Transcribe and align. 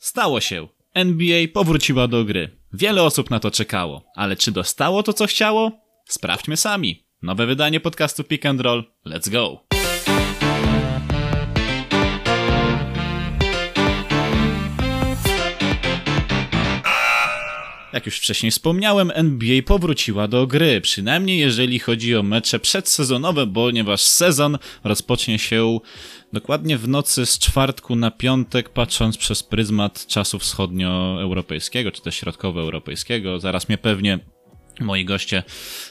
Stało 0.00 0.40
się. 0.40 0.68
NBA 0.94 1.48
powróciła 1.54 2.08
do 2.08 2.24
gry. 2.24 2.58
Wiele 2.72 3.02
osób 3.02 3.30
na 3.30 3.40
to 3.40 3.50
czekało, 3.50 4.04
ale 4.16 4.36
czy 4.36 4.52
dostało 4.52 5.02
to, 5.02 5.12
co 5.12 5.26
chciało? 5.26 5.72
Sprawdźmy 6.08 6.56
sami. 6.56 7.04
Nowe 7.22 7.46
wydanie 7.46 7.80
podcastu 7.80 8.24
Pick 8.24 8.46
and 8.46 8.60
Roll. 8.60 8.84
Let's 9.06 9.30
go! 9.30 9.69
Jak 17.92 18.06
już 18.06 18.16
wcześniej 18.16 18.52
wspomniałem, 18.52 19.12
NBA 19.14 19.62
powróciła 19.62 20.28
do 20.28 20.46
gry, 20.46 20.80
przynajmniej 20.80 21.38
jeżeli 21.38 21.78
chodzi 21.78 22.16
o 22.16 22.22
mecze 22.22 22.58
przedsezonowe, 22.58 23.46
ponieważ 23.46 24.00
sezon 24.00 24.58
rozpocznie 24.84 25.38
się 25.38 25.78
dokładnie 26.32 26.78
w 26.78 26.88
nocy 26.88 27.26
z 27.26 27.38
czwartku 27.38 27.96
na 27.96 28.10
piątek, 28.10 28.68
patrząc 28.68 29.16
przez 29.16 29.42
pryzmat 29.42 30.06
czasu 30.06 30.38
wschodnioeuropejskiego, 30.38 31.92
czy 31.92 32.02
też 32.02 32.14
środkowoeuropejskiego. 32.14 33.40
Zaraz 33.40 33.68
mnie 33.68 33.78
pewnie 33.78 34.18
moi 34.80 35.04
goście 35.04 35.42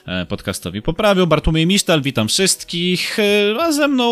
e, 0.05 0.25
podcastowi 0.25 0.81
poprawią. 0.81 1.25
Bartłomiej 1.25 1.67
Misztal, 1.67 2.01
witam 2.01 2.27
wszystkich, 2.27 3.19
e, 3.19 3.55
a 3.61 3.71
ze 3.71 3.87
mną 3.87 4.11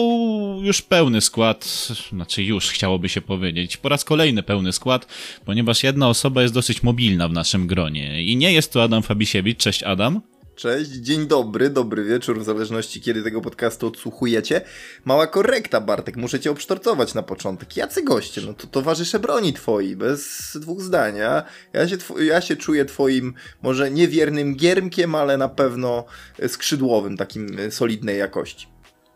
już 0.64 0.82
pełny 0.82 1.22
skład, 1.22 1.88
znaczy 2.12 2.44
już 2.44 2.70
chciałoby 2.70 3.10
się 3.10 3.22
powiedzieć, 3.22 3.78
po 3.78 3.90
raz 3.90 4.04
kolejny 4.04 4.44
pełny 4.44 4.74
skład, 4.74 5.08
ponieważ 5.46 5.84
jedna 5.84 6.10
osoba 6.10 6.42
jest 6.42 6.54
dosyć 6.54 6.84
mobilna 6.84 7.28
w 7.28 7.34
naszym 7.34 7.68
gronie 7.68 8.24
i 8.24 8.38
nie 8.38 8.54
jest 8.54 8.74
to 8.74 8.84
Adam 8.84 9.04
Fabisiewicz. 9.04 9.58
Cześć 9.58 9.84
Adam. 9.84 10.22
Cześć, 10.58 10.92
dzień 10.92 11.28
dobry, 11.28 11.70
dobry 11.70 12.04
wieczór, 12.04 12.40
w 12.40 12.44
zależności 12.44 13.02
kiedy 13.02 13.24
tego 13.24 13.42
podcastu 13.42 13.88
odsłuchujecie. 13.88 14.62
Mała 15.06 15.28
korekta, 15.28 15.82
Bartek, 15.82 16.16
muszę 16.18 16.40
cię 16.40 16.52
obsztorcować 16.52 17.14
na 17.14 17.24
początek. 17.24 17.78
Jacy 17.78 18.04
goście? 18.04 18.42
No 18.42 18.54
to 18.54 18.68
towarzysze 18.68 19.20
broni 19.20 19.54
twoi, 19.54 19.96
bez 19.96 20.52
dwóch 20.62 20.82
zdania. 20.82 21.44
Ja 21.74 21.88
się, 21.88 21.98
ja 22.20 22.42
się 22.42 22.56
czuję 22.56 22.86
twoim, 22.86 23.34
może 23.62 23.92
niewiernym 23.92 24.56
giermkiem, 24.56 25.16
ale 25.16 25.38
na 25.38 25.50
pewno 25.50 26.06
skrzydłowym, 26.48 27.18
takim 27.18 27.58
solidnej 27.72 28.20
jakości. 28.20 28.68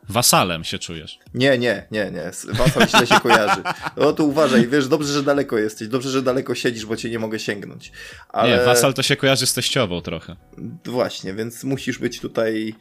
Wasalem 0.10 0.64
się 0.64 0.80
czujesz. 0.80 1.20
Nie, 1.34 1.58
nie, 1.58 1.88
nie, 1.92 2.12
nie. 2.12 2.32
Wasal 2.54 2.88
źle 2.88 3.08
się 3.08 3.20
kojarzy. 3.20 3.62
No 3.98 4.14
to 4.14 4.24
uważaj, 4.24 4.68
wiesz, 4.68 4.88
dobrze, 4.88 5.14
że 5.14 5.24
daleko 5.24 5.58
jesteś, 5.58 5.88
dobrze, 5.88 6.10
że 6.10 6.22
daleko 6.22 6.56
siedzisz, 6.56 6.86
bo 6.86 6.96
cię 6.96 7.10
nie 7.10 7.20
mogę 7.20 7.40
sięgnąć. 7.40 7.92
Ale... 8.30 8.58
Nie, 8.58 8.66
wasal 8.66 8.94
to 8.94 9.04
się 9.04 9.16
kojarzy 9.16 9.48
z 9.48 9.54
teściową 9.54 10.02
trochę. 10.02 10.36
Właśnie, 10.86 11.34
więc 11.34 11.64
musisz 11.64 11.98
być 12.00 12.20
tutaj 12.20 12.76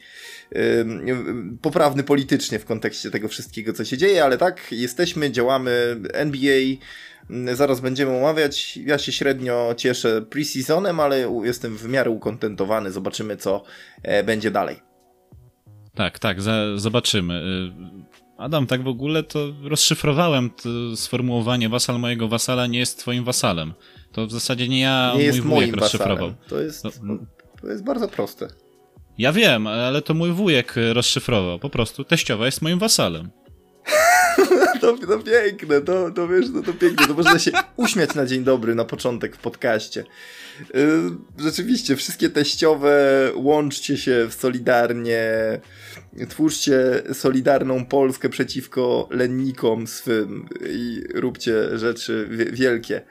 poprawny 1.61 2.03
politycznie 2.03 2.59
w 2.59 2.65
kontekście 2.65 3.11
tego 3.11 3.27
wszystkiego, 3.27 3.73
co 3.73 3.85
się 3.85 3.97
dzieje, 3.97 4.23
ale 4.23 4.37
tak, 4.37 4.71
jesteśmy, 4.71 5.31
działamy, 5.31 6.01
NBA, 6.13 6.61
zaraz 7.53 7.79
będziemy 7.79 8.17
omawiać. 8.17 8.77
Ja 8.77 8.97
się 8.97 9.11
średnio 9.11 9.75
cieszę 9.77 10.21
preseasonem, 10.21 10.99
ale 10.99 11.41
jestem 11.43 11.77
w 11.77 11.87
miarę 11.87 12.09
ukontentowany, 12.09 12.91
zobaczymy, 12.91 13.37
co 13.37 13.63
e, 14.03 14.23
będzie 14.23 14.51
dalej. 14.51 14.90
Tak, 15.95 16.19
tak, 16.19 16.41
za, 16.41 16.77
zobaczymy. 16.77 17.33
Y, 17.33 18.21
Adam, 18.37 18.67
tak 18.67 18.83
w 18.83 18.87
ogóle 18.87 19.23
to 19.23 19.53
rozszyfrowałem 19.63 20.49
to 20.49 20.95
sformułowanie 20.95 21.69
wasal 21.69 21.99
mojego 21.99 22.27
wasala 22.27 22.67
nie 22.67 22.79
jest 22.79 22.99
twoim 22.99 23.23
wasalem. 23.23 23.73
To 24.11 24.27
w 24.27 24.31
zasadzie 24.31 24.67
nie 24.67 24.79
ja, 24.79 25.07
nie 25.11 25.13
mój 25.13 25.23
jest 25.23 25.39
wujek 25.39 25.75
rozszyfrował. 25.75 26.33
To 26.49 26.61
jest, 26.61 26.83
to 27.61 27.67
jest 27.67 27.83
bardzo 27.83 28.07
proste. 28.07 28.47
Ja 29.17 29.33
wiem, 29.33 29.67
ale 29.67 30.01
to 30.01 30.13
mój 30.13 30.31
wujek 30.31 30.75
rozszyfrował. 30.93 31.59
Po 31.59 31.69
prostu 31.69 32.03
teściowa 32.03 32.45
jest 32.45 32.61
moim 32.61 32.79
wasalem. 32.79 33.29
to, 34.81 34.97
to 34.97 35.19
piękne, 35.19 35.81
to, 35.81 36.11
to 36.11 36.27
wiesz, 36.27 36.45
no 36.53 36.61
to 36.61 36.73
piękne. 36.73 37.07
To 37.07 37.13
można 37.13 37.39
się 37.39 37.51
uśmiać 37.75 38.15
na 38.15 38.25
dzień 38.25 38.43
dobry, 38.43 38.75
na 38.75 38.85
początek 38.85 39.35
w 39.35 39.39
podcaście. 39.39 40.03
Y, 40.75 40.87
rzeczywiście, 41.39 41.95
wszystkie 41.95 42.29
teściowe, 42.29 43.31
łączcie 43.35 43.97
się 43.97 44.27
solidarnie, 44.31 45.21
twórzcie 46.29 47.03
solidarną 47.13 47.85
Polskę 47.85 48.29
przeciwko 48.29 49.07
lennikom 49.11 49.87
swym 49.87 50.45
i 50.69 51.03
róbcie 51.13 51.77
rzeczy 51.77 52.27
wielkie. 52.51 53.01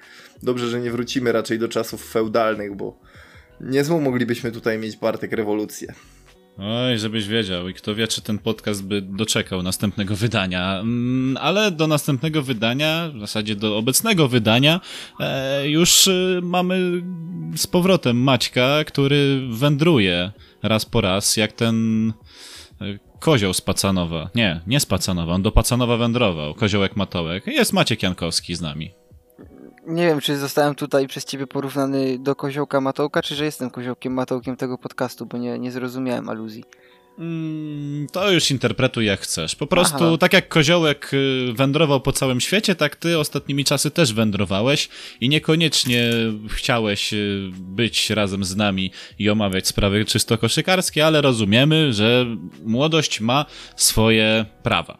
Dobrze, 0.42 0.68
że 0.68 0.80
nie 0.80 0.90
wrócimy 0.90 1.32
raczej 1.32 1.58
do 1.58 1.68
czasów 1.68 2.10
feudalnych, 2.10 2.76
bo 2.76 3.00
niezłą 3.60 4.00
moglibyśmy 4.00 4.52
tutaj 4.52 4.78
mieć 4.78 4.96
Bartek 4.96 5.32
rewolucję. 5.32 5.94
Oj, 6.62 6.98
żebyś 6.98 7.26
wiedział 7.26 7.68
i 7.68 7.74
kto 7.74 7.94
wie, 7.94 8.08
czy 8.08 8.22
ten 8.22 8.38
podcast 8.38 8.84
by 8.84 9.02
doczekał 9.02 9.62
następnego 9.62 10.16
wydania. 10.16 10.80
Mm, 10.80 11.36
ale 11.36 11.70
do 11.70 11.86
następnego 11.86 12.42
wydania, 12.42 13.10
w 13.14 13.20
zasadzie 13.20 13.56
do 13.56 13.76
obecnego 13.76 14.28
wydania, 14.28 14.80
e, 15.20 15.68
już 15.68 16.08
e, 16.08 16.40
mamy 16.42 17.02
z 17.56 17.66
powrotem 17.66 18.22
Maćka, 18.22 18.84
który 18.84 19.40
wędruje 19.50 20.32
raz 20.62 20.84
po 20.84 21.00
raz, 21.00 21.36
jak 21.36 21.52
ten 21.52 22.08
e, 22.80 22.98
kozioł 23.20 23.52
z 23.52 23.60
Pacanowa. 23.60 24.30
Nie, 24.34 24.60
nie 24.66 24.80
z 24.80 24.86
Pacanowa, 24.86 25.34
on 25.34 25.42
do 25.42 25.52
Pacanowa 25.52 25.96
wędrował. 25.96 26.54
Koziołek 26.54 26.96
Matołek. 26.96 27.46
Jest 27.46 27.72
Maciek 27.72 28.02
Jankowski 28.02 28.54
z 28.54 28.60
nami. 28.60 28.99
Nie 29.90 30.06
wiem, 30.06 30.20
czy 30.20 30.36
zostałem 30.36 30.74
tutaj 30.74 31.08
przez 31.08 31.24
ciebie 31.24 31.46
porównany 31.46 32.18
do 32.18 32.36
koziołka 32.36 32.80
Matołka, 32.80 33.22
czy 33.22 33.34
że 33.34 33.44
jestem 33.44 33.70
koziołkiem 33.70 34.12
Matołkiem 34.12 34.56
tego 34.56 34.78
podcastu, 34.78 35.26
bo 35.26 35.38
nie, 35.38 35.58
nie 35.58 35.72
zrozumiałem 35.72 36.28
aluzji. 36.28 36.64
Mm, 37.18 38.06
to 38.12 38.30
już 38.30 38.50
interpretuj 38.50 39.06
jak 39.06 39.20
chcesz. 39.20 39.56
Po 39.56 39.66
prostu 39.66 40.04
Aha. 40.04 40.16
tak 40.18 40.32
jak 40.32 40.48
koziołek 40.48 41.10
y, 41.14 41.52
wędrował 41.52 42.00
po 42.00 42.12
całym 42.12 42.40
świecie, 42.40 42.74
tak 42.74 42.96
ty 42.96 43.18
ostatnimi 43.18 43.64
czasy 43.64 43.90
też 43.90 44.12
wędrowałeś 44.12 44.88
i 45.20 45.28
niekoniecznie 45.28 46.10
chciałeś 46.48 47.12
y, 47.12 47.50
być 47.52 48.10
razem 48.10 48.44
z 48.44 48.56
nami 48.56 48.90
i 49.18 49.30
omawiać 49.30 49.66
sprawy 49.66 50.04
czysto 50.04 50.38
koszykarskie, 50.38 51.06
ale 51.06 51.20
rozumiemy, 51.20 51.92
że 51.92 52.26
młodość 52.64 53.20
ma 53.20 53.46
swoje 53.76 54.46
prawa. 54.62 54.98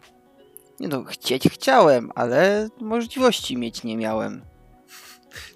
Nie 0.81 0.89
no, 0.89 1.05
chcieć 1.05 1.49
chciałem, 1.53 2.11
ale 2.15 2.69
możliwości 2.81 3.57
mieć 3.57 3.85
nie 3.85 3.97
miałem. 3.97 4.50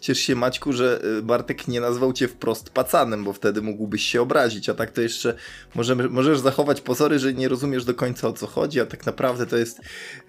Ciesz 0.00 0.18
się 0.18 0.34
Maćku, 0.34 0.72
że 0.72 1.00
y, 1.18 1.22
Bartek 1.22 1.68
nie 1.68 1.80
nazwał 1.80 2.12
cię 2.12 2.28
wprost 2.28 2.70
pacanem, 2.70 3.24
bo 3.24 3.32
wtedy 3.32 3.62
mógłbyś 3.62 4.02
się 4.02 4.22
obrazić, 4.22 4.68
a 4.68 4.74
tak 4.74 4.90
to 4.90 5.00
jeszcze 5.00 5.34
możemy, 5.74 6.08
możesz 6.08 6.38
zachować 6.38 6.80
pozory, 6.80 7.18
że 7.18 7.34
nie 7.34 7.48
rozumiesz 7.48 7.84
do 7.84 7.94
końca 7.94 8.28
o 8.28 8.32
co 8.32 8.46
chodzi, 8.46 8.80
a 8.80 8.86
tak 8.86 9.06
naprawdę 9.06 9.46
to 9.46 9.56
jest 9.56 9.80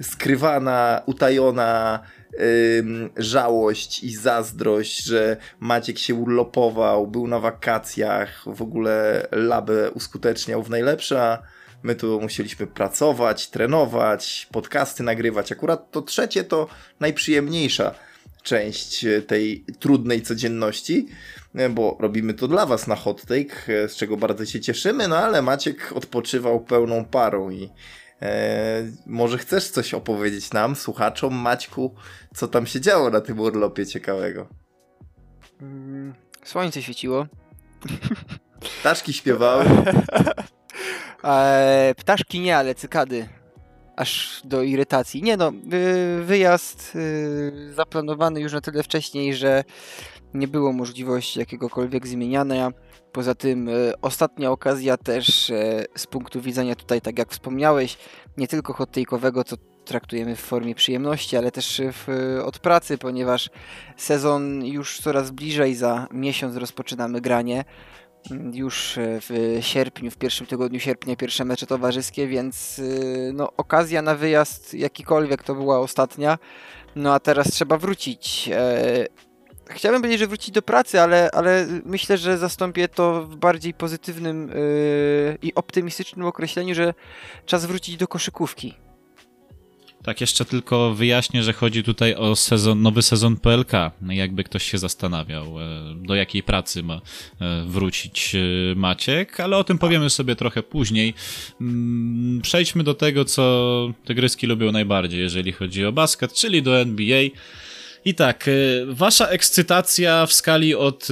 skrywana, 0.02 1.02
utajona 1.06 2.00
ym, 2.80 3.10
żałość 3.18 4.04
i 4.04 4.16
zazdrość, 4.16 5.04
że 5.04 5.38
Maciek 5.60 6.00
się 6.00 6.16
urlopował, 6.16 7.08
był 7.08 7.28
na 7.28 7.40
wakacjach, 7.40 8.44
w 8.46 8.62
ogóle 8.62 9.28
labę 9.32 9.92
uskuteczniał 9.92 10.64
w 10.64 10.70
najlepsze, 10.70 11.22
a 11.22 11.42
my 11.84 11.96
tu 11.96 12.22
musieliśmy 12.22 12.68
pracować, 12.68 13.50
trenować, 13.50 14.48
podcasty 14.52 15.04
nagrywać. 15.04 15.52
Akurat 15.52 15.92
to 15.92 16.02
trzecie 16.02 16.44
to 16.44 16.68
najprzyjemniejsza 17.00 17.96
część 18.46 19.06
e, 19.06 19.22
tej 19.22 19.66
trudnej 19.80 20.22
codzienności, 20.22 21.08
e, 21.56 21.70
bo 21.70 21.98
robimy 22.00 22.34
to 22.34 22.48
dla 22.48 22.66
Was 22.66 22.88
na 22.88 22.96
hot 22.96 23.22
take, 23.22 23.84
e, 23.84 23.90
z 23.90 23.96
czego 23.96 24.18
bardzo 24.18 24.46
się 24.46 24.60
cieszymy, 24.60 25.08
no 25.08 25.18
ale 25.18 25.42
Maciek 25.42 25.92
odpoczywał 25.96 26.60
pełną 26.60 27.06
parą 27.06 27.50
i 27.50 27.70
e, 28.22 28.84
może 29.06 29.38
chcesz 29.38 29.70
coś 29.70 29.94
opowiedzieć 29.94 30.54
nam, 30.54 30.76
słuchaczom, 30.76 31.36
Maćku, 31.36 31.96
co 32.36 32.48
tam 32.48 32.66
się 32.66 32.82
działo 32.82 33.10
na 33.10 33.22
tym 33.22 33.40
urlopie 33.40 33.86
ciekawego? 33.86 34.48
Mm, 35.62 36.14
słońce 36.44 36.82
świeciło. 36.82 37.28
Ptaszki 38.80 39.14
śpiewały. 39.14 39.66
e, 41.24 41.96
ptaszki 41.98 42.40
nie, 42.40 42.58
ale 42.58 42.76
cykady 42.76 43.28
aż 43.96 44.42
do 44.44 44.64
irytacji. 44.64 45.24
Nie 45.24 45.38
no, 45.38 45.52
wyjazd 46.22 46.96
y, 46.96 47.74
zaplanowany 47.74 48.42
już 48.42 48.54
na 48.54 48.62
tyle 48.62 48.84
wcześniej, 48.84 49.36
że 49.36 49.64
nie 50.34 50.48
było 50.48 50.74
możliwości 50.74 51.40
jakiegokolwiek 51.40 52.08
zmieniania. 52.08 52.72
Poza 53.12 53.36
tym 53.36 53.70
y, 53.70 53.94
ostatnia 54.02 54.52
okazja 54.52 54.98
też 54.98 55.50
y, 55.50 55.86
z 55.96 56.08
punktu 56.08 56.42
widzenia 56.42 56.76
tutaj, 56.76 57.02
tak 57.02 57.20
jak 57.20 57.32
wspomniałeś, 57.32 57.98
nie 58.38 58.48
tylko 58.48 58.74
hot 58.74 58.90
co 59.46 59.56
traktujemy 59.86 60.36
w 60.36 60.40
formie 60.40 60.76
przyjemności, 60.76 61.38
ale 61.38 61.52
też 61.52 61.82
w, 61.92 62.40
od 62.46 62.60
pracy, 62.60 62.98
ponieważ 62.98 63.50
sezon 63.98 64.66
już 64.66 65.00
coraz 65.00 65.32
bliżej, 65.32 65.76
za 65.76 66.08
miesiąc 66.12 66.56
rozpoczynamy 66.56 67.22
granie 67.22 67.64
już 68.54 68.98
e, 68.98 69.20
w 69.22 69.58
sierpniu, 69.62 70.12
w 70.12 70.18
pierwszym 70.18 70.48
tygodniu 70.48 70.80
sierpnia 70.80 71.16
pierwsze 71.16 71.46
mecze 71.46 71.68
towarzyskie, 71.68 72.28
więc 72.28 72.80
y, 72.80 73.32
no, 73.34 73.54
okazja 73.58 74.02
na 74.02 74.16
wyjazd 74.16 74.74
jakikolwiek 74.74 75.44
to 75.44 75.56
była 75.56 75.80
ostatnia. 75.80 76.38
No 76.96 77.14
a 77.14 77.20
teraz 77.20 77.48
trzeba 77.48 77.78
wrócić. 77.78 78.50
E, 78.54 79.08
chciałbym 79.70 80.02
powiedzieć, 80.02 80.20
że 80.20 80.28
wrócić 80.28 80.52
do 80.52 80.62
pracy, 80.62 81.02
ale, 81.02 81.30
ale 81.32 81.68
myślę, 81.86 82.18
że 82.18 82.38
zastąpię 82.38 82.88
to 82.88 83.24
w 83.24 83.36
bardziej 83.36 83.74
pozytywnym 83.74 84.52
i 85.42 85.56
optymistycznym 85.56 86.28
określeniu, 86.28 86.76
że 86.76 86.94
czas 87.46 87.66
wrócić 87.66 87.98
do 87.98 88.08
koszykówki. 88.08 88.85
Tak, 90.06 90.22
jeszcze 90.22 90.46
tylko 90.46 90.94
wyjaśnię, 90.94 91.44
że 91.44 91.54
chodzi 91.54 91.84
tutaj 91.84 92.16
o 92.16 92.36
sezon, 92.36 92.82
nowy 92.82 93.02
sezon 93.02 93.38
PLK. 93.38 93.72
Jakby 94.10 94.44
ktoś 94.44 94.72
się 94.72 94.78
zastanawiał, 94.78 95.62
e, 95.62 95.96
do 95.96 96.16
jakiej 96.16 96.44
pracy 96.44 96.84
ma 96.84 97.02
e, 97.42 97.64
wrócić 97.68 98.36
e, 98.36 98.76
Maciek, 98.76 99.40
ale 99.40 99.58
o 99.58 99.64
tym 99.64 99.78
powiemy 99.78 100.10
sobie 100.10 100.36
trochę 100.36 100.64
później. 100.64 101.14
Mm, 101.62 102.42
przejdźmy 102.42 102.84
do 102.84 102.94
tego, 102.94 103.26
co 103.26 103.94
te 104.06 104.16
gryski 104.16 104.48
lubią 104.48 104.72
najbardziej, 104.72 105.20
jeżeli 105.20 105.52
chodzi 105.52 105.86
o 105.86 105.92
basket, 105.92 106.34
czyli 106.34 106.64
do 106.64 106.80
NBA. 106.80 107.22
I 108.08 108.16
tak, 108.16 108.48
y, 108.48 108.86
wasza 108.90 109.28
ekscytacja 109.28 110.26
w 110.26 110.34
skali 110.34 110.76
od 110.76 111.08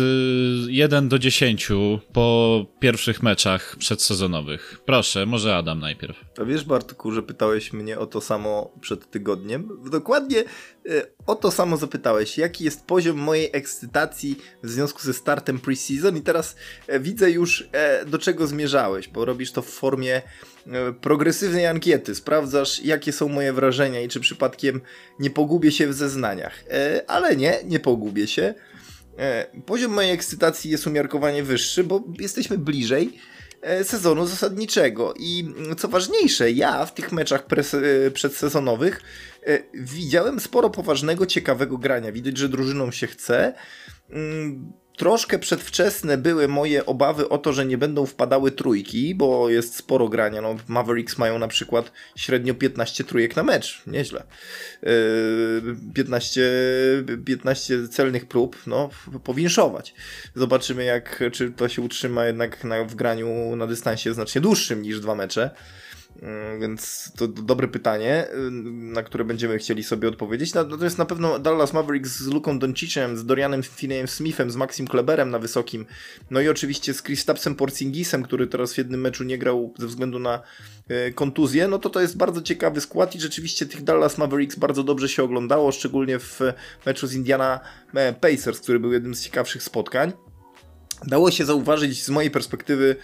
1 0.67 1.05
y, 1.05 1.09
do 1.09 1.19
10 1.19 1.69
po 2.13 2.65
pierwszych 2.79 3.23
meczach 3.23 3.75
przedsezonowych. 3.79 4.79
Proszę, 4.85 5.25
może 5.25 5.55
Adam 5.55 5.79
najpierw. 5.79 6.17
A 6.41 6.45
wiesz, 6.45 6.63
Bartku, 6.63 7.11
że 7.11 7.23
pytałeś 7.23 7.73
mnie 7.73 7.99
o 7.99 8.05
to 8.05 8.21
samo 8.21 8.71
przed 8.81 9.11
tygodniem? 9.11 9.69
Dokładnie 9.91 10.39
y, 10.39 11.01
o 11.25 11.35
to 11.35 11.51
samo 11.51 11.77
zapytałeś. 11.77 12.37
Jaki 12.37 12.63
jest 12.63 12.85
poziom 12.85 13.17
mojej 13.17 13.49
ekscytacji 13.53 14.37
w 14.63 14.69
związku 14.69 15.01
ze 15.01 15.13
startem 15.13 15.59
preseason? 15.59 16.17
I 16.17 16.21
teraz 16.21 16.55
e, 16.87 16.99
widzę 16.99 17.31
już, 17.31 17.67
e, 17.71 18.05
do 18.05 18.19
czego 18.19 18.47
zmierzałeś, 18.47 19.07
bo 19.07 19.25
robisz 19.25 19.51
to 19.51 19.61
w 19.61 19.69
formie 19.69 20.21
progresywnej 21.01 21.65
ankiety. 21.65 22.15
Sprawdzasz, 22.15 22.83
jakie 22.83 23.11
są 23.11 23.29
moje 23.29 23.53
wrażenia 23.53 24.01
i 24.01 24.07
czy 24.07 24.19
przypadkiem 24.19 24.81
nie 25.19 25.29
pogubię 25.29 25.71
się 25.71 25.87
w 25.87 25.93
zeznaniach. 25.93 26.63
Ale 27.07 27.35
nie, 27.35 27.59
nie 27.65 27.79
pogubię 27.79 28.27
się. 28.27 28.53
Poziom 29.65 29.91
mojej 29.91 30.11
ekscytacji 30.11 30.71
jest 30.71 30.87
umiarkowanie 30.87 31.43
wyższy, 31.43 31.83
bo 31.83 32.03
jesteśmy 32.19 32.57
bliżej 32.57 33.19
E, 33.63 33.83
sezonu 33.83 34.25
zasadniczego. 34.25 35.13
I 35.19 35.53
co 35.77 35.87
ważniejsze, 35.87 36.51
ja 36.51 36.85
w 36.85 36.93
tych 36.93 37.11
meczach 37.11 37.45
e, 38.05 38.11
przedsezonowych 38.11 39.01
e, 39.47 39.59
widziałem 39.73 40.39
sporo 40.39 40.69
poważnego, 40.69 41.25
ciekawego 41.25 41.77
grania. 41.77 42.11
Widać, 42.11 42.37
że 42.37 42.49
drużyną 42.49 42.91
się 42.91 43.07
chce. 43.07 43.53
Troszkę 44.97 45.39
przedwczesne 45.39 46.17
były 46.17 46.47
moje 46.47 46.85
obawy 46.85 47.29
o 47.29 47.37
to, 47.37 47.53
że 47.53 47.65
nie 47.65 47.77
będą 47.77 48.05
wpadały 48.05 48.51
trójki, 48.51 49.15
bo 49.15 49.49
jest 49.49 49.75
sporo 49.75 50.09
grania. 50.09 50.41
No, 50.41 50.55
Mavericks 50.67 51.17
mają 51.17 51.39
na 51.39 51.47
przykład 51.47 51.91
średnio 52.15 52.53
15 52.53 53.03
trójek 53.03 53.35
na 53.35 53.43
mecz. 53.43 53.83
Nieźle. 53.87 54.23
Yy, 54.83 54.89
15, 55.93 56.41
15 57.25 57.87
celnych 57.87 58.25
prób, 58.25 58.57
no, 58.67 58.89
powinszować. 59.23 59.93
Zobaczymy, 60.35 60.83
jak, 60.83 61.23
czy 61.31 61.51
to 61.51 61.69
się 61.69 61.81
utrzyma 61.81 62.25
jednak 62.25 62.63
na, 62.63 62.83
w 62.83 62.95
graniu 62.95 63.55
na 63.55 63.67
dystansie 63.67 64.13
znacznie 64.13 64.41
dłuższym 64.41 64.81
niż 64.81 64.99
dwa 64.99 65.15
mecze. 65.15 65.49
Mm, 66.21 66.59
więc 66.59 67.11
to 67.17 67.27
dobre 67.27 67.67
pytanie, 67.67 68.27
y, 68.27 68.51
na 68.71 69.03
które 69.03 69.23
będziemy 69.23 69.57
chcieli 69.57 69.83
sobie 69.83 70.07
odpowiedzieć. 70.07 70.53
Natomiast 70.53 70.97
na 70.97 71.05
pewno 71.05 71.39
Dallas 71.39 71.73
Mavericks 71.73 72.19
z 72.19 72.27
Luką 72.27 72.59
Doncicem, 72.59 73.17
z 73.17 73.25
Dorianem 73.25 73.63
Finneyem 73.63 74.07
Smithem, 74.07 74.51
z 74.51 74.55
Maxim 74.55 74.87
Kleberem 74.87 75.29
na 75.29 75.39
wysokim, 75.39 75.85
no 76.31 76.41
i 76.41 76.49
oczywiście 76.49 76.93
z 76.93 77.01
Kristapsem 77.01 77.55
Porzingisem, 77.55 78.23
który 78.23 78.47
teraz 78.47 78.73
w 78.73 78.77
jednym 78.77 79.01
meczu 79.01 79.23
nie 79.23 79.37
grał 79.37 79.73
ze 79.77 79.87
względu 79.87 80.19
na 80.19 80.41
y, 80.91 81.13
kontuzję, 81.13 81.67
no 81.67 81.79
to 81.79 81.89
to 81.89 82.01
jest 82.01 82.17
bardzo 82.17 82.41
ciekawy 82.41 82.81
skład 82.81 83.15
i 83.15 83.19
rzeczywiście 83.19 83.65
tych 83.65 83.83
Dallas 83.83 84.17
Mavericks 84.17 84.55
bardzo 84.55 84.83
dobrze 84.83 85.09
się 85.09 85.23
oglądało, 85.23 85.71
szczególnie 85.71 86.19
w 86.19 86.39
meczu 86.85 87.07
z 87.07 87.13
Indiana 87.13 87.59
e, 87.93 88.13
Pacers, 88.13 88.59
który 88.59 88.79
był 88.79 88.93
jednym 88.93 89.15
z 89.15 89.21
ciekawszych 89.21 89.63
spotkań. 89.63 90.13
Dało 91.07 91.31
się 91.31 91.45
zauważyć 91.45 92.03
z 92.03 92.09
mojej 92.09 92.31
perspektywy 92.31 92.95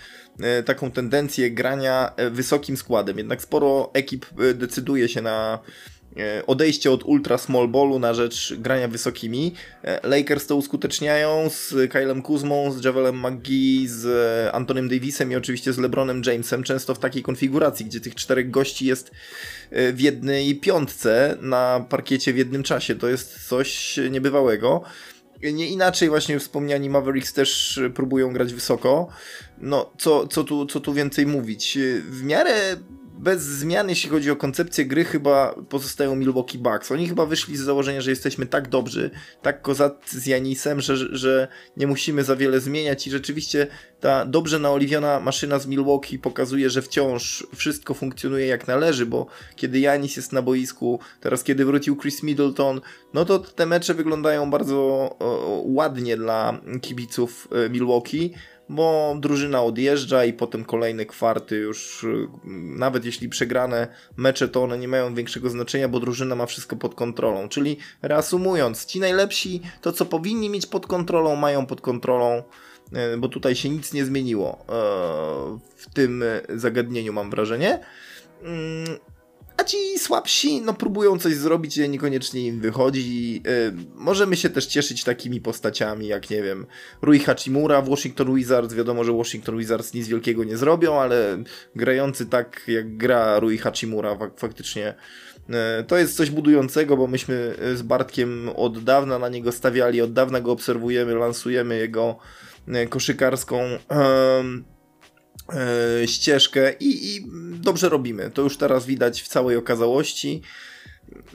taką 0.65 0.91
tendencję 0.91 1.51
grania 1.51 2.11
e, 2.15 2.29
wysokim 2.29 2.77
składem. 2.77 3.17
Jednak 3.17 3.41
sporo 3.41 3.89
ekip 3.93 4.25
e, 4.39 4.53
decyduje 4.53 5.09
się 5.09 5.21
na 5.21 5.59
odejście 6.47 6.91
od 6.91 7.03
ultra 7.03 7.37
small 7.37 7.67
ballu 7.67 7.99
na 7.99 8.13
rzecz 8.13 8.53
grania 8.57 8.87
wysokimi. 8.87 9.53
Lakers 10.03 10.47
to 10.47 10.55
uskuteczniają 10.55 11.49
z 11.49 11.91
Kylem 11.91 12.21
Kuzmą, 12.21 12.71
z 12.71 12.83
Javelem 12.83 13.19
McGee, 13.19 13.87
z 13.87 14.05
Antonym 14.55 14.89
Davisem 14.89 15.31
i 15.31 15.35
oczywiście 15.35 15.73
z 15.73 15.77
LeBronem 15.77 16.21
Jamesem, 16.25 16.63
często 16.63 16.95
w 16.95 16.99
takiej 16.99 17.23
konfiguracji, 17.23 17.85
gdzie 17.85 17.99
tych 17.99 18.15
czterech 18.15 18.51
gości 18.51 18.85
jest 18.85 19.11
w 19.71 19.99
jednej 19.99 20.55
piątce 20.55 21.37
na 21.41 21.85
parkiecie 21.89 22.33
w 22.33 22.37
jednym 22.37 22.63
czasie. 22.63 22.95
To 22.95 23.07
jest 23.07 23.47
coś 23.47 23.99
niebywałego. 24.11 24.83
Nie 25.43 25.67
inaczej 25.67 26.09
właśnie 26.09 26.39
wspomniani 26.39 26.89
Mavericks 26.89 27.33
też 27.33 27.79
próbują 27.95 28.33
grać 28.33 28.53
wysoko. 28.53 29.07
No, 29.57 29.91
co, 29.97 30.27
co, 30.27 30.43
tu, 30.43 30.65
co 30.65 30.79
tu 30.79 30.93
więcej 30.93 31.25
mówić? 31.25 31.77
W 32.09 32.23
miarę 32.23 32.75
bez 33.19 33.41
zmian, 33.41 33.89
jeśli 33.89 34.09
chodzi 34.09 34.31
o 34.31 34.35
koncepcję 34.35 34.85
gry, 34.85 35.05
chyba 35.05 35.55
pozostają 35.69 36.15
Milwaukee 36.15 36.57
Bucks. 36.57 36.91
Oni 36.91 37.07
chyba 37.07 37.25
wyszli 37.25 37.57
z 37.57 37.61
założenia, 37.61 38.01
że 38.01 38.09
jesteśmy 38.09 38.45
tak 38.45 38.69
dobrzy, 38.69 39.11
tak 39.41 39.61
kozacy 39.61 40.19
z 40.19 40.25
Janisem, 40.25 40.81
że, 40.81 40.97
że 40.97 41.47
nie 41.77 41.87
musimy 41.87 42.23
za 42.23 42.35
wiele 42.35 42.59
zmieniać 42.59 43.07
i 43.07 43.11
rzeczywiście 43.11 43.67
ta 43.99 44.25
dobrze 44.25 44.59
naoliwiona 44.59 45.19
maszyna 45.19 45.59
z 45.59 45.67
Milwaukee 45.67 46.19
pokazuje, 46.19 46.69
że 46.69 46.81
wciąż 46.81 47.47
wszystko 47.55 47.93
funkcjonuje 47.93 48.47
jak 48.47 48.67
należy, 48.67 49.05
bo 49.05 49.27
kiedy 49.55 49.79
Janis 49.79 50.15
jest 50.15 50.33
na 50.33 50.41
boisku, 50.41 50.99
teraz 51.21 51.43
kiedy 51.43 51.65
wrócił 51.65 51.97
Chris 51.97 52.23
Middleton, 52.23 52.81
no 53.13 53.25
to 53.25 53.39
te 53.39 53.65
mecze 53.65 53.93
wyglądają 53.93 54.51
bardzo 54.51 54.75
o, 55.19 55.61
ładnie 55.65 56.17
dla 56.17 56.61
kibiców 56.81 57.47
e, 57.65 57.69
Milwaukee, 57.69 58.33
bo 58.69 59.15
drużyna 59.19 59.63
odjeżdża 59.63 60.25
i 60.25 60.33
potem 60.33 60.65
kolejne 60.65 61.05
kwarty 61.05 61.55
już, 61.55 62.03
y, 62.03 62.27
nawet 62.77 63.05
jeśli 63.05 63.29
przegrane 63.29 63.87
mecze, 64.17 64.47
to 64.47 64.63
one 64.63 64.77
nie 64.77 64.87
mają 64.87 65.15
większego 65.15 65.49
znaczenia, 65.49 65.87
bo 65.87 65.99
drużyna 65.99 66.35
ma 66.35 66.45
wszystko 66.45 66.75
pod 66.75 66.95
kontrolą. 66.95 67.49
Czyli 67.49 67.77
reasumując, 68.01 68.85
ci 68.85 68.99
najlepsi, 68.99 69.61
to 69.81 69.91
co 69.91 70.05
powinni 70.05 70.49
mieć 70.49 70.65
pod 70.65 70.87
kontrolą, 70.87 71.35
mają 71.35 71.65
pod 71.65 71.81
kontrolą, 71.81 72.43
y, 73.13 73.17
bo 73.17 73.27
tutaj 73.27 73.55
się 73.55 73.69
nic 73.69 73.93
nie 73.93 74.05
zmieniło 74.05 74.53
y, 74.53 74.65
w 75.75 75.93
tym 75.93 76.23
zagadnieniu, 76.49 77.13
mam 77.13 77.29
wrażenie. 77.29 77.79
A 79.59 79.63
ci 79.63 79.99
słabsi, 79.99 80.61
no 80.61 80.73
próbują 80.73 81.19
coś 81.19 81.35
zrobić, 81.35 81.79
ale 81.79 81.89
niekoniecznie 81.89 82.47
im 82.47 82.59
wychodzi. 82.59 83.33
Yy, 83.33 83.73
możemy 83.95 84.37
się 84.37 84.49
też 84.49 84.65
cieszyć 84.65 85.03
takimi 85.03 85.41
postaciami, 85.41 86.07
jak 86.07 86.29
nie 86.29 86.43
wiem, 86.43 86.65
Rui 87.01 87.19
Hachimura 87.19 87.81
w 87.81 87.89
Washington 87.89 88.35
Wizards. 88.35 88.73
Wiadomo, 88.73 89.03
że 89.03 89.13
Washington 89.13 89.57
Wizards 89.57 89.93
nic 89.93 90.07
wielkiego 90.07 90.43
nie 90.43 90.57
zrobią, 90.57 90.99
ale 90.99 91.43
grający 91.75 92.25
tak 92.25 92.61
jak 92.67 92.97
gra 92.97 93.39
Rui 93.39 93.57
Hachimura 93.57 94.17
faktycznie 94.37 94.95
yy, 95.49 95.55
to 95.87 95.97
jest 95.97 96.15
coś 96.15 96.29
budującego, 96.29 96.97
bo 96.97 97.07
myśmy 97.07 97.55
z 97.75 97.81
Bartkiem 97.81 98.49
od 98.55 98.83
dawna 98.83 99.19
na 99.19 99.29
niego 99.29 99.51
stawiali, 99.51 100.01
od 100.01 100.13
dawna 100.13 100.41
go 100.41 100.51
obserwujemy, 100.51 101.15
lansujemy 101.15 101.77
jego 101.77 102.17
yy, 102.67 102.87
koszykarską 102.87 103.59
E, 103.91 104.43
ścieżkę 106.05 106.73
i, 106.79 107.15
i 107.15 107.25
dobrze 107.61 107.89
robimy. 107.89 108.31
To 108.31 108.41
już 108.41 108.57
teraz 108.57 108.85
widać 108.85 109.21
w 109.21 109.27
całej 109.27 109.57
okazałości. 109.57 110.41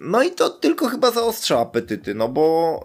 No 0.00 0.22
i 0.22 0.30
to 0.30 0.50
tylko 0.50 0.88
chyba 0.88 1.10
zaostrza 1.10 1.60
apetyty, 1.60 2.14
no 2.14 2.28
bo 2.28 2.80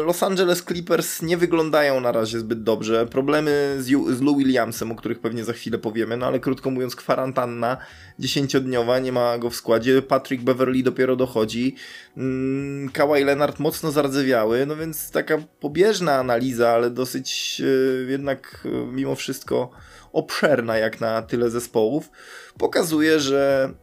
y, 0.00 0.02
Los 0.02 0.22
Angeles 0.22 0.62
Clippers 0.64 1.22
nie 1.22 1.36
wyglądają 1.36 2.00
na 2.00 2.12
razie 2.12 2.38
zbyt 2.38 2.62
dobrze. 2.62 3.06
Problemy 3.06 3.76
z, 3.78 3.86
z 4.16 4.20
Lou 4.20 4.36
Williamsem, 4.36 4.92
o 4.92 4.94
których 4.94 5.18
pewnie 5.18 5.44
za 5.44 5.52
chwilę 5.52 5.78
powiemy, 5.78 6.16
no 6.16 6.26
ale 6.26 6.40
krótko 6.40 6.70
mówiąc, 6.70 6.96
kwarantanna 6.96 7.76
dziesięciodniowa, 8.18 8.98
nie 8.98 9.12
ma 9.12 9.38
go 9.38 9.50
w 9.50 9.54
składzie. 9.54 10.02
Patrick 10.02 10.44
Beverly 10.44 10.82
dopiero 10.82 11.16
dochodzi. 11.16 11.76
Mm, 12.16 12.88
Kawhi 12.88 13.24
Leonard 13.24 13.58
mocno 13.58 13.90
zardzewiały, 13.90 14.66
no 14.66 14.76
więc 14.76 15.10
taka 15.10 15.38
pobieżna 15.60 16.14
analiza, 16.14 16.70
ale 16.70 16.90
dosyć 16.90 17.60
y, 17.64 18.06
jednak 18.10 18.68
mimo 18.92 19.14
wszystko 19.14 19.70
obszerna 20.14 20.78
jak 20.78 21.00
na 21.00 21.22
tyle 21.22 21.50
zespołów, 21.50 22.10
pokazuje, 22.58 23.20
że 23.20 23.74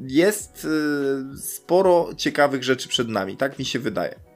jest 0.00 0.64
y, 1.34 1.38
sporo 1.38 2.10
ciekawych 2.16 2.64
rzeczy 2.64 2.88
przed 2.88 3.08
nami, 3.08 3.36
tak 3.36 3.58
mi 3.58 3.64
się 3.64 3.78
wydaje. 3.78 4.28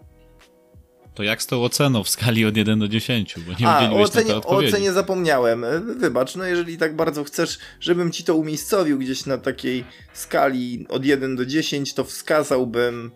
To 1.14 1.22
jak 1.22 1.42
z 1.42 1.46
tą 1.46 1.64
oceną 1.64 2.04
w 2.04 2.08
skali 2.08 2.46
od 2.46 2.56
1 2.56 2.78
do 2.78 2.88
10? 2.88 3.34
Bo 3.46 3.52
nie 3.60 3.68
A, 3.68 3.90
o 3.90 4.00
ocenie, 4.00 4.36
o 4.36 4.56
ocenie 4.56 4.92
zapomniałem. 4.92 5.64
Wybacz, 5.98 6.36
no 6.36 6.44
jeżeli 6.44 6.78
tak 6.78 6.96
bardzo 6.96 7.24
chcesz, 7.24 7.58
żebym 7.80 8.12
ci 8.12 8.24
to 8.24 8.36
umiejscowił 8.36 8.98
gdzieś 8.98 9.26
na 9.26 9.38
takiej 9.38 9.84
skali 10.12 10.86
od 10.88 11.04
1 11.04 11.36
do 11.36 11.46
10, 11.46 11.94
to 11.94 12.04
wskazałbym 12.04 13.10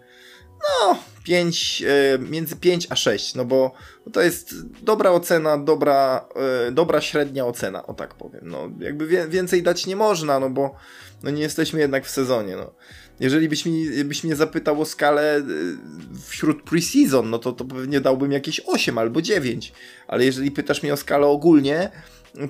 no 0.63 0.99
5, 1.25 1.83
e, 1.87 2.19
między 2.19 2.57
5 2.57 2.87
a 2.91 2.97
6, 2.97 3.35
no 3.35 3.45
bo 3.45 3.73
to 4.13 4.21
jest 4.21 4.55
dobra 4.83 5.11
ocena, 5.11 5.59
dobra, 5.59 6.29
e, 6.69 6.73
dobra 6.73 7.01
średnia 7.01 7.47
ocena, 7.47 7.87
o 7.87 7.95
tak 7.95 8.15
powiem. 8.15 8.41
No 8.45 8.71
jakby 8.81 9.29
więcej 9.29 9.63
dać 9.63 9.87
nie 9.87 9.97
można, 9.97 10.41
no 10.41 10.51
bo 10.51 10.75
no 11.23 11.31
nie 11.31 11.43
jesteśmy 11.43 11.81
jednak 11.81 12.07
w 12.07 12.11
sezonie, 12.11 12.57
no. 12.57 12.75
Jeżeli 13.21 13.49
byś, 13.49 13.67
mi, 13.67 14.05
byś 14.05 14.25
mnie 14.25 14.37
zapytał 14.37 14.81
o 14.81 14.85
skalę 14.85 15.37
e, 15.37 15.43
wśród 16.29 16.63
preseason, 16.63 17.31
no 17.31 17.39
to, 17.39 17.53
to 17.53 17.65
pewnie 17.65 18.01
dałbym 18.01 18.33
jakieś 18.33 18.61
8 18.67 18.99
albo 18.99 19.23
9. 19.23 19.73
Ale 20.09 20.25
jeżeli 20.25 20.51
pytasz 20.51 20.83
mnie 20.83 20.93
o 20.93 20.97
skalę 20.97 21.27
ogólnie, 21.27 21.91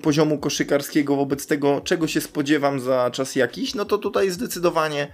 poziomu 0.02 0.38
koszykarskiego 0.38 1.16
wobec 1.16 1.46
tego, 1.46 1.80
czego 1.80 2.08
się 2.08 2.20
spodziewam 2.20 2.80
za 2.80 3.10
czas 3.10 3.36
jakiś, 3.36 3.74
no 3.74 3.84
to 3.84 3.98
tutaj 3.98 4.30
zdecydowanie 4.30 5.12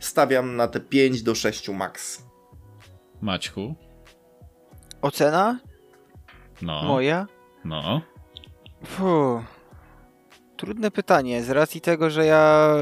stawiam 0.00 0.56
na 0.56 0.68
te 0.68 0.80
5 0.80 1.22
do 1.22 1.34
6 1.34 1.68
max. 1.68 2.27
Maćku? 3.20 3.74
Ocena 5.02 5.58
No. 6.62 6.82
moja? 6.82 7.26
No. 7.64 8.00
Fuh. 8.84 9.42
Trudne 10.56 10.90
pytanie, 10.90 11.42
z 11.42 11.50
racji 11.50 11.80
tego, 11.80 12.10
że 12.10 12.26
ja, 12.26 12.74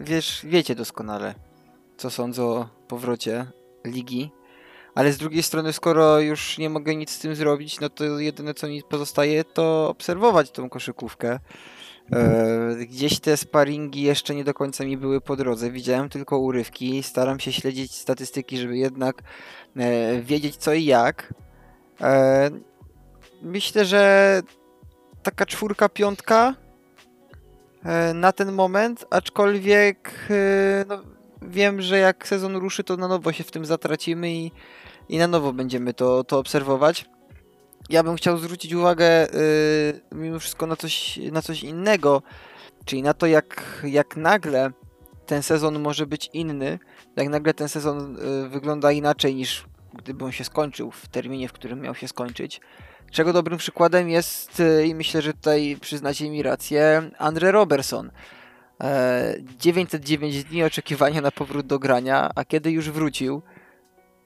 y, 0.00 0.04
wiesz, 0.04 0.40
wiecie 0.44 0.74
doskonale, 0.74 1.34
co 1.96 2.10
sądzę 2.10 2.44
o 2.44 2.68
powrocie 2.88 3.46
ligi, 3.84 4.30
ale 4.94 5.12
z 5.12 5.18
drugiej 5.18 5.42
strony, 5.42 5.72
skoro 5.72 6.20
już 6.20 6.58
nie 6.58 6.70
mogę 6.70 6.96
nic 6.96 7.10
z 7.10 7.18
tym 7.18 7.34
zrobić, 7.34 7.80
no 7.80 7.88
to 7.88 8.04
jedyne 8.04 8.54
co 8.54 8.68
mi 8.68 8.82
pozostaje, 8.82 9.44
to 9.44 9.88
obserwować 9.88 10.50
tą 10.50 10.68
koszykówkę. 10.68 11.38
E, 12.12 12.76
gdzieś 12.76 13.20
te 13.20 13.36
sparingi 13.36 14.02
jeszcze 14.02 14.34
nie 14.34 14.44
do 14.44 14.54
końca 14.54 14.84
mi 14.84 14.96
były 14.96 15.20
po 15.20 15.36
drodze, 15.36 15.70
widziałem 15.70 16.08
tylko 16.08 16.38
urywki, 16.38 17.02
staram 17.02 17.40
się 17.40 17.52
śledzić 17.52 17.94
statystyki, 17.94 18.58
żeby 18.58 18.76
jednak 18.76 19.22
wiedzieć 20.22 20.56
co 20.56 20.72
i 20.74 20.84
jak. 20.84 21.34
E, 22.00 22.50
myślę, 23.42 23.84
że 23.84 24.42
taka 25.22 25.46
czwórka, 25.46 25.88
piątka 25.88 26.54
e, 27.84 28.14
na 28.14 28.32
ten 28.32 28.52
moment, 28.52 29.04
aczkolwiek 29.10 30.28
e, 30.30 30.84
no, 30.88 31.02
wiem, 31.42 31.82
że 31.82 31.98
jak 31.98 32.28
sezon 32.28 32.56
ruszy, 32.56 32.84
to 32.84 32.96
na 32.96 33.08
nowo 33.08 33.32
się 33.32 33.44
w 33.44 33.50
tym 33.50 33.64
zatracimy 33.64 34.32
i, 34.32 34.52
i 35.08 35.18
na 35.18 35.26
nowo 35.26 35.52
będziemy 35.52 35.94
to, 35.94 36.24
to 36.24 36.38
obserwować. 36.38 37.06
Ja 37.88 38.02
bym 38.02 38.16
chciał 38.16 38.38
zwrócić 38.38 38.72
uwagę 38.72 39.06
e, 39.06 39.28
mimo 40.12 40.38
wszystko 40.38 40.66
na 40.66 40.76
coś, 40.76 41.20
na 41.32 41.42
coś 41.42 41.62
innego, 41.62 42.22
czyli 42.84 43.02
na 43.02 43.14
to, 43.14 43.26
jak, 43.26 43.82
jak 43.84 44.16
nagle 44.16 44.70
ten 45.26 45.42
sezon 45.42 45.80
może 45.80 46.06
być 46.06 46.30
inny, 46.32 46.78
jak 47.16 47.28
nagle 47.28 47.54
ten 47.54 47.68
sezon 47.68 48.16
e, 48.16 48.48
wygląda 48.48 48.92
inaczej 48.92 49.34
niż 49.34 49.64
gdyby 49.94 50.24
on 50.24 50.32
się 50.32 50.44
skończył 50.44 50.90
w 50.90 51.08
terminie, 51.08 51.48
w 51.48 51.52
którym 51.52 51.80
miał 51.80 51.94
się 51.94 52.08
skończyć. 52.08 52.60
Czego 53.10 53.32
dobrym 53.32 53.58
przykładem 53.58 54.08
jest, 54.08 54.60
e, 54.60 54.86
i 54.86 54.94
myślę, 54.94 55.22
że 55.22 55.32
tutaj 55.32 55.76
przyznacie 55.80 56.30
mi 56.30 56.42
rację, 56.42 57.10
Andre 57.18 57.52
Robertson. 57.52 58.10
E, 58.80 59.34
909 59.58 60.44
dni 60.44 60.64
oczekiwania 60.64 61.20
na 61.20 61.30
powrót 61.30 61.66
do 61.66 61.78
grania, 61.78 62.30
a 62.34 62.44
kiedy 62.44 62.70
już 62.70 62.90
wrócił, 62.90 63.42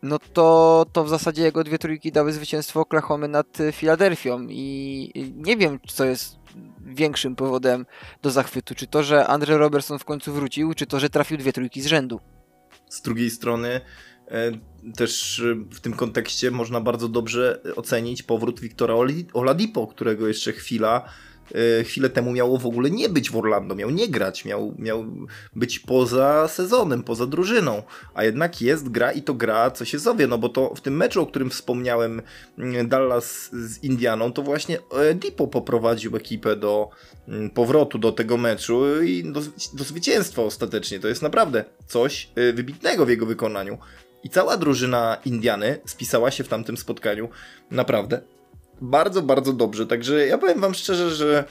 no 0.02 0.18
to, 0.32 0.86
to 0.92 1.04
w 1.04 1.08
zasadzie 1.08 1.42
jego 1.42 1.64
dwie 1.64 1.78
trójki 1.78 2.12
dały 2.12 2.32
zwycięstwo 2.32 2.80
Oklahomy 2.80 3.28
nad 3.28 3.60
e, 3.60 3.72
Filadelfią 3.72 4.46
i 4.48 5.32
nie 5.36 5.56
wiem, 5.56 5.78
co 5.86 6.04
jest 6.04 6.38
większym 6.80 7.36
powodem 7.36 7.86
do 8.22 8.30
zachwytu. 8.30 8.74
Czy 8.74 8.86
to, 8.86 9.02
że 9.02 9.26
Andre 9.26 9.58
Robertson 9.58 9.98
w 9.98 10.04
końcu 10.04 10.32
wrócił, 10.32 10.74
czy 10.74 10.86
to, 10.86 11.00
że 11.00 11.10
trafił 11.10 11.36
dwie 11.36 11.52
trójki 11.52 11.82
z 11.82 11.86
rzędu. 11.86 12.20
Z 12.88 13.02
drugiej 13.02 13.30
strony 13.30 13.80
e, 14.28 14.52
też 14.96 15.40
e, 15.40 15.54
w 15.74 15.80
tym 15.80 15.92
kontekście 15.92 16.50
można 16.50 16.80
bardzo 16.80 17.08
dobrze 17.08 17.62
ocenić 17.76 18.22
powrót 18.22 18.60
Wiktora 18.60 18.94
Oladipo, 19.32 19.86
którego 19.86 20.28
jeszcze 20.28 20.52
chwila 20.52 21.08
chwilę 21.84 22.10
temu 22.10 22.32
miało 22.32 22.58
w 22.58 22.66
ogóle 22.66 22.90
nie 22.90 23.08
być 23.08 23.30
w 23.30 23.36
Orlando, 23.36 23.74
miał 23.74 23.90
nie 23.90 24.08
grać, 24.08 24.44
miał, 24.44 24.74
miał 24.78 25.04
być 25.56 25.78
poza 25.78 26.48
sezonem, 26.48 27.02
poza 27.02 27.26
drużyną, 27.26 27.82
a 28.14 28.24
jednak 28.24 28.62
jest, 28.62 28.88
gra 28.88 29.12
i 29.12 29.22
to 29.22 29.34
gra, 29.34 29.70
co 29.70 29.84
się 29.84 29.98
zowie, 29.98 30.26
no 30.26 30.38
bo 30.38 30.48
to 30.48 30.74
w 30.74 30.80
tym 30.80 30.96
meczu, 30.96 31.22
o 31.22 31.26
którym 31.26 31.50
wspomniałem, 31.50 32.22
mm, 32.58 32.88
Dallas 32.88 33.50
z 33.52 33.84
Indianą, 33.84 34.32
to 34.32 34.42
właśnie 34.42 34.78
Dipo 35.14 35.46
poprowadził 35.46 36.16
ekipę 36.16 36.56
do 36.56 36.90
mm, 37.28 37.50
powrotu 37.50 37.98
do 37.98 38.12
tego 38.12 38.36
meczu 38.36 39.02
i 39.02 39.32
do, 39.32 39.40
do 39.74 39.84
zwycięstwa 39.84 40.42
ostatecznie. 40.42 41.00
To 41.00 41.08
jest 41.08 41.22
naprawdę 41.22 41.64
coś 41.86 42.30
y, 42.38 42.52
wybitnego 42.52 43.06
w 43.06 43.08
jego 43.08 43.26
wykonaniu. 43.26 43.78
I 44.24 44.30
cała 44.30 44.56
drużyna 44.56 45.16
Indiany 45.24 45.80
spisała 45.86 46.30
się 46.30 46.44
w 46.44 46.48
tamtym 46.48 46.76
spotkaniu 46.76 47.28
naprawdę 47.70 48.20
bardzo, 48.80 49.22
bardzo 49.22 49.52
dobrze. 49.52 49.86
Także 49.86 50.26
ja 50.26 50.38
powiem 50.38 50.60
Wam 50.60 50.74
szczerze, 50.74 51.10
że 51.10 51.44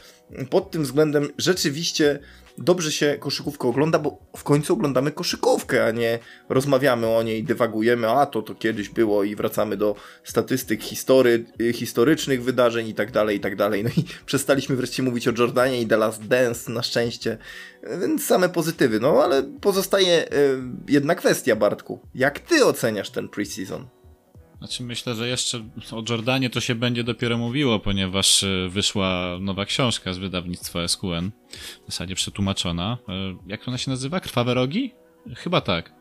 pod 0.50 0.72
tym 0.72 0.84
względem 0.84 1.28
rzeczywiście 1.38 2.20
dobrze 2.58 2.92
się 2.92 3.18
koszykówkę 3.20 3.68
ogląda, 3.68 4.00
bo 4.00 4.18
w 4.38 4.44
końcu 4.44 4.74
oglądamy 4.74 5.12
koszykówkę, 5.12 5.86
a 5.86 5.92
nie 5.92 6.20
rozmawiamy 6.50 7.08
o 7.08 7.24
niej, 7.24 7.44
dywagujemy, 7.44 8.10
a 8.10 8.26
to 8.26 8.42
to 8.42 8.56
kiedyś 8.56 8.90
było 8.90 9.24
i 9.24 9.36
wracamy 9.36 9.78
do 9.78 9.96
statystyk 10.24 10.84
history, 10.84 11.46
historycznych 11.74 12.44
wydarzeń 12.44 12.88
i 12.88 12.94
tak 12.94 13.12
dalej, 13.12 13.38
i 13.38 13.40
tak 13.40 13.56
dalej. 13.56 13.84
No 13.84 13.90
i 13.98 14.04
przestaliśmy 14.26 14.76
wreszcie 14.76 15.04
mówić 15.04 15.28
o 15.28 15.32
Jordanie 15.38 15.82
i 15.82 15.88
The 15.88 15.98
Last 15.98 16.28
Dance 16.28 16.72
na 16.72 16.84
szczęście, 16.84 17.38
więc 18.02 18.26
same 18.26 18.50
pozytywy. 18.50 19.00
No 19.00 19.24
ale 19.24 19.44
pozostaje 19.44 20.34
y, 20.34 20.60
jedna 20.88 21.16
kwestia, 21.16 21.56
Bartku. 21.56 22.00
Jak 22.16 22.40
ty 22.40 22.66
oceniasz 22.66 23.10
ten 23.10 23.30
preseason? 23.30 23.97
Znaczy 24.58 24.84
myślę, 24.84 25.16
że 25.16 25.28
jeszcze 25.28 25.58
o 25.92 26.04
Jordanie 26.10 26.50
to 26.50 26.60
się 26.62 26.76
będzie 26.76 27.04
dopiero 27.04 27.38
mówiło, 27.38 27.80
ponieważ 27.80 28.44
e, 28.44 28.70
wyszła 28.70 29.38
nowa 29.42 29.66
książka 29.66 30.14
z 30.14 30.18
wydawnictwa 30.18 30.88
SQN, 30.88 31.32
w 31.84 31.86
zasadzie 31.92 32.16
przetłumaczona. 32.16 32.98
E, 33.10 33.38
Jak 33.48 33.68
ona 33.68 33.78
się 33.78 33.92
nazywa? 33.92 34.20
Krwawe 34.20 34.54
rogi? 34.54 34.92
Chyba 35.36 35.62
tak. 35.62 35.94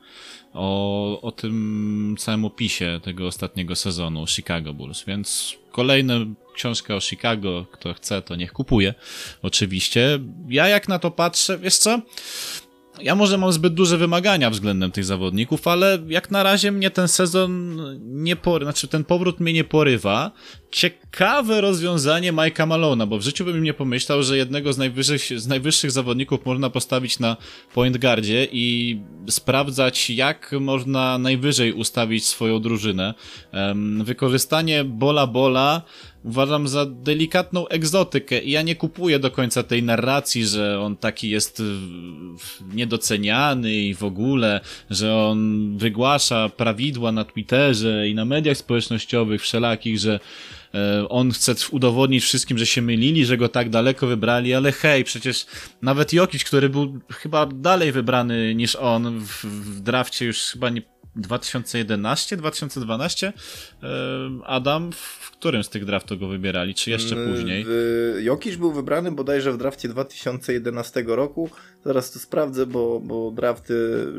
O, 0.52 1.20
o 1.22 1.32
tym 1.32 2.14
całym 2.18 2.44
opisie 2.44 3.00
tego 3.02 3.26
ostatniego 3.26 3.76
sezonu 3.76 4.26
Chicago 4.26 4.74
Bulls, 4.74 5.04
więc 5.04 5.54
kolejna 5.72 6.14
książka 6.54 6.96
o 6.96 7.00
Chicago, 7.00 7.66
kto 7.72 7.94
chce, 7.94 8.22
to 8.22 8.36
niech 8.36 8.52
kupuje. 8.52 8.94
Oczywiście. 9.42 10.18
Ja 10.48 10.68
jak 10.68 10.88
na 10.88 10.98
to 10.98 11.10
patrzę, 11.10 11.58
wiesz 11.58 11.76
co? 11.78 12.00
Ja 13.00 13.14
może 13.14 13.38
mam 13.38 13.52
zbyt 13.52 13.74
duże 13.74 13.98
wymagania 13.98 14.50
względem 14.50 14.90
tych 14.90 15.04
zawodników, 15.04 15.68
ale 15.68 15.98
jak 16.08 16.30
na 16.30 16.42
razie 16.42 16.72
mnie 16.72 16.90
ten 16.90 17.08
sezon 17.08 17.76
nie 18.00 18.36
porywa, 18.36 18.72
znaczy 18.72 18.88
ten 18.88 19.04
powrót 19.04 19.40
mnie 19.40 19.52
nie 19.52 19.64
porywa. 19.64 20.32
Ciekawe 20.70 21.60
rozwiązanie 21.60 22.32
Mike'a 22.32 22.66
Malona, 22.66 23.06
bo 23.06 23.18
w 23.18 23.22
życiu 23.22 23.44
bym 23.44 23.62
nie 23.62 23.74
pomyślał, 23.74 24.22
że 24.22 24.36
jednego 24.36 24.72
z 24.72 24.78
najwyższych, 24.78 25.40
z 25.40 25.46
najwyższych 25.46 25.90
zawodników 25.90 26.46
można 26.46 26.70
postawić 26.70 27.18
na 27.18 27.36
point 27.74 27.98
guardzie 27.98 28.48
i 28.52 29.00
sprawdzać, 29.30 30.10
jak 30.10 30.52
można 30.60 31.18
najwyżej 31.18 31.72
ustawić 31.72 32.26
swoją 32.26 32.60
drużynę. 32.60 33.14
Wykorzystanie 34.04 34.84
bola 34.84 35.26
bola 35.26 35.82
uważam 36.26 36.68
za 36.68 36.86
delikatną 36.86 37.68
egzotykę 37.68 38.40
i 38.40 38.50
ja 38.50 38.62
nie 38.62 38.76
kupuję 38.76 39.18
do 39.18 39.30
końca 39.30 39.62
tej 39.62 39.82
narracji, 39.82 40.46
że 40.46 40.80
on 40.80 40.96
taki 40.96 41.30
jest 41.30 41.62
niedoceniany 42.74 43.74
i 43.74 43.94
w 43.94 44.04
ogóle, 44.04 44.60
że 44.90 45.16
on 45.16 45.78
wygłasza 45.78 46.48
prawidła 46.48 47.12
na 47.12 47.24
Twitterze 47.24 48.08
i 48.08 48.14
na 48.14 48.24
mediach 48.24 48.56
społecznościowych 48.56 49.42
wszelakich, 49.42 49.98
że 49.98 50.20
on 51.08 51.30
chce 51.30 51.54
udowodnić 51.70 52.24
wszystkim, 52.24 52.58
że 52.58 52.66
się 52.66 52.82
mylili, 52.82 53.24
że 53.24 53.36
go 53.36 53.48
tak 53.48 53.70
daleko 53.70 54.06
wybrali, 54.06 54.54
ale 54.54 54.72
hej, 54.72 55.04
przecież 55.04 55.46
nawet 55.82 56.12
Jokic, 56.12 56.44
który 56.44 56.68
był 56.68 57.00
chyba 57.12 57.46
dalej 57.46 57.92
wybrany 57.92 58.54
niż 58.54 58.76
on 58.76 59.20
w, 59.20 59.44
w 59.44 59.80
drafcie 59.80 60.26
już 60.26 60.38
chyba 60.38 60.70
nie 60.70 60.82
2011, 61.16 62.36
2012 62.36 63.32
Adam, 64.44 64.92
w 64.92 65.30
którym 65.30 65.64
z 65.64 65.68
tych 65.68 65.84
draftów 65.84 66.20
go 66.20 66.28
wybierali, 66.28 66.74
czy 66.74 66.90
jeszcze 66.90 67.16
później? 67.16 67.64
W, 67.68 68.18
Jokic 68.20 68.56
był 68.56 68.72
wybrany 68.72 69.12
bodajże 69.12 69.52
w 69.52 69.58
drafcie 69.58 69.88
2011 69.88 71.04
roku. 71.06 71.50
Zaraz 71.84 72.10
to 72.10 72.18
sprawdzę, 72.18 72.66
bo, 72.66 73.00
bo 73.00 73.30
drafty 73.30 73.74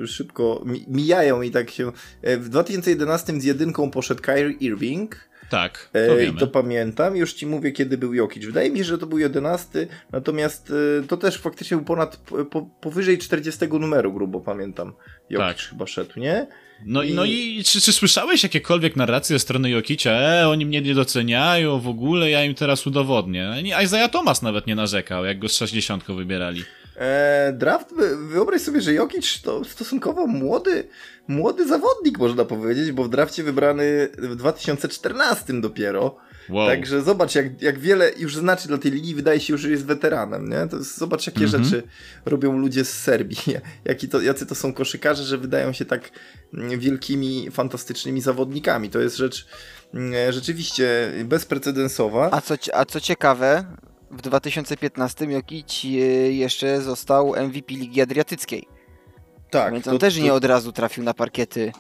szybko 0.08 0.66
mijają 0.88 1.42
i 1.42 1.52
tak 1.52 1.70
się... 1.70 1.92
W 2.24 2.50
2011 2.50 3.42
z 3.42 3.44
jedynką 3.44 3.92
poszedł 3.92 4.22
Kyrie 4.22 4.52
Irving, 4.60 5.28
tak, 5.50 5.90
to 5.94 6.16
wiemy. 6.16 6.38
I 6.38 6.40
to 6.40 6.48
pamiętam. 6.48 7.16
Już 7.16 7.34
ci 7.34 7.46
mówię, 7.46 7.72
kiedy 7.72 7.98
był 7.98 8.14
Jokic. 8.14 8.46
Wydaje 8.46 8.72
mi 8.72 8.78
się, 8.78 8.84
że 8.84 8.98
to 8.98 9.08
był 9.08 9.18
11, 9.18 9.88
natomiast 10.12 10.74
to 11.08 11.18
też 11.18 11.38
faktycznie 11.38 11.78
był 11.78 11.86
ponad, 11.86 12.18
po, 12.52 12.62
powyżej 12.62 13.18
40 13.18 13.68
numeru, 13.68 14.14
grubo 14.14 14.40
pamiętam. 14.40 14.94
Jokic 15.30 15.58
tak. 15.58 15.58
chyba 15.58 15.88
szedł, 15.88 16.20
nie? 16.20 16.48
No 16.86 17.04
i, 17.04 17.14
no 17.14 17.26
i 17.26 17.64
czy, 17.66 17.82
czy 17.82 17.94
słyszałeś 17.94 18.44
jakiekolwiek 18.44 18.96
narracje 18.96 19.36
ze 19.36 19.40
strony 19.40 19.70
Jokicia? 19.70 20.12
E, 20.12 20.50
oni 20.50 20.66
mnie 20.66 20.82
nie 20.82 20.96
doceniają, 20.96 21.80
w 21.80 21.88
ogóle 21.88 22.30
ja 22.30 22.44
im 22.44 22.56
teraz 22.56 22.88
udowodnię. 22.88 23.54
Isaiah 23.84 24.12
Thomas 24.12 24.42
nawet 24.42 24.68
nie 24.68 24.76
narzekał, 24.76 25.26
jak 25.26 25.40
go 25.40 25.50
z 25.50 25.56
60 25.56 26.04
wybierali. 26.04 26.64
E, 26.96 27.54
draft, 27.54 27.94
wyobraź 28.30 28.62
sobie, 28.62 28.82
że 28.82 28.94
Jokic 28.94 29.42
to 29.42 29.64
stosunkowo 29.64 30.28
młody, 30.28 30.88
młody 31.28 31.68
zawodnik, 31.68 32.20
można 32.20 32.46
powiedzieć, 32.46 32.92
bo 32.92 33.04
w 33.04 33.10
drafcie 33.10 33.44
wybrany 33.44 34.10
w 34.18 34.36
2014 34.36 35.62
dopiero. 35.62 36.18
Wow. 36.50 36.68
Także 36.68 37.02
zobacz, 37.02 37.36
jak, 37.36 37.62
jak 37.62 37.80
wiele 37.80 38.12
już 38.18 38.36
znaczy 38.36 38.68
dla 38.68 38.78
tej 38.78 38.92
ligi, 38.92 39.16
wydaje 39.16 39.40
się, 39.40 39.58
że 39.58 39.70
jest 39.70 39.86
weteranem, 39.86 40.50
nie? 40.50 40.68
To 40.68 40.78
jest, 40.78 40.98
zobacz, 40.98 41.28
jakie 41.28 41.46
mm 41.46 41.52
-hmm. 41.52 41.64
rzeczy 41.64 41.84
robią 42.26 42.58
ludzie 42.58 42.86
z 42.86 43.04
Serbii. 43.04 43.38
Jaki 43.86 44.10
to, 44.10 44.22
jacy 44.22 44.46
to 44.46 44.56
są 44.56 44.74
koszykarze, 44.74 45.24
że 45.24 45.38
wydają 45.38 45.74
się 45.74 45.86
tak 45.86 46.12
wielkimi, 46.78 47.52
fantastycznymi 47.52 48.22
zawodnikami. 48.22 48.90
To 48.90 49.00
jest 49.00 49.18
rzecz 49.18 49.48
mm, 49.94 50.32
rzeczywiście 50.34 51.12
bezprecedensowa. 51.26 52.30
A 52.32 52.42
co, 52.42 52.56
a 52.74 52.86
co 52.86 53.02
ciekawe, 53.02 53.66
w 54.12 54.22
2015 54.22 55.26
Jokic 55.26 55.84
jeszcze 56.30 56.82
został 56.82 57.34
MVP 57.48 57.74
Ligi 57.74 58.02
Adriatyckiej. 58.02 58.68
Tak. 59.50 59.74
Więc 59.74 59.88
on 59.88 59.94
to, 59.94 60.00
też 60.00 60.16
to... 60.16 60.22
nie 60.22 60.34
od 60.34 60.46
razu 60.46 60.72
trafił 60.72 61.04
na 61.04 61.14
parkiety 61.14 61.72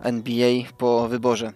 NBA 0.00 0.62
po 0.78 1.08
wyborze. 1.08 1.52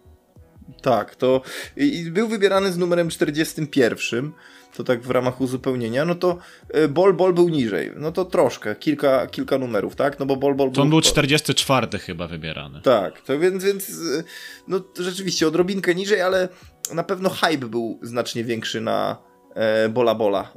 Tak, 0.82 1.16
to 1.16 1.40
i 1.76 2.10
był 2.10 2.28
wybierany 2.28 2.72
z 2.72 2.78
numerem 2.78 3.08
41, 3.08 4.32
to 4.76 4.84
tak 4.84 5.02
w 5.02 5.10
ramach 5.10 5.40
uzupełnienia, 5.40 6.04
no 6.04 6.14
to 6.14 6.38
e, 6.68 6.88
Bol 6.88 7.14
Bol 7.14 7.34
był 7.34 7.48
niżej, 7.48 7.90
no 7.96 8.12
to 8.12 8.24
troszkę, 8.24 8.76
kilka, 8.76 9.26
kilka 9.26 9.58
numerów, 9.58 9.96
tak, 9.96 10.18
no 10.18 10.26
bo 10.26 10.36
Bol 10.36 10.54
Bol 10.54 10.72
To 10.72 10.82
on 10.82 10.90
był 10.90 11.00
44 11.00 11.98
chyba 11.98 12.26
wybierany. 12.26 12.80
Tak, 12.82 13.20
to 13.20 13.38
więc, 13.38 13.64
więc 13.64 13.88
e, 13.90 14.24
no 14.68 14.80
rzeczywiście 14.98 15.48
odrobinkę 15.48 15.94
niżej, 15.94 16.20
ale 16.20 16.48
na 16.94 17.02
pewno 17.02 17.30
hype 17.30 17.66
był 17.66 18.00
znacznie 18.02 18.44
większy 18.44 18.80
na 18.80 19.16
e, 19.54 19.88
Bola 19.88 20.14
Bola. 20.14 20.52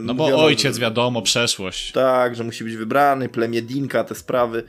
No 0.00 0.14
bo 0.14 0.44
ojciec, 0.44 0.78
wiadomo, 0.78 1.22
przeszłość. 1.22 1.92
Tak, 1.92 2.34
że 2.36 2.44
musi 2.44 2.64
być 2.64 2.76
wybrany, 2.76 3.28
plemię 3.28 3.62
Dinka, 3.62 4.04
te 4.04 4.14
sprawy. 4.14 4.62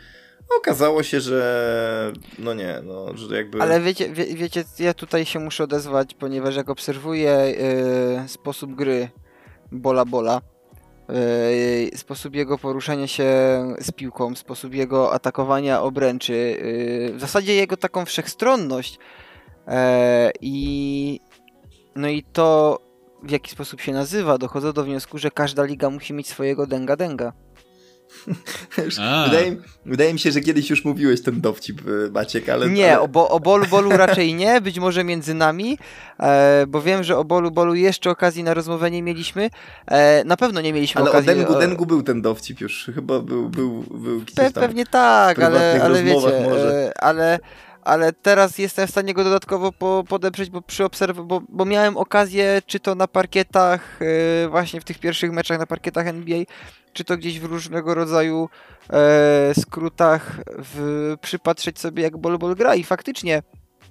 Okazało 0.57 1.03
się, 1.03 1.21
że 1.21 2.13
no 2.39 2.53
nie, 2.53 2.81
no, 2.83 3.17
że 3.17 3.37
jakby... 3.37 3.61
Ale 3.61 3.81
wiecie, 3.81 4.09
wie, 4.09 4.25
wiecie, 4.25 4.63
ja 4.79 4.93
tutaj 4.93 5.25
się 5.25 5.39
muszę 5.39 5.63
odezwać, 5.63 6.13
ponieważ 6.13 6.55
jak 6.55 6.69
obserwuję 6.69 7.55
yy, 8.21 8.29
sposób 8.29 8.75
gry 8.75 9.09
Bola 9.71 10.05
Bola, 10.05 10.41
yy, 11.09 11.97
sposób 11.97 12.35
jego 12.35 12.57
poruszania 12.57 13.07
się 13.07 13.25
z 13.79 13.91
piłką, 13.91 14.35
sposób 14.35 14.73
jego 14.73 15.13
atakowania 15.13 15.81
obręczy, 15.81 16.33
yy, 16.33 17.17
w 17.17 17.21
zasadzie 17.21 17.55
jego 17.55 17.77
taką 17.77 18.05
wszechstronność 18.05 18.99
i 20.41 21.19
no 21.95 22.07
i 22.07 22.23
to 22.23 22.79
w 23.23 23.31
jaki 23.31 23.51
sposób 23.51 23.81
się 23.81 23.93
nazywa, 23.93 24.37
dochodzę 24.37 24.73
do 24.73 24.83
wniosku, 24.83 25.17
że 25.17 25.31
każda 25.31 25.63
liga 25.63 25.89
musi 25.89 26.13
mieć 26.13 26.27
swojego 26.27 26.67
denga 26.67 26.95
denga. 26.95 27.33
Wydaje, 29.25 29.55
wydaje, 29.85 30.13
mi 30.13 30.19
się, 30.19 30.31
że 30.31 30.41
kiedyś 30.41 30.69
już 30.69 30.85
mówiłeś 30.85 31.21
ten 31.21 31.41
dowcip, 31.41 31.87
y, 31.87 32.11
Maciek, 32.11 32.49
ale... 32.49 32.69
Nie, 32.69 32.91
ale... 32.91 33.01
O, 33.01 33.07
bo, 33.07 33.29
o 33.29 33.39
Bolu 33.39 33.65
Bolu 33.65 33.89
raczej 33.97 34.33
nie, 34.35 34.61
być 34.61 34.79
może 34.79 35.03
między 35.03 35.33
nami, 35.33 35.77
e, 36.19 36.65
bo 36.67 36.81
wiem, 36.81 37.03
że 37.03 37.17
o 37.17 37.23
Bolu 37.23 37.51
Bolu 37.51 37.75
jeszcze 37.75 38.09
okazji 38.09 38.43
na 38.43 38.53
rozmowę 38.53 38.91
nie 38.91 39.03
mieliśmy. 39.03 39.49
E, 39.87 40.23
na 40.23 40.37
pewno 40.37 40.61
nie 40.61 40.73
mieliśmy 40.73 41.01
ale 41.01 41.09
okazji... 41.09 41.29
Ale 41.29 41.39
o 41.39 41.45
Dengu, 41.45 41.59
Dengu 41.59 41.85
był 41.85 42.03
ten 42.03 42.21
dowcip 42.21 42.61
już, 42.61 42.91
chyba 42.95 43.19
był, 43.19 43.49
był, 43.49 43.83
był 43.91 44.21
gdzieś 44.21 44.35
tam 44.35 44.53
Pewnie 44.53 44.85
tak, 44.85 45.39
ale, 45.39 45.83
ale 45.83 46.03
wiecie, 46.03 46.15
może. 46.49 46.91
E, 46.95 47.01
ale 47.01 47.39
ale 47.87 48.13
teraz 48.13 48.57
jestem 48.57 48.87
w 48.87 48.91
stanie 48.91 49.13
go 49.13 49.23
dodatkowo 49.23 49.71
po, 49.71 50.03
podeprzeć, 50.09 50.49
bo, 50.49 50.61
przy 50.61 50.83
obserw- 50.83 51.25
bo, 51.25 51.41
bo 51.49 51.65
miałem 51.65 51.97
okazję, 51.97 52.61
czy 52.65 52.79
to 52.79 52.95
na 52.95 53.07
parkietach, 53.07 53.99
yy, 54.41 54.49
właśnie 54.49 54.81
w 54.81 54.83
tych 54.83 54.99
pierwszych 54.99 55.31
meczach 55.31 55.59
na 55.59 55.65
parkietach 55.65 56.07
NBA, 56.07 56.43
czy 56.97 57.03
to 57.03 57.17
gdzieś 57.17 57.39
w 57.39 57.43
różnego 57.43 57.93
rodzaju 57.93 58.49
e, 58.89 59.53
skrótach 59.53 60.35
w, 60.57 61.15
przypatrzeć 61.21 61.79
sobie 61.79 62.03
jak 62.03 62.17
Bol 62.17 62.37
Bol 62.37 62.55
gra 62.55 62.75
i 62.75 62.83
faktycznie 62.83 63.43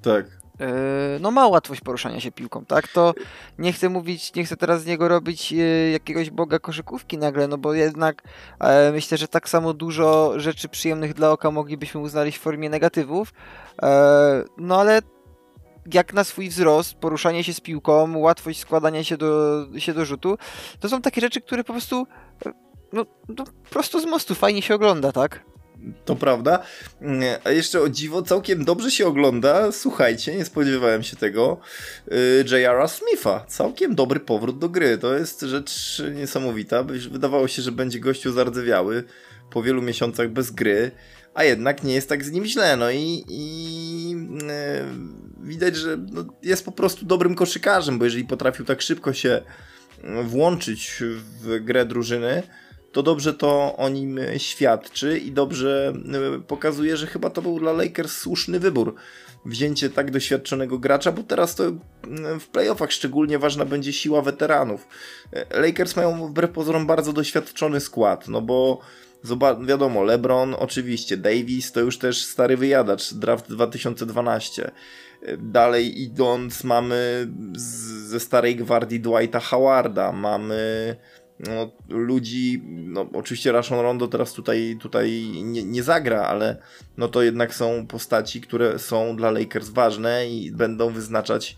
tak. 0.03 0.27
E, 0.61 1.19
no 1.21 1.31
ma 1.31 1.47
łatwość 1.47 1.81
poruszania 1.81 2.21
się 2.21 2.33
piłką, 2.33 2.65
tak? 2.65 2.89
To 2.89 3.15
nie 3.59 3.73
chcę 3.73 3.89
mówić, 3.89 4.35
nie 4.35 4.45
chcę 4.45 4.57
teraz 4.57 4.83
z 4.83 4.87
niego 4.87 5.09
robić 5.09 5.53
e, 5.53 5.57
jakiegoś 5.91 6.31
boga 6.31 6.59
koszykówki 6.59 7.19
nagle, 7.19 7.49
no 7.49 7.59
bo 7.59 7.75
jednak 7.75 8.23
e, 8.61 8.93
myślę, 8.93 9.19
że 9.19 9.29
tak 9.29 9.49
samo 9.49 9.75
dużo 9.75 10.33
rzeczy 10.37 10.69
przyjemnych 10.69 11.15
dla 11.15 11.31
oka 11.31 11.51
moglibyśmy 11.51 12.01
uznaleźć 12.01 12.39
w 12.39 12.41
formie 12.41 12.71
negatywów, 12.71 13.33
e, 13.83 14.45
no 14.59 14.81
ale 14.81 15.03
jak 15.93 16.15
na 16.15 16.25
swój 16.25 16.49
wzrost, 16.49 16.95
poruszanie 16.95 17.45
się 17.45 17.55
z 17.55 17.61
piłką, 17.61 18.19
łatwość 18.19 18.61
składania 18.61 19.05
się 19.05 19.17
do, 19.17 19.67
się 19.79 19.95
do 19.95 20.05
rzutu, 20.05 20.39
to 20.81 20.89
są 20.89 21.03
takie 21.03 21.21
rzeczy, 21.21 21.41
które 21.41 21.65
po 21.65 21.73
prostu 21.73 22.07
no, 22.93 23.07
no 23.29 23.45
prosto 23.71 24.01
z 24.01 24.07
mostu 24.07 24.35
fajnie 24.35 24.63
się 24.63 24.75
ogląda, 24.75 25.13
tak? 25.13 25.45
To 26.05 26.17
prawda. 26.17 26.63
A 27.45 27.51
jeszcze 27.51 27.81
o 27.81 27.89
dziwo, 27.89 28.23
całkiem 28.23 28.65
dobrze 28.65 28.91
się 28.91 29.07
ogląda. 29.07 29.73
Słuchajcie, 29.73 30.37
nie 30.37 30.45
spodziewałem 30.45 31.03
się 31.03 31.17
tego. 31.17 31.61
Y, 32.13 32.45
J.R. 32.51 32.89
Smitha. 32.89 33.45
Całkiem 33.49 33.95
dobry 33.95 34.21
powrót 34.21 34.59
do 34.59 34.69
gry. 34.69 34.99
To 34.99 35.15
jest 35.15 35.41
rzecz 35.41 36.03
niesamowita. 36.15 36.83
Wydawało 37.11 37.49
się, 37.49 37.63
że 37.63 37.73
będzie 37.73 38.01
gościu 38.01 38.33
zardzewiały 38.33 39.05
po 39.51 39.63
wielu 39.63 39.83
miesiącach 39.83 40.31
bez 40.31 40.51
gry, 40.51 40.91
a 41.35 41.45
jednak 41.45 41.85
nie 41.85 41.95
jest 41.95 42.09
tak 42.09 42.25
z 42.25 42.31
nim 42.31 42.47
źle. 42.47 42.77
No 42.77 42.91
i, 42.91 43.25
i 43.29 44.11
yy, 44.11 44.17
widać, 45.43 45.77
że 45.77 45.97
no, 46.13 46.25
jest 46.43 46.65
po 46.65 46.73
prostu 46.73 47.07
dobrym 47.07 47.35
koszykarzem, 47.35 47.99
bo 47.99 48.05
jeżeli 48.05 48.25
potrafił 48.25 48.65
tak 48.65 48.83
szybko 48.83 49.13
się 49.13 49.43
włączyć 50.25 51.03
w 51.43 51.65
grę 51.65 51.87
drużyny, 51.87 52.43
to 52.97 53.03
dobrze 53.03 53.35
to 53.35 53.77
o 53.77 53.89
nim 53.89 54.21
świadczy 54.37 55.19
i 55.19 55.33
dobrze 55.33 55.93
e, 56.37 56.41
pokazuje, 56.41 56.97
że 56.97 57.07
chyba 57.07 57.31
to 57.31 57.43
był 57.43 57.61
dla 57.61 57.73
Lakers 57.73 58.19
słuszny 58.19 58.61
wybór. 58.61 58.95
Wzięcie 59.47 59.91
tak 59.91 60.11
doświadczonego 60.11 60.79
gracza, 60.79 61.13
bo 61.13 61.23
teraz 61.23 61.55
to 61.55 61.65
w 62.41 62.47
playoffach 62.47 62.93
szczególnie 62.93 63.39
ważna 63.39 63.65
będzie 63.65 63.93
siła 63.93 64.23
weteranów. 64.23 64.89
E, 65.33 65.61
Lakers 65.61 65.97
mają 65.97 66.27
wbrew 66.27 66.51
pozorom 66.51 66.87
bardzo 66.87 67.13
doświadczony 67.13 67.81
skład, 67.81 68.29
no 68.29 68.43
bo 68.43 68.81
wiadomo, 69.67 70.05
LeBron 70.05 70.55
oczywiście, 70.59 71.17
Davis 71.17 71.73
to 71.73 71.81
już 71.81 71.99
też 71.99 72.25
stary 72.25 72.57
wyjadacz, 72.57 73.15
draft 73.15 73.49
2012. 73.49 74.71
E, 75.23 75.37
dalej 75.37 76.03
idąc 76.03 76.65
mamy 76.65 77.29
z, 77.57 77.63
ze 78.09 78.21
starej 78.21 78.57
gwardii 78.57 79.01
Dwighta 79.01 79.41
Howarda, 79.41 80.13
mamy 80.13 80.97
no, 81.41 81.71
ludzi, 81.89 82.63
no 82.67 83.07
oczywiście 83.13 83.53
Rashon 83.53 83.81
Rondo 83.81 84.09
teraz 84.09 84.33
tutaj, 84.33 84.77
tutaj 84.81 85.23
nie, 85.43 85.65
nie, 85.65 85.83
zagra, 85.83 86.23
ale 86.23 86.57
no 86.97 87.09
to 87.09 87.23
jednak 87.23 87.55
są 87.55 87.87
postaci, 87.87 88.41
które 88.41 88.79
są 88.79 89.17
dla 89.17 89.31
Lakers 89.31 89.69
ważne 89.69 90.29
i 90.29 90.53
będą 90.53 90.91
wyznaczać 90.91 91.57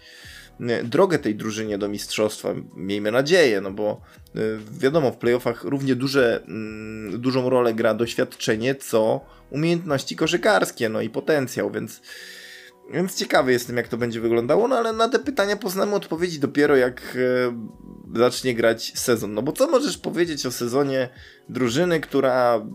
drogę 0.85 1.19
tej 1.19 1.35
drużynie 1.35 1.79
do 1.79 1.89
mistrzostwa. 1.89 2.55
Miejmy 2.77 3.11
nadzieję, 3.11 3.61
no 3.61 3.71
bo 3.71 4.01
y, 4.37 4.59
wiadomo, 4.79 5.11
w 5.11 5.17
playoffach 5.17 5.65
równie 5.65 5.95
duże, 5.95 6.43
mm, 6.49 7.21
dużą 7.21 7.51
rolę 7.51 7.75
gra 7.75 7.95
doświadczenie, 7.95 8.75
co 8.75 9.21
umiejętności 9.51 10.17
koszykarskie, 10.17 10.89
no 10.89 11.01
i 11.01 11.11
potencjał, 11.11 11.71
więc 11.71 12.01
więc 12.93 13.15
ciekawy 13.15 13.53
jestem, 13.53 13.77
jak 13.77 13.89
to 13.89 13.97
będzie 13.97 14.21
wyglądało, 14.21 14.69
no 14.69 14.77
ale 14.77 14.93
na 14.93 15.09
te 15.09 15.19
pytania 15.19 15.57
poznamy 15.57 15.95
odpowiedzi 15.95 16.41
dopiero 16.41 16.77
jak 16.77 17.17
e, 17.17 17.53
zacznie 18.15 18.55
grać 18.55 18.93
sezon. 18.99 19.35
No 19.35 19.43
bo 19.43 19.53
co 19.53 19.71
możesz 19.71 19.99
powiedzieć 19.99 20.47
o 20.47 20.51
sezonie 20.51 21.09
drużyny, 21.49 22.01
która, 22.01 22.67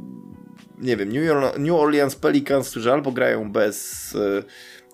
nie 0.77 0.97
wiem, 0.97 1.09
New, 1.57 1.75
Orleans 1.75 2.15
Pelicans, 2.15 2.69
którzy 2.69 2.91
albo 2.91 3.11
grają 3.11 3.51
bez 3.51 4.15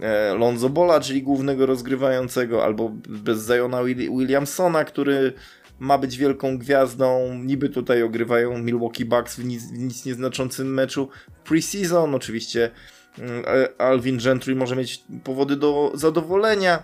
e, 0.02 0.06
e, 0.06 0.34
Lonzo 0.34 0.70
Bola, 0.70 1.00
czyli 1.00 1.24
głównego 1.24 1.66
rozgrywającego, 1.66 2.64
albo 2.64 2.92
bez 3.10 3.40
Zajona 3.40 3.84
Williamsona, 3.84 4.84
który 4.84 5.34
ma 5.80 5.98
być 5.98 6.18
wielką 6.18 6.58
gwiazdą. 6.58 7.34
Niby 7.34 7.70
tutaj 7.70 8.04
ogrywają 8.04 8.58
Milwaukee 8.58 9.06
Bucks 9.06 9.36
w 9.36 9.46
nic, 9.46 9.64
w 9.64 9.78
nic 9.78 10.06
nieznaczącym 10.06 10.74
meczu 10.74 11.10
preseason. 11.44 12.16
Oczywiście 12.16 12.72
Mm, 13.18 13.44
Alvin 13.78 14.18
Gentry 14.18 14.56
może 14.56 14.76
mieć 14.76 15.04
powody 15.24 15.56
do 15.56 15.92
zadowolenia, 15.94 16.84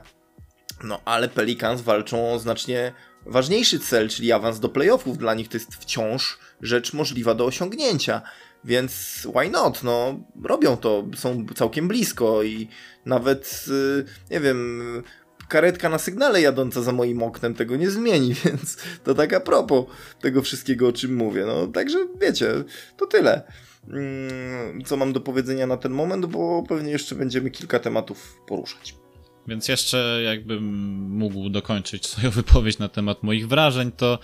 no 0.84 1.02
ale 1.06 1.30
Pelicans 1.30 1.82
walczą 1.82 2.34
o 2.34 2.40
znacznie 2.40 2.94
ważniejszy 3.26 3.80
cel, 3.80 4.10
czyli 4.10 4.32
awans 4.32 4.60
do 4.60 4.70
playoffów. 4.70 5.18
Dla 5.18 5.34
nich 5.34 5.50
to 5.50 5.58
jest 5.58 5.76
wciąż 5.76 6.40
rzecz 6.62 6.94
możliwa 6.94 7.34
do 7.36 7.46
osiągnięcia. 7.46 8.22
Więc 8.64 9.28
why 9.36 9.50
not? 9.50 9.84
No, 9.84 10.20
robią 10.44 10.78
to, 10.78 11.06
są 11.16 11.46
całkiem 11.56 11.88
blisko 11.88 12.44
i 12.44 12.68
nawet, 13.06 13.66
y, 13.68 14.06
nie 14.32 14.40
wiem, 14.40 15.04
karetka 15.48 15.90
na 15.90 15.98
sygnale 15.98 16.42
jadąca 16.42 16.82
za 16.82 16.92
moim 16.92 17.24
oknem 17.24 17.54
tego 17.54 17.76
nie 17.76 17.90
zmieni, 17.90 18.34
więc 18.46 18.78
to 19.04 19.16
tak 19.16 19.34
a 19.34 19.40
propos 19.40 19.86
tego 20.22 20.42
wszystkiego, 20.42 20.88
o 20.88 20.94
czym 20.94 21.16
mówię. 21.16 21.46
No, 21.46 21.68
także 21.68 22.08
wiecie, 22.22 22.52
to 22.98 23.08
tyle. 23.08 23.42
Mm, 23.90 24.84
co 24.86 24.98
mam 24.98 25.14
do 25.14 25.22
powiedzenia 25.22 25.68
na 25.68 25.78
ten 25.78 25.92
moment, 25.92 26.26
bo 26.26 26.64
pewnie 26.70 26.92
jeszcze 26.92 27.16
będziemy 27.16 27.52
kilka 27.52 27.80
tematów 27.80 28.40
poruszać. 28.48 29.05
Więc 29.48 29.68
jeszcze 29.68 30.22
jakbym 30.26 30.64
mógł 31.10 31.50
dokończyć 31.50 32.06
swoją 32.06 32.32
wypowiedź 32.42 32.78
na 32.78 32.90
temat 32.90 33.24
moich 33.24 33.48
wrażeń, 33.48 33.92
to 33.92 34.20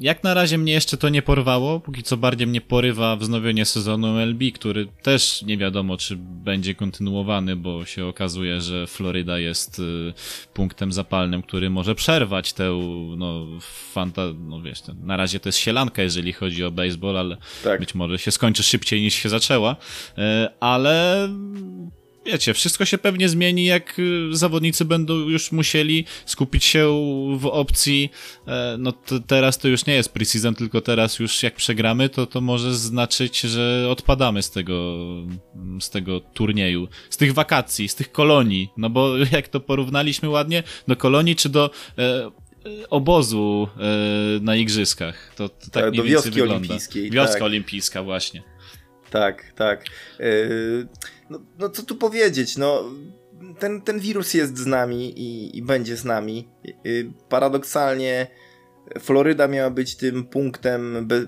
jak 0.00 0.24
na 0.24 0.34
razie 0.34 0.58
mnie 0.58 0.72
jeszcze 0.72 0.96
to 0.96 1.08
nie 1.08 1.22
porwało, 1.22 1.80
póki 1.80 2.02
co 2.02 2.16
bardziej 2.16 2.46
mnie 2.46 2.60
porywa 2.60 3.16
wznowienie 3.16 3.64
sezonu 3.64 4.06
MLB, 4.06 4.52
który 4.54 4.86
też 5.02 5.42
nie 5.42 5.58
wiadomo, 5.58 5.96
czy 5.96 6.16
będzie 6.18 6.74
kontynuowany, 6.74 7.56
bo 7.56 7.84
się 7.84 8.06
okazuje, 8.06 8.60
że 8.60 8.86
Floryda 8.86 9.38
jest 9.38 9.78
y, 9.78 10.12
punktem 10.54 10.92
zapalnym, 10.92 11.42
który 11.42 11.70
może 11.70 11.94
przerwać 11.94 12.52
tę, 12.52 12.80
no, 13.16 13.46
fanta, 13.92 14.22
no 14.38 14.60
wiesz, 14.62 14.80
ten, 14.80 15.06
na 15.06 15.16
razie 15.16 15.40
to 15.40 15.48
jest 15.48 15.58
sielanka, 15.58 16.02
jeżeli 16.02 16.32
chodzi 16.32 16.64
o 16.64 16.70
baseball, 16.70 17.16
ale 17.16 17.36
tak. 17.64 17.80
być 17.80 17.94
może 17.94 18.18
się 18.18 18.30
skończy 18.30 18.62
szybciej 18.62 19.02
niż 19.02 19.14
się 19.14 19.28
zaczęła, 19.28 19.72
y, 19.72 20.22
ale 20.60 21.28
wiecie, 22.32 22.54
wszystko 22.54 22.84
się 22.84 22.98
pewnie 22.98 23.28
zmieni, 23.28 23.64
jak 23.64 23.98
y, 23.98 24.28
zawodnicy 24.32 24.84
będą 24.84 25.14
już 25.14 25.52
musieli 25.52 26.04
skupić 26.26 26.64
się 26.64 26.88
w 27.36 27.46
opcji, 27.46 28.10
e, 28.46 28.76
no 28.78 28.92
to 28.92 29.20
teraz 29.20 29.58
to 29.58 29.68
już 29.68 29.86
nie 29.86 29.94
jest 29.94 30.12
preseason, 30.12 30.54
tylko 30.54 30.80
teraz 30.80 31.18
już 31.18 31.42
jak 31.42 31.54
przegramy, 31.54 32.08
to 32.08 32.26
to 32.26 32.40
może 32.40 32.74
znaczyć, 32.74 33.40
że 33.40 33.86
odpadamy 33.90 34.42
z 34.42 34.50
tego, 34.50 34.96
z 35.80 35.90
tego 35.90 36.20
turnieju, 36.20 36.88
z 37.10 37.16
tych 37.16 37.34
wakacji, 37.34 37.88
z 37.88 37.94
tych 37.94 38.12
kolonii, 38.12 38.68
no 38.76 38.90
bo 38.90 39.16
jak 39.32 39.48
to 39.48 39.60
porównaliśmy 39.60 40.28
ładnie, 40.28 40.62
do 40.88 40.96
kolonii 40.96 41.36
czy 41.36 41.48
do 41.48 41.70
e, 41.98 42.30
obozu 42.90 43.68
e, 43.76 44.40
na 44.40 44.56
igrzyskach. 44.56 45.34
To, 45.36 45.48
to 45.48 45.54
tak, 45.60 45.70
Tak, 45.72 45.84
mniej 45.90 45.96
do 45.96 46.02
więcej 46.02 46.12
wioski 46.14 46.30
wygląda. 46.30 46.54
olimpijskiej, 46.56 47.10
Wioska 47.10 47.34
tak. 47.34 47.42
olimpijska, 47.42 48.02
właśnie. 48.02 48.42
Tak, 49.10 49.52
tak. 49.56 49.84
Yy, 50.18 50.86
no, 51.30 51.40
no 51.58 51.68
co 51.68 51.82
tu 51.82 51.96
powiedzieć, 51.96 52.56
no 52.56 52.84
ten, 53.58 53.80
ten 53.80 54.00
wirus 54.00 54.34
jest 54.34 54.58
z 54.58 54.66
nami 54.66 55.20
i, 55.20 55.58
i 55.58 55.62
będzie 55.62 55.96
z 55.96 56.04
nami. 56.04 56.48
Yy, 56.84 57.12
paradoksalnie 57.28 58.26
Floryda 59.00 59.48
miała 59.48 59.70
być 59.70 59.96
tym 59.96 60.24
punktem, 60.24 61.06
be, 61.06 61.26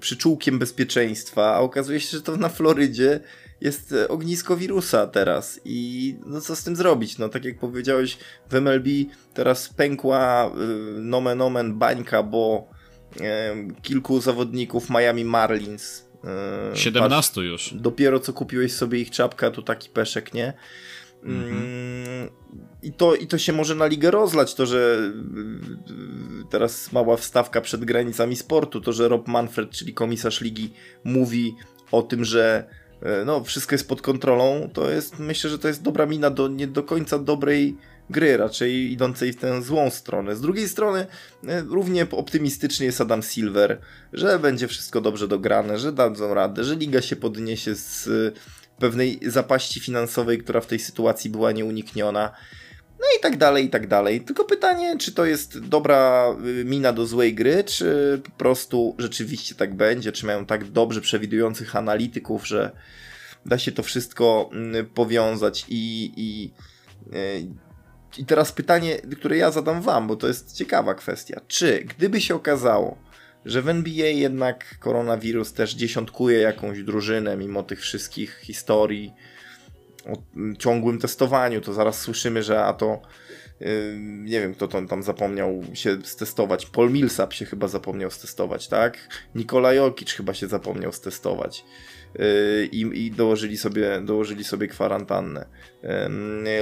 przyczółkiem 0.00 0.58
bezpieczeństwa, 0.58 1.54
a 1.54 1.58
okazuje 1.58 2.00
się, 2.00 2.16
że 2.16 2.22
to 2.22 2.36
na 2.36 2.48
Florydzie 2.48 3.20
jest 3.60 3.92
e, 3.92 4.08
ognisko 4.08 4.56
wirusa 4.56 5.06
teraz 5.06 5.60
i 5.64 6.16
no 6.26 6.40
co 6.40 6.56
z 6.56 6.64
tym 6.64 6.76
zrobić? 6.76 7.18
No 7.18 7.28
tak 7.28 7.44
jak 7.44 7.58
powiedziałeś, 7.58 8.18
w 8.50 8.54
MLB 8.54 8.86
teraz 9.34 9.68
pękła 9.68 10.46
y, 10.46 10.50
nomen 11.00 11.42
omen 11.42 11.78
bańka, 11.78 12.22
bo 12.22 12.68
kilku 13.82 14.20
zawodników 14.20 14.90
Miami 14.90 15.24
Marlins 15.24 16.04
y, 16.74 16.76
17 16.76 17.40
już. 17.40 17.74
dopiero 17.74 18.20
co 18.20 18.32
kupiłeś 18.32 18.72
sobie 18.72 19.00
ich 19.00 19.10
czapkę, 19.10 19.50
tu 19.50 19.62
taki 19.62 19.88
peszek, 19.88 20.34
nie? 20.34 20.52
Mm, 21.24 22.30
I, 22.82 22.92
to, 22.92 23.14
I 23.14 23.26
to 23.26 23.38
się 23.38 23.52
może 23.52 23.74
na 23.74 23.86
ligę 23.86 24.10
rozlać, 24.10 24.54
to, 24.54 24.66
że 24.66 25.12
teraz 26.50 26.92
mała 26.92 27.16
wstawka 27.16 27.60
przed 27.60 27.84
granicami 27.84 28.36
sportu, 28.36 28.80
to, 28.80 28.92
że 28.92 29.08
Rob 29.08 29.28
Manfred, 29.28 29.70
czyli 29.70 29.94
komisarz 29.94 30.40
ligi, 30.40 30.72
mówi 31.04 31.54
o 31.92 32.02
tym, 32.02 32.24
że 32.24 32.64
y, 33.02 33.24
no, 33.24 33.44
wszystko 33.44 33.74
jest 33.74 33.88
pod 33.88 34.02
kontrolą, 34.02 34.70
to 34.72 34.90
jest, 34.90 35.18
myślę, 35.18 35.50
że 35.50 35.58
to 35.58 35.68
jest 35.68 35.82
dobra 35.82 36.06
mina 36.06 36.30
do 36.30 36.48
nie 36.48 36.66
do 36.66 36.82
końca 36.82 37.18
dobrej 37.18 37.76
gry, 38.10 38.36
raczej 38.36 38.92
idącej 38.92 39.32
w 39.32 39.36
tę 39.36 39.62
złą 39.62 39.90
stronę. 39.90 40.36
Z 40.36 40.40
drugiej 40.40 40.68
strony 40.68 41.00
y, 41.00 41.06
równie 41.68 42.06
optymistycznie 42.10 42.86
jest 42.86 43.00
Adam 43.00 43.22
Silver, 43.22 43.80
że 44.12 44.38
będzie 44.38 44.68
wszystko 44.68 45.00
dobrze 45.00 45.28
dograne, 45.28 45.78
że 45.78 45.92
dadzą 45.92 46.34
radę, 46.34 46.64
że 46.64 46.76
liga 46.76 47.02
się 47.02 47.16
podniesie 47.16 47.74
z 47.74 48.06
y, 48.06 48.32
pewnej 48.78 49.20
zapaści 49.26 49.80
finansowej, 49.80 50.38
która 50.38 50.60
w 50.60 50.66
tej 50.66 50.78
sytuacji 50.78 51.30
była 51.30 51.52
nieunikniona. 51.52 52.32
No 53.00 53.06
i 53.18 53.22
tak 53.22 53.36
dalej, 53.36 53.64
i 53.64 53.70
tak 53.70 53.88
dalej. 53.88 54.20
Tylko 54.20 54.44
pytanie, 54.44 54.98
czy 54.98 55.12
to 55.12 55.24
jest 55.24 55.58
dobra 55.58 56.26
y, 56.60 56.64
mina 56.64 56.92
do 56.92 57.06
złej 57.06 57.34
gry, 57.34 57.64
czy 57.64 58.20
po 58.24 58.30
prostu 58.30 58.94
rzeczywiście 58.98 59.54
tak 59.54 59.74
będzie, 59.74 60.12
czy 60.12 60.26
mają 60.26 60.46
tak 60.46 60.70
dobrze 60.70 61.00
przewidujących 61.00 61.76
analityków, 61.76 62.46
że 62.46 62.70
da 63.46 63.58
się 63.58 63.72
to 63.72 63.82
wszystko 63.82 64.50
mm, 64.52 64.86
powiązać 64.86 65.66
i, 65.68 66.12
i, 66.16 66.52
i 68.18 68.24
teraz 68.24 68.52
pytanie, 68.52 68.98
które 68.98 69.36
ja 69.36 69.50
zadam 69.50 69.82
wam, 69.82 70.06
bo 70.06 70.16
to 70.16 70.28
jest 70.28 70.56
ciekawa 70.56 70.94
kwestia. 70.94 71.40
Czy 71.48 71.84
gdyby 71.84 72.20
się 72.20 72.34
okazało, 72.34 72.98
że 73.44 73.62
w 73.62 73.68
NBA 73.68 74.06
jednak 74.06 74.78
koronawirus 74.78 75.52
też 75.52 75.74
dziesiątkuje 75.74 76.38
jakąś 76.38 76.82
drużynę, 76.82 77.36
mimo 77.36 77.62
tych 77.62 77.80
wszystkich 77.80 78.38
historii 78.42 79.12
o 80.06 80.16
ciągłym 80.58 80.98
testowaniu, 80.98 81.60
to 81.60 81.72
zaraz 81.72 82.00
słyszymy, 82.00 82.42
że 82.42 82.64
a 82.64 82.72
to 82.72 83.02
nie 84.24 84.40
wiem, 84.40 84.54
kto 84.54 84.68
to 84.68 84.82
tam 84.82 85.02
zapomniał 85.02 85.62
się 85.74 85.98
stestować. 86.04 86.66
Paul 86.66 86.90
Millsap 86.90 87.32
się 87.32 87.44
chyba 87.44 87.68
zapomniał 87.68 88.10
stestować, 88.10 88.68
tak? 88.68 88.98
Nikola 89.34 89.72
Jokic 89.72 90.12
chyba 90.12 90.34
się 90.34 90.46
zapomniał 90.48 90.92
stestować. 90.92 91.64
Yy, 92.18 92.68
I, 92.72 93.06
i 93.06 93.10
dołożyli, 93.10 93.56
sobie, 93.56 94.00
dołożyli 94.00 94.44
sobie 94.44 94.68
kwarantannę. 94.68 95.46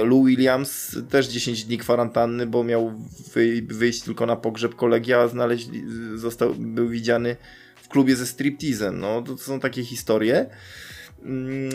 Lou 0.03 0.25
Williams 0.25 0.97
też 1.09 1.27
10 1.27 1.63
dni 1.63 1.77
kwarantanny, 1.77 2.47
bo 2.47 2.63
miał 2.63 2.93
wy, 3.33 3.61
wyjść 3.67 4.01
tylko 4.01 4.25
na 4.25 4.35
pogrzeb 4.35 4.75
kolegi, 4.75 5.13
a 5.13 5.27
znaleźli, 5.27 5.83
został, 6.15 6.53
był 6.55 6.89
widziany 6.89 7.35
w 7.75 7.87
klubie 7.87 8.15
ze 8.15 8.25
striptizem. 8.25 8.99
No, 8.99 9.21
to 9.21 9.37
są 9.37 9.59
takie 9.59 9.83
historie 9.83 10.49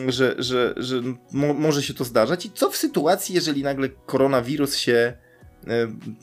że, 0.08 0.34
że, 0.38 0.74
że 0.76 1.02
mo 1.32 1.54
może 1.54 1.82
się 1.82 1.94
to 1.94 2.04
zdarzać. 2.04 2.46
I 2.46 2.50
co 2.50 2.70
w 2.70 2.76
sytuacji, 2.76 3.34
jeżeli 3.34 3.62
nagle 3.62 3.88
koronawirus 3.88 4.76
się 4.76 4.92
e, 4.92 5.16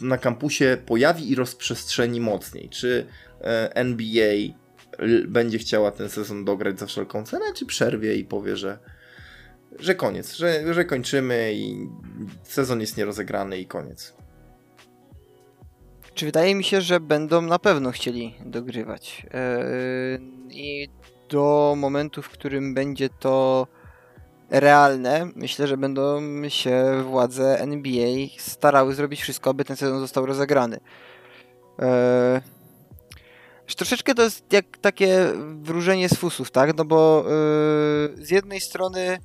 na 0.01 0.17
kampusie 0.17 0.77
pojawi 0.85 1.31
i 1.31 1.35
rozprzestrzeni 1.35 2.21
mocniej? 2.21 2.69
Czy 2.69 3.07
e, 3.41 3.75
NBA 3.75 4.35
będzie 5.27 5.57
chciała 5.57 5.91
ten 5.91 6.09
sezon 6.09 6.45
dograć 6.45 6.79
za 6.79 6.85
wszelką 6.85 7.25
cenę, 7.25 7.45
czy 7.55 7.65
przerwie 7.65 8.15
i 8.15 8.25
powie, 8.25 8.57
że, 8.57 8.79
że 9.79 9.95
koniec, 9.95 10.33
że, 10.33 10.73
że 10.73 10.85
kończymy 10.85 11.53
i 11.55 11.89
sezon 12.43 12.81
jest 12.81 12.97
nierozegrany 12.97 13.59
i 13.59 13.65
koniec? 13.65 14.13
Czy 16.13 16.25
wydaje 16.25 16.55
mi 16.55 16.63
się, 16.63 16.81
że 16.81 16.99
będą 16.99 17.41
na 17.41 17.59
pewno 17.59 17.91
chcieli 17.91 18.35
dogrywać. 18.45 19.25
Yy, 19.33 20.21
I 20.49 20.89
do 21.33 21.73
momentu, 21.77 22.21
w 22.21 22.29
którym 22.29 22.73
będzie 22.73 23.09
to 23.09 23.67
realne, 24.49 25.29
myślę, 25.35 25.67
że 25.67 25.77
będą 25.77 26.21
się 26.49 27.03
władze 27.03 27.59
NBA 27.59 28.27
starały 28.37 28.95
zrobić 28.95 29.21
wszystko, 29.21 29.49
aby 29.49 29.65
ten 29.65 29.75
sezon 29.75 29.99
został 29.99 30.25
rozegrany. 30.25 30.79
Już 33.63 33.75
troszeczkę 33.75 34.15
to 34.15 34.23
jest 34.23 34.53
jak 34.53 34.77
takie 34.77 35.27
wróżenie 35.61 36.09
z 36.09 36.13
fusów, 36.13 36.51
tak? 36.51 36.77
No 36.77 36.85
bo 36.85 37.25
yy, 38.17 38.25
z 38.25 38.31
jednej 38.31 38.61
strony 38.61 39.17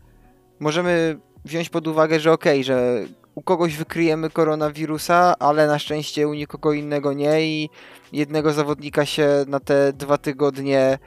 możemy 0.60 1.18
wziąć 1.44 1.68
pod 1.68 1.86
uwagę, 1.86 2.20
że 2.20 2.32
okej, 2.32 2.64
że 2.64 3.04
u 3.34 3.42
kogoś 3.42 3.76
wykryjemy 3.76 4.30
koronawirusa, 4.30 5.34
ale 5.38 5.66
na 5.66 5.78
szczęście 5.78 6.28
u 6.28 6.34
nikogo 6.34 6.72
innego 6.72 7.12
nie 7.12 7.42
i 7.42 7.70
jednego 8.12 8.52
zawodnika 8.52 9.06
się 9.06 9.28
na 9.46 9.60
te 9.60 9.92
dwa 9.92 10.18
tygodnie 10.18 10.98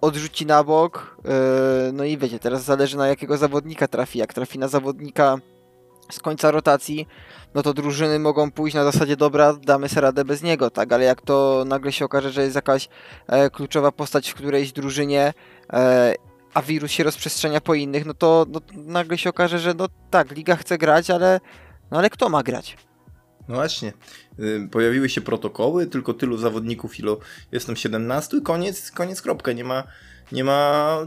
odrzuci 0.00 0.46
na 0.46 0.64
bok. 0.64 1.16
Yy, 1.24 1.92
no 1.92 2.04
i 2.04 2.18
wiecie, 2.18 2.38
teraz 2.38 2.62
zależy 2.62 2.96
na 2.96 3.08
jakiego 3.08 3.36
zawodnika 3.36 3.88
trafi. 3.88 4.18
Jak 4.18 4.34
trafi 4.34 4.58
na 4.58 4.68
zawodnika 4.68 5.38
z 6.10 6.18
końca 6.18 6.50
rotacji, 6.50 7.06
no 7.54 7.62
to 7.62 7.74
drużyny 7.74 8.18
mogą 8.18 8.50
pójść 8.50 8.74
na 8.74 8.84
zasadzie 8.84 9.16
dobra, 9.16 9.52
damy 9.52 9.88
sobie 9.88 10.00
radę 10.00 10.24
bez 10.24 10.42
niego, 10.42 10.70
tak? 10.70 10.92
Ale 10.92 11.04
jak 11.04 11.22
to 11.22 11.64
nagle 11.66 11.92
się 11.92 12.04
okaże, 12.04 12.30
że 12.30 12.42
jest 12.42 12.54
jakaś 12.54 12.88
e, 13.26 13.50
kluczowa 13.50 13.92
postać 13.92 14.30
w 14.30 14.34
którejś 14.34 14.72
drużynie, 14.72 15.34
e, 15.72 16.14
a 16.54 16.62
wirus 16.62 16.90
się 16.90 17.04
rozprzestrzenia 17.04 17.60
po 17.60 17.74
innych, 17.74 18.06
no 18.06 18.14
to 18.14 18.46
no, 18.48 18.60
nagle 18.74 19.18
się 19.18 19.30
okaże, 19.30 19.58
że 19.58 19.74
no 19.74 19.86
tak, 20.10 20.30
liga 20.30 20.56
chce 20.56 20.78
grać, 20.78 21.10
ale 21.10 21.40
no 21.90 21.98
ale 21.98 22.10
kto 22.10 22.28
ma 22.28 22.42
grać? 22.42 22.76
No 23.48 23.54
właśnie. 23.54 23.92
Pojawiły 24.70 25.08
się 25.08 25.20
protokoły, 25.20 25.86
tylko 25.86 26.14
tylu 26.14 26.36
zawodników, 26.36 26.98
ilu 26.98 27.20
jest 27.52 27.66
tam 27.66 27.76
17 27.76 28.36
i 28.36 28.42
koniec, 28.42 28.90
koniec 28.90 29.22
kropka. 29.22 29.52
Nie 29.52 29.64
ma, 29.64 29.84
nie 30.32 30.44
ma 30.44 30.98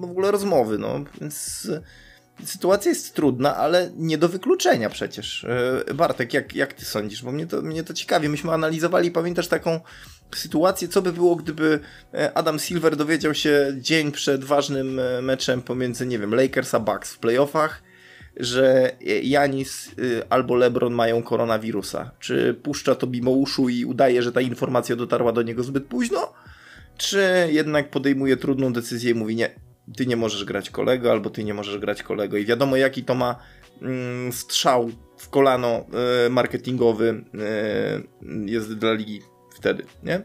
w 0.00 0.04
ogóle 0.04 0.30
rozmowy, 0.30 0.78
no. 0.78 1.04
Więc 1.20 1.64
y, 1.64 2.46
sytuacja 2.46 2.88
jest 2.88 3.14
trudna, 3.14 3.56
ale 3.56 3.90
nie 3.96 4.18
do 4.18 4.28
wykluczenia 4.28 4.90
przecież. 4.90 5.46
Y, 5.90 5.94
Bartek, 5.94 6.34
jak, 6.34 6.54
jak 6.54 6.72
ty 6.72 6.84
sądzisz? 6.84 7.22
Bo 7.22 7.32
mnie 7.32 7.46
to, 7.46 7.62
mnie 7.62 7.84
to 7.84 7.94
ciekawi. 7.94 8.28
Myśmy 8.28 8.52
analizowali, 8.52 9.10
pamiętasz 9.10 9.48
taką 9.48 9.80
sytuację, 10.36 10.88
co 10.88 11.02
by 11.02 11.12
było, 11.12 11.36
gdyby 11.36 11.80
e, 12.14 12.32
Adam 12.34 12.58
Silver 12.58 12.96
dowiedział 12.96 13.34
się 13.34 13.76
dzień 13.78 14.12
przed 14.12 14.44
ważnym 14.44 14.98
e, 14.98 15.22
meczem 15.22 15.62
pomiędzy, 15.62 16.06
nie 16.06 16.18
wiem, 16.18 16.34
Lakers 16.34 16.74
a 16.74 16.80
Bucks 16.80 17.12
w 17.12 17.18
playoffach, 17.18 17.82
że 18.42 18.96
Janis 19.22 19.92
y, 19.98 20.22
albo 20.30 20.56
LeBron 20.56 20.94
mają 20.94 21.22
koronawirusa. 21.22 22.10
Czy 22.18 22.54
puszcza 22.54 22.94
to 22.94 23.06
mimo 23.06 23.30
uszu 23.30 23.68
i 23.68 23.84
udaje, 23.84 24.22
że 24.22 24.32
ta 24.32 24.40
informacja 24.40 24.96
dotarła 24.96 25.32
do 25.32 25.42
niego 25.42 25.62
zbyt 25.62 25.84
późno? 25.84 26.32
Czy 26.96 27.48
jednak 27.50 27.90
podejmuje 27.90 28.36
trudną 28.36 28.72
decyzję 28.72 29.10
i 29.10 29.14
mówi 29.14 29.36
nie, 29.36 29.50
ty 29.96 30.06
nie 30.06 30.16
możesz 30.16 30.44
grać 30.44 30.70
kolego, 30.70 31.10
albo 31.10 31.30
ty 31.30 31.44
nie 31.44 31.54
możesz 31.54 31.78
grać 31.78 32.02
kolego. 32.02 32.36
I 32.36 32.44
wiadomo 32.44 32.76
jaki 32.76 33.04
to 33.04 33.14
ma 33.14 33.36
mm, 33.82 34.32
strzał 34.32 34.90
w 35.16 35.28
kolano 35.28 35.86
y, 36.26 36.30
marketingowy 36.30 37.24
y, 38.28 38.50
jest 38.50 38.74
dla 38.74 38.92
ligi 38.92 39.22
wtedy, 39.54 39.84
nie? 40.02 40.22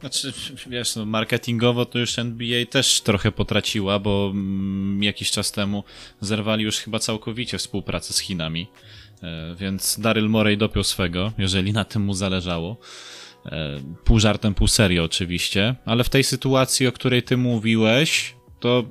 Znaczy, 0.00 0.32
wiesz, 0.66 0.96
no, 0.96 1.06
marketingowo 1.06 1.84
to 1.84 1.98
już 1.98 2.18
NBA 2.18 2.66
też 2.66 3.00
trochę 3.00 3.32
potraciła, 3.32 3.98
bo 3.98 4.30
mm, 4.32 5.02
jakiś 5.02 5.30
czas 5.30 5.52
temu 5.52 5.84
zerwali 6.20 6.64
już 6.64 6.78
chyba 6.78 6.98
całkowicie 6.98 7.58
współpracę 7.58 8.12
z 8.12 8.18
Chinami, 8.18 8.66
e, 9.22 9.54
więc 9.58 10.00
Daryl 10.00 10.28
Morey 10.28 10.56
dopiął 10.58 10.84
swego, 10.84 11.32
jeżeli 11.38 11.72
na 11.72 11.84
tym 11.84 12.02
mu 12.02 12.14
zależało. 12.14 12.76
E, 13.46 13.80
pół 14.04 14.18
żartem, 14.18 14.54
pół 14.54 14.66
serio 14.68 15.04
oczywiście, 15.04 15.74
ale 15.84 16.04
w 16.04 16.08
tej 16.08 16.24
sytuacji, 16.24 16.86
o 16.86 16.92
której 16.92 17.22
ty 17.22 17.36
mówiłeś, 17.36 18.34
to 18.60 18.84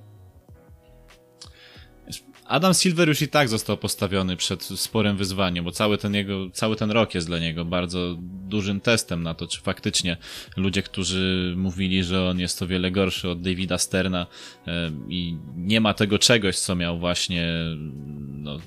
Adam 2.50 2.74
Silver 2.74 3.08
już 3.08 3.22
i 3.22 3.28
tak 3.28 3.50
został 3.50 3.78
postawiony 3.78 4.38
przed 4.38 4.64
sporym 4.64 5.18
wyzwaniem, 5.18 5.66
bo 5.66 5.72
cały 5.72 5.98
ten 5.98 6.16
jego, 6.16 6.50
cały 6.50 6.76
ten 6.76 6.92
rok 6.92 7.16
jest 7.16 7.28
dla 7.28 7.40
niego 7.40 7.66
bardzo 7.66 8.16
dużym 8.22 8.82
testem 8.82 9.24
na 9.24 9.34
to, 9.34 9.48
czy 9.48 9.62
faktycznie 9.62 10.18
ludzie, 10.58 10.84
którzy 10.84 11.54
mówili, 11.58 12.04
że 12.04 12.30
on 12.30 12.40
jest 12.40 12.62
o 12.62 12.68
wiele 12.68 12.92
gorszy 12.92 13.30
od 13.30 13.42
Davida 13.42 13.78
Sterna 13.78 14.28
i 15.10 15.38
nie 15.56 15.82
ma 15.82 15.94
tego 15.94 16.20
czegoś, 16.20 16.58
co 16.60 16.76
miał 16.76 17.00
właśnie, 17.00 17.48
no, 18.28 18.58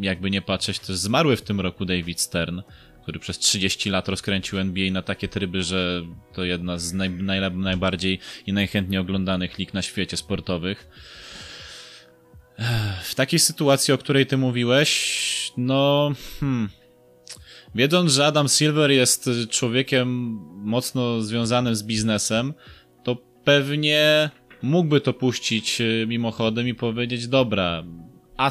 jakby 0.00 0.30
nie 0.30 0.42
patrzeć, 0.42 0.78
też 0.78 0.96
zmarły 0.96 1.36
w 1.36 1.42
tym 1.42 1.60
roku 1.60 1.84
David 1.84 2.20
Stern 2.20 2.62
który 3.02 3.18
przez 3.18 3.38
30 3.38 3.90
lat 3.90 4.08
rozkręcił 4.08 4.58
NBA 4.58 4.92
na 4.92 5.02
takie 5.02 5.28
tryby, 5.28 5.62
że 5.62 6.02
to 6.32 6.44
jedna 6.44 6.78
z 6.78 6.92
naj, 6.92 7.10
naj, 7.10 7.52
najbardziej 7.52 8.18
i 8.46 8.52
najchętniej 8.52 9.00
oglądanych 9.00 9.58
lig 9.58 9.74
na 9.74 9.82
świecie 9.82 10.16
sportowych. 10.16 10.88
W 13.02 13.14
takiej 13.14 13.38
sytuacji, 13.38 13.94
o 13.94 13.98
której 13.98 14.26
ty 14.26 14.36
mówiłeś, 14.36 15.52
no. 15.56 16.12
Hmm, 16.40 16.68
wiedząc, 17.74 18.12
że 18.12 18.26
Adam 18.26 18.48
Silver 18.48 18.90
jest 18.90 19.30
człowiekiem 19.50 20.38
mocno 20.64 21.22
związanym 21.22 21.74
z 21.74 21.82
biznesem, 21.82 22.54
to 23.04 23.16
pewnie 23.44 24.30
mógłby 24.62 25.00
to 25.00 25.12
puścić 25.12 25.80
e, 25.80 26.06
mimochodem 26.06 26.68
i 26.68 26.74
powiedzieć: 26.74 27.28
Dobra, 27.28 27.84
a, 28.36 28.50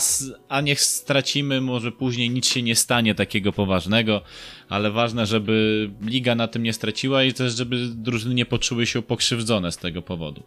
a 0.49 0.61
niech 0.61 0.81
stracimy, 0.81 1.61
może 1.61 1.91
później 1.91 2.29
nic 2.29 2.47
się 2.47 2.61
nie 2.61 2.75
stanie 2.75 3.15
takiego 3.15 3.51
poważnego, 3.51 4.21
ale 4.69 4.91
ważne, 4.91 5.25
żeby 5.25 5.89
liga 6.01 6.35
na 6.35 6.47
tym 6.47 6.63
nie 6.63 6.73
straciła 6.73 7.23
i 7.23 7.33
też, 7.33 7.53
żeby 7.53 7.87
drużyny 7.87 8.35
nie 8.35 8.45
poczuły 8.45 8.85
się 8.85 9.01
pokrzywdzone 9.01 9.71
z 9.71 9.77
tego 9.77 10.01
powodu. 10.01 10.43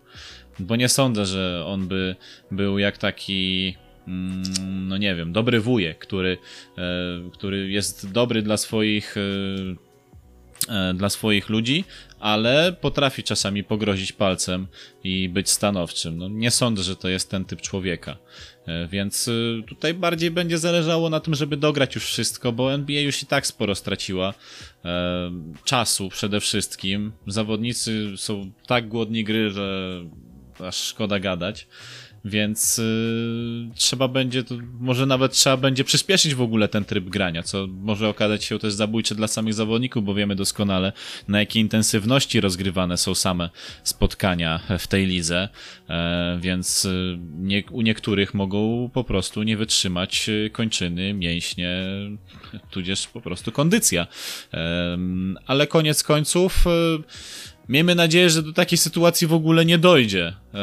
Bo 0.59 0.77
nie 0.77 0.89
sądzę, 0.89 1.27
że 1.27 1.65
on 1.67 1.89
by 1.89 2.17
był 2.51 2.79
jak 2.79 2.99
taki 2.99 3.75
mm, 4.09 4.43
no 4.89 4.99
nie 4.99 5.15
wiem, 5.15 5.33
dobry 5.33 5.61
wujek, 5.61 5.99
który, 5.99 6.39
e, 6.79 6.83
który 7.33 7.71
jest 7.71 8.13
dobry 8.13 8.43
dla 8.43 8.57
swoich 8.57 9.17
e, 9.17 10.91
e, 10.91 10.95
dla 10.95 11.09
swoich 11.09 11.49
ludzi, 11.49 11.85
ale 12.21 12.77
potrafi 12.81 13.23
czasami 13.23 13.65
pogrozić 13.65 14.13
palcem 14.13 14.67
i 15.05 15.29
być 15.29 15.51
stanowczym. 15.51 16.19
No, 16.19 16.29
nie 16.29 16.51
sądzę, 16.51 16.83
że 16.83 16.97
to 16.97 17.09
jest 17.09 17.31
ten 17.31 17.45
typ 17.45 17.61
człowieka. 17.61 18.17
Więc 18.91 19.31
tutaj 19.69 19.95
bardziej 19.95 20.31
będzie 20.31 20.59
zależało 20.59 21.11
na 21.11 21.21
tym, 21.21 21.35
żeby 21.35 21.57
dograć 21.57 21.95
już 21.95 22.05
wszystko, 22.05 22.53
bo 22.53 22.75
NBA 22.75 23.01
już 23.01 23.23
i 23.23 23.27
tak 23.27 23.47
sporo 23.47 23.75
straciła 23.75 24.35
czasu 25.65 26.09
przede 26.09 26.41
wszystkim. 26.41 27.13
Zawodnicy 27.27 28.13
są 28.17 28.51
tak 28.67 28.89
głodni 28.89 29.25
gry, 29.25 29.51
że 29.51 30.01
aż 30.61 30.77
szkoda 30.77 31.21
gadać 31.21 31.67
więc 32.25 32.79
yy, 32.79 33.75
trzeba 33.75 34.09
będzie, 34.09 34.45
to 34.45 34.55
może 34.81 35.07
nawet 35.07 35.33
trzeba 35.33 35.57
będzie 35.57 35.85
przyspieszyć 35.85 36.35
w 36.35 36.43
ogóle 36.43 36.69
ten 36.69 36.85
tryb 36.85 37.05
grania, 37.05 37.43
co 37.43 37.67
może 37.67 38.09
okazać 38.09 38.45
się 38.45 38.59
też 38.59 38.75
zabójcze 38.75 39.15
dla 39.15 39.29
samych 39.29 39.55
zawodników, 39.55 40.05
bo 40.05 40.15
wiemy 40.15 40.37
doskonale 40.37 40.93
na 41.29 41.41
jakiej 41.41 41.63
intensywności 41.63 42.41
rozgrywane 42.41 42.97
są 42.97 43.15
same 43.15 43.51
spotkania 43.83 44.61
w 44.79 44.87
tej 44.87 45.07
lidze, 45.07 45.49
e, 45.89 46.39
więc 46.41 46.85
y, 46.85 47.19
nie, 47.39 47.63
u 47.71 47.81
niektórych 47.81 48.35
mogą 48.35 48.91
po 48.95 49.05
prostu 49.05 49.43
nie 49.43 49.57
wytrzymać 49.57 50.29
y, 50.29 50.51
kończyny, 50.53 51.15
mięśnie, 51.15 51.85
tudzież 52.71 53.07
po 53.07 53.21
prostu 53.21 53.53
kondycja. 53.53 54.07
E, 54.55 54.99
ale 55.47 55.67
koniec 55.67 56.03
końców 56.03 56.65
y, 56.67 57.45
Miejmy 57.69 57.95
nadzieję, 57.95 58.31
że 58.31 58.43
do 58.43 58.53
takiej 58.53 58.79
sytuacji 58.79 59.27
w 59.27 59.33
ogóle 59.33 59.65
nie 59.65 59.79
dojdzie. 59.79 60.27
E, 60.27 60.59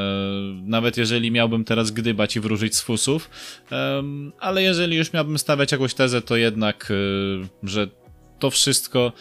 nawet 0.64 0.98
jeżeli 0.98 1.32
miałbym 1.32 1.64
teraz 1.64 1.92
gdybać 1.92 2.36
i 2.36 2.40
wróżyć 2.40 2.76
z 2.76 2.82
fusów. 2.82 3.30
E, 3.72 4.04
ale 4.40 4.64
jeżeli 4.64 4.98
już 4.98 5.14
miałbym 5.14 5.38
stawiać 5.38 5.72
jakąś 5.72 5.94
tezę, 5.94 6.22
to 6.22 6.36
jednak, 6.36 6.92
e, 6.92 7.68
że 7.68 7.88
to 8.40 8.50
wszystko 8.50 9.12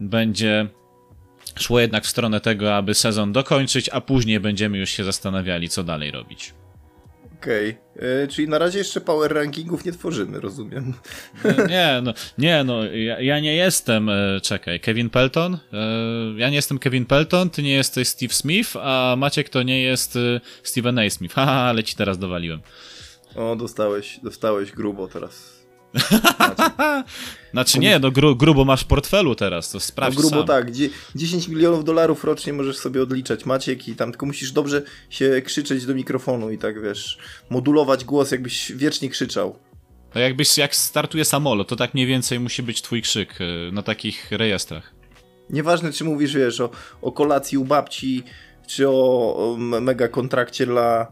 będzie 0.00 0.66
szło 1.58 1.80
jednak 1.80 2.04
w 2.04 2.08
stronę 2.08 2.40
tego, 2.40 2.76
aby 2.76 2.94
sezon 2.94 3.32
dokończyć, 3.32 3.88
a 3.88 4.00
później 4.00 4.40
będziemy 4.40 4.78
już 4.78 4.90
się 4.90 5.04
zastanawiali, 5.04 5.68
co 5.68 5.84
dalej 5.84 6.10
robić. 6.10 6.54
Okej, 7.44 7.76
okay. 7.96 8.08
E, 8.22 8.28
czyli 8.28 8.48
na 8.48 8.58
razie 8.58 8.78
jeszcze 8.78 9.00
power 9.00 9.34
rankingów 9.34 9.84
nie 9.84 9.92
tworzymy, 9.92 10.40
rozumiem. 10.40 10.94
Nie, 11.68 12.00
no, 12.02 12.14
nie, 12.38 12.64
no 12.64 12.84
ja, 12.84 13.20
ja, 13.20 13.40
nie 13.40 13.54
jestem, 13.54 14.08
e, 14.08 14.40
czekaj, 14.42 14.80
Kevin 14.80 15.10
Pelton? 15.10 15.54
E, 15.54 15.58
ja 16.36 16.48
nie 16.48 16.56
jestem 16.56 16.78
Kevin 16.78 17.06
Pelton, 17.06 17.50
ty 17.50 17.62
nie 17.62 17.74
jesteś 17.74 18.08
Steve 18.08 18.34
Smith, 18.34 18.76
a 18.76 19.14
Maciek 19.18 19.48
to 19.48 19.62
nie 19.62 19.82
jest 19.82 20.18
Steven 20.62 20.98
A. 20.98 21.10
Smith. 21.10 21.34
Haha, 21.38 21.52
ale 21.52 21.84
ci 21.84 21.96
teraz 21.96 22.18
dowaliłem. 22.18 22.60
O, 23.34 23.56
dostałeś, 23.56 24.20
dostałeś 24.22 24.72
grubo 24.72 25.08
teraz. 25.08 25.53
znaczy 27.52 27.78
nie, 27.78 27.98
no 27.98 28.10
gru, 28.10 28.36
grubo 28.36 28.64
masz 28.64 28.82
w 28.82 28.86
portfelu 28.86 29.34
teraz, 29.34 29.70
to 29.70 29.80
sprawdź 29.80 30.16
no 30.16 30.20
grubo 30.20 30.36
sam. 30.36 30.46
tak, 30.46 30.66
10 31.14 31.48
milionów 31.48 31.84
dolarów 31.84 32.24
rocznie 32.24 32.52
możesz 32.52 32.76
sobie 32.76 33.02
odliczać 33.02 33.46
Maciek 33.46 33.88
i 33.88 33.96
tam 33.96 34.10
tylko 34.10 34.26
musisz 34.26 34.52
dobrze 34.52 34.82
się 35.10 35.42
krzyczeć 35.44 35.86
do 35.86 35.94
mikrofonu 35.94 36.50
i 36.50 36.58
tak 36.58 36.82
wiesz, 36.82 37.18
modulować 37.50 38.04
głos 38.04 38.30
jakbyś 38.30 38.72
wiecznie 38.72 39.10
krzyczał. 39.10 39.58
To 40.12 40.18
jakbyś, 40.18 40.58
jak 40.58 40.76
startuje 40.76 41.24
samolot, 41.24 41.68
to 41.68 41.76
tak 41.76 41.94
mniej 41.94 42.06
więcej 42.06 42.40
musi 42.40 42.62
być 42.62 42.82
twój 42.82 43.02
krzyk 43.02 43.38
e, 43.40 43.72
na 43.72 43.82
takich 43.82 44.32
rejestrach. 44.32 44.94
Nieważne 45.50 45.92
czy 45.92 46.04
mówisz, 46.04 46.34
wiesz, 46.34 46.60
o, 46.60 46.70
o 47.02 47.12
kolacji 47.12 47.58
u 47.58 47.64
babci, 47.64 48.22
czy 48.66 48.88
o, 48.88 49.36
o 49.36 49.56
mega 49.58 50.08
kontrakcie 50.08 50.66
dla 50.66 51.06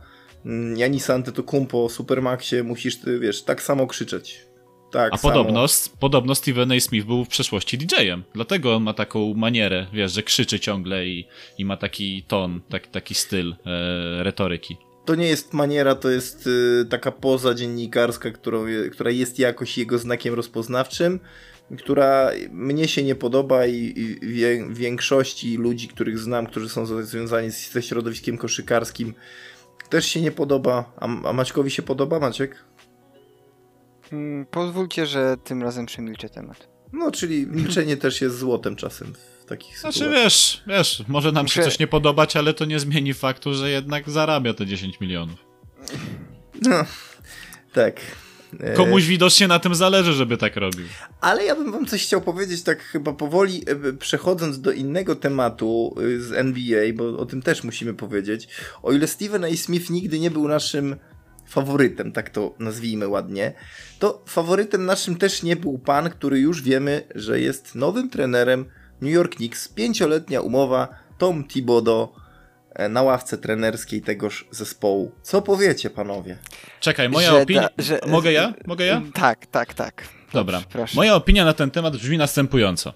mm, 0.47 0.77
Janisa 0.77 1.15
Antetokounmpo, 1.15 1.89
Supermaxie, 1.89 2.63
musisz, 2.63 2.97
ty, 2.97 3.19
wiesz, 3.19 3.43
tak 3.43 3.63
samo 3.63 3.87
krzyczeć. 3.87 4.52
Tak, 4.93 5.15
A 5.15 5.19
podobno, 5.19 5.67
podobno 6.01 6.35
Steven 6.35 6.73
A. 6.73 6.81
Smith 6.81 7.07
był 7.07 7.25
w 7.25 7.29
przeszłości 7.29 7.79
DJ-em, 7.79 8.23
dlatego 8.35 8.77
on 8.77 8.83
ma 8.83 8.95
taką 8.95 9.35
manierę, 9.35 9.87
wiesz, 9.93 10.13
że 10.13 10.23
krzyczy 10.23 10.61
ciągle 10.61 11.07
i, 11.07 11.27
i 11.59 11.65
ma 11.65 11.77
taki 11.77 12.23
ton, 12.29 12.61
tak, 12.69 12.87
taki 12.87 13.15
styl 13.15 13.55
e, 13.67 14.23
retoryki. 14.23 14.77
To 15.05 15.15
nie 15.15 15.27
jest 15.27 15.53
maniera, 15.53 15.95
to 15.95 16.11
jest 16.11 16.47
y, 16.47 16.87
taka 16.91 17.13
poza 17.13 17.55
dziennikarska, 17.55 18.31
którą, 18.31 18.65
która 18.93 19.11
jest 19.11 19.39
jakoś 19.39 19.79
jego 19.79 19.99
znakiem 19.99 20.35
rozpoznawczym, 20.35 21.21
która 21.79 22.31
mnie 22.51 22.89
się 22.89 23.03
nie 23.03 23.15
podoba 23.15 23.67
i, 23.67 23.95
i 23.97 24.27
wie, 24.33 24.67
większości 24.71 25.57
ludzi, 25.57 25.89
których 25.89 26.19
znam, 26.19 26.47
którzy 26.47 26.69
są 26.69 27.03
związani 27.03 27.51
ze 27.51 27.83
środowiskiem 27.83 28.39
koszykarskim, 28.39 29.15
też 29.89 30.07
się 30.07 30.21
nie 30.21 30.31
podoba. 30.31 30.93
A, 30.97 31.29
a 31.29 31.33
Maćkowi 31.33 31.71
się 31.71 31.83
podoba, 31.83 32.21
Maciek? 32.21 32.65
Pozwólcie, 34.51 35.07
że 35.07 35.37
tym 35.45 35.63
razem 35.63 35.87
przemilczę 35.87 36.29
temat. 36.29 36.69
No, 36.93 37.11
czyli 37.11 37.47
milczenie 37.47 37.97
też 37.97 38.21
jest 38.21 38.39
złotem 38.39 38.77
czasem 38.77 39.15
w 39.41 39.45
takich 39.45 39.79
znaczy, 39.79 39.99
sytuacjach. 39.99 40.21
Znaczy 40.21 40.25
wiesz, 40.25 40.63
wiesz, 40.67 41.05
może 41.09 41.33
nam 41.33 41.45
Muszę... 41.45 41.55
się 41.55 41.63
coś 41.63 41.79
nie 41.79 41.87
podobać, 41.87 42.37
ale 42.37 42.55
to 42.55 42.65
nie 42.65 42.81
zmieni 42.81 43.15
faktu, 43.15 43.55
że 43.55 43.71
jednak 43.71 44.11
zarabia 44.11 44.55
te 44.55 44.67
10 44.67 45.01
milionów. 45.01 45.45
No, 46.63 46.85
tak. 47.73 48.01
E, 48.61 48.75
Komuś 48.75 49.05
widocznie 49.05 49.49
na 49.49 49.59
tym 49.59 49.75
zależy, 49.75 50.13
żeby 50.13 50.37
tak 50.37 50.57
robił. 50.57 50.87
Ale 51.21 51.45
ja 51.45 51.55
bym 51.55 51.73
wam 51.73 51.87
coś 51.87 52.03
chciał 52.03 52.21
powiedzieć, 52.21 52.63
tak 52.63 52.83
chyba 52.83 53.13
powoli 53.13 53.65
e, 53.67 53.93
przechodząc 53.93 54.61
do 54.61 54.73
innego 54.73 55.17
tematu 55.17 55.95
e, 55.99 56.21
z 56.21 56.33
NBA, 56.33 56.93
bo 56.95 57.19
o 57.19 57.27
tym 57.27 57.43
też 57.43 57.65
musimy 57.65 57.95
powiedzieć. 57.95 58.49
O 58.83 58.93
ile 58.93 59.07
Steven 59.07 59.45
A. 59.45 59.57
Smith 59.57 59.91
nigdy 59.91 60.21
nie 60.21 60.31
był 60.31 60.49
naszym 60.49 60.97
faworytem, 61.53 62.13
tak 62.13 62.31
to 62.31 62.55
nazwijmy 62.59 63.09
ładnie, 63.09 63.53
to 63.99 64.23
faworytem 64.27 64.87
naszym 64.87 65.17
też 65.17 65.43
nie 65.43 65.57
był 65.57 65.79
pan, 65.79 66.11
który 66.11 66.39
już 66.39 66.63
wiemy, 66.63 67.03
że 67.15 67.41
jest 67.41 67.75
nowym 67.75 68.11
trenerem 68.11 68.65
New 69.01 69.13
York 69.13 69.37
Knicks. 69.37 69.69
Pięcioletnia 69.69 70.41
umowa, 70.41 70.89
Tom 71.19 71.45
Thibodeau 71.45 72.09
e, 72.75 72.89
na 72.89 73.03
ławce 73.03 73.39
trenerskiej 73.39 74.03
tegoż 74.03 74.49
zespołu. 74.51 75.13
Co 75.23 75.43
powiecie, 75.43 75.91
panowie? 75.91 76.39
Czekaj, 76.81 77.09
moja 77.09 77.35
opinia... 77.35 77.69
Że... 77.79 78.01
Mogę 78.07 78.33
ja? 78.33 78.55
Mogę 78.67 78.85
ja? 78.85 79.03
Tak, 79.15 79.47
tak, 79.47 79.75
tak. 79.75 80.09
Dobra. 80.33 80.63
Proszę. 80.69 80.97
Moja 80.97 81.15
opinia 81.15 81.45
na 81.45 81.53
ten 81.53 81.71
temat 81.71 81.97
brzmi 81.97 82.19
następująco. 82.19 82.93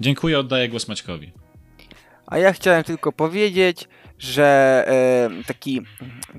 Dziękuję, 0.00 0.38
oddaję 0.38 0.68
głos 0.68 0.88
Maćkowi. 0.88 1.32
A 2.26 2.38
ja 2.38 2.52
chciałem 2.52 2.84
tylko 2.84 3.12
powiedzieć, 3.12 3.88
że 4.18 4.84
e, 4.86 5.44
taki 5.46 5.82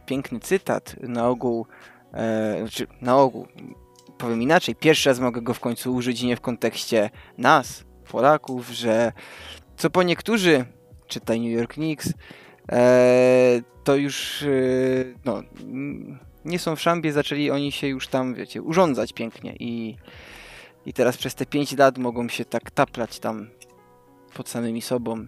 piękny 0.06 0.40
cytat 0.40 0.96
na 1.02 1.28
ogół, 1.28 1.68
e, 2.14 2.58
znaczy 2.60 2.88
na 3.02 3.18
ogół, 3.18 3.48
powiem 4.18 4.42
inaczej, 4.42 4.76
pierwszy 4.76 5.10
raz 5.10 5.20
mogę 5.20 5.42
go 5.42 5.54
w 5.54 5.60
końcu 5.60 5.94
użyć 5.94 6.24
nie 6.24 6.36
w 6.36 6.42
kontekście 6.42 7.10
nas, 7.38 7.86
Polaków, 8.12 8.70
że 8.70 9.12
co 9.78 9.90
po 9.90 10.04
niektórzy, 10.04 10.66
czytaj 11.08 11.40
New 11.40 11.52
York 11.52 11.74
Knicks, 11.74 12.14
e, 12.72 13.62
to 13.84 13.96
już 13.96 14.44
e, 14.44 14.48
no, 15.26 15.44
nie 16.46 16.60
są 16.60 16.76
w 16.76 16.82
szambie, 16.82 17.12
zaczęli 17.12 17.52
oni 17.52 17.72
się 17.72 17.88
już 17.88 18.08
tam, 18.08 18.34
wiecie, 18.34 18.62
urządzać 18.62 19.14
pięknie 19.14 19.56
i, 19.60 19.98
i 20.86 20.94
teraz 20.94 21.18
przez 21.18 21.36
te 21.36 21.46
5 21.46 21.78
lat 21.78 21.98
mogą 21.98 22.30
się 22.30 22.46
tak 22.46 22.72
taplać 22.72 23.20
tam 23.20 23.50
pod 24.34 24.50
samymi 24.50 24.82
sobą 24.82 25.28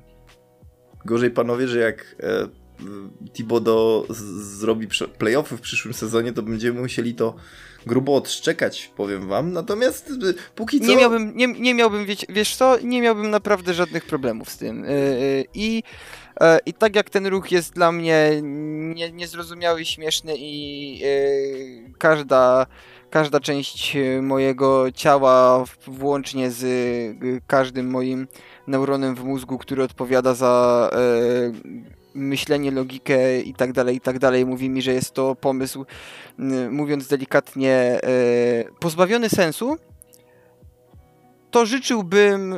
Gorzej 1.08 1.32
panowie, 1.32 1.67
że 1.67 1.80
jak 1.80 2.15
e, 2.20 2.48
Thibodeau 3.34 4.06
zrobi 4.10 4.88
playoffy 5.17 5.58
w 5.58 5.62
przyszłym 5.62 5.93
sezonie, 5.93 6.34
to 6.34 6.43
będziemy 6.43 6.82
musieli 6.82 7.15
to 7.15 7.36
grubo 7.86 8.15
odszczekać, 8.15 8.91
powiem 8.96 9.28
wam. 9.28 9.54
Natomiast 9.54 10.10
y, 10.10 10.34
póki 10.56 10.80
co... 10.80 10.88
Nie 10.88 10.96
miałbym, 10.96 11.38
nie, 11.38 11.48
nie 11.48 11.74
miałbym 11.74 12.06
wiesz, 12.06 12.26
wiesz 12.30 12.56
co, 12.56 12.78
nie 12.84 13.02
miałbym 13.02 13.30
naprawdę 13.30 13.74
żadnych 13.74 14.06
problemów 14.06 14.50
z 14.50 14.58
tym. 14.58 14.86
I 15.54 15.84
e, 16.41 16.60
i 16.65 16.74
tak 16.74 16.96
jak 16.96 17.10
ten 17.10 17.28
ruch 17.28 17.52
jest 17.52 17.74
dla 17.74 17.91
mnie 17.91 18.32
nie, 18.41 19.12
niezrozumiały, 19.12 19.86
śmieszny 19.86 20.34
i 20.38 21.02
każda, 21.98 22.65
każda 23.10 23.39
część 23.39 23.98
mojego 24.22 24.91
ciała, 24.91 25.63
włącznie 25.88 26.52
z 26.52 26.65
każdym 27.48 27.89
moim 27.89 28.28
neuronem 28.67 29.15
w 29.15 29.23
mózgu, 29.23 29.58
który 29.58 29.84
odpowiada 29.84 30.34
za 30.34 30.89
myślenie, 32.17 32.71
logikę 32.71 33.41
i 33.41 33.53
tak 33.53 33.73
dalej, 33.73 33.95
i 33.95 34.01
tak 34.01 34.19
dalej, 34.19 34.45
mówi 34.45 34.69
mi, 34.69 34.82
że 34.82 34.93
jest 34.93 35.12
to 35.12 35.36
pomysł, 35.36 35.86
mówiąc 36.71 37.08
delikatnie, 37.08 37.71
e, 37.71 37.99
pozbawiony 38.80 39.30
sensu, 39.30 39.77
to 41.51 41.65
życzyłbym 41.65 42.53
e, 42.53 42.58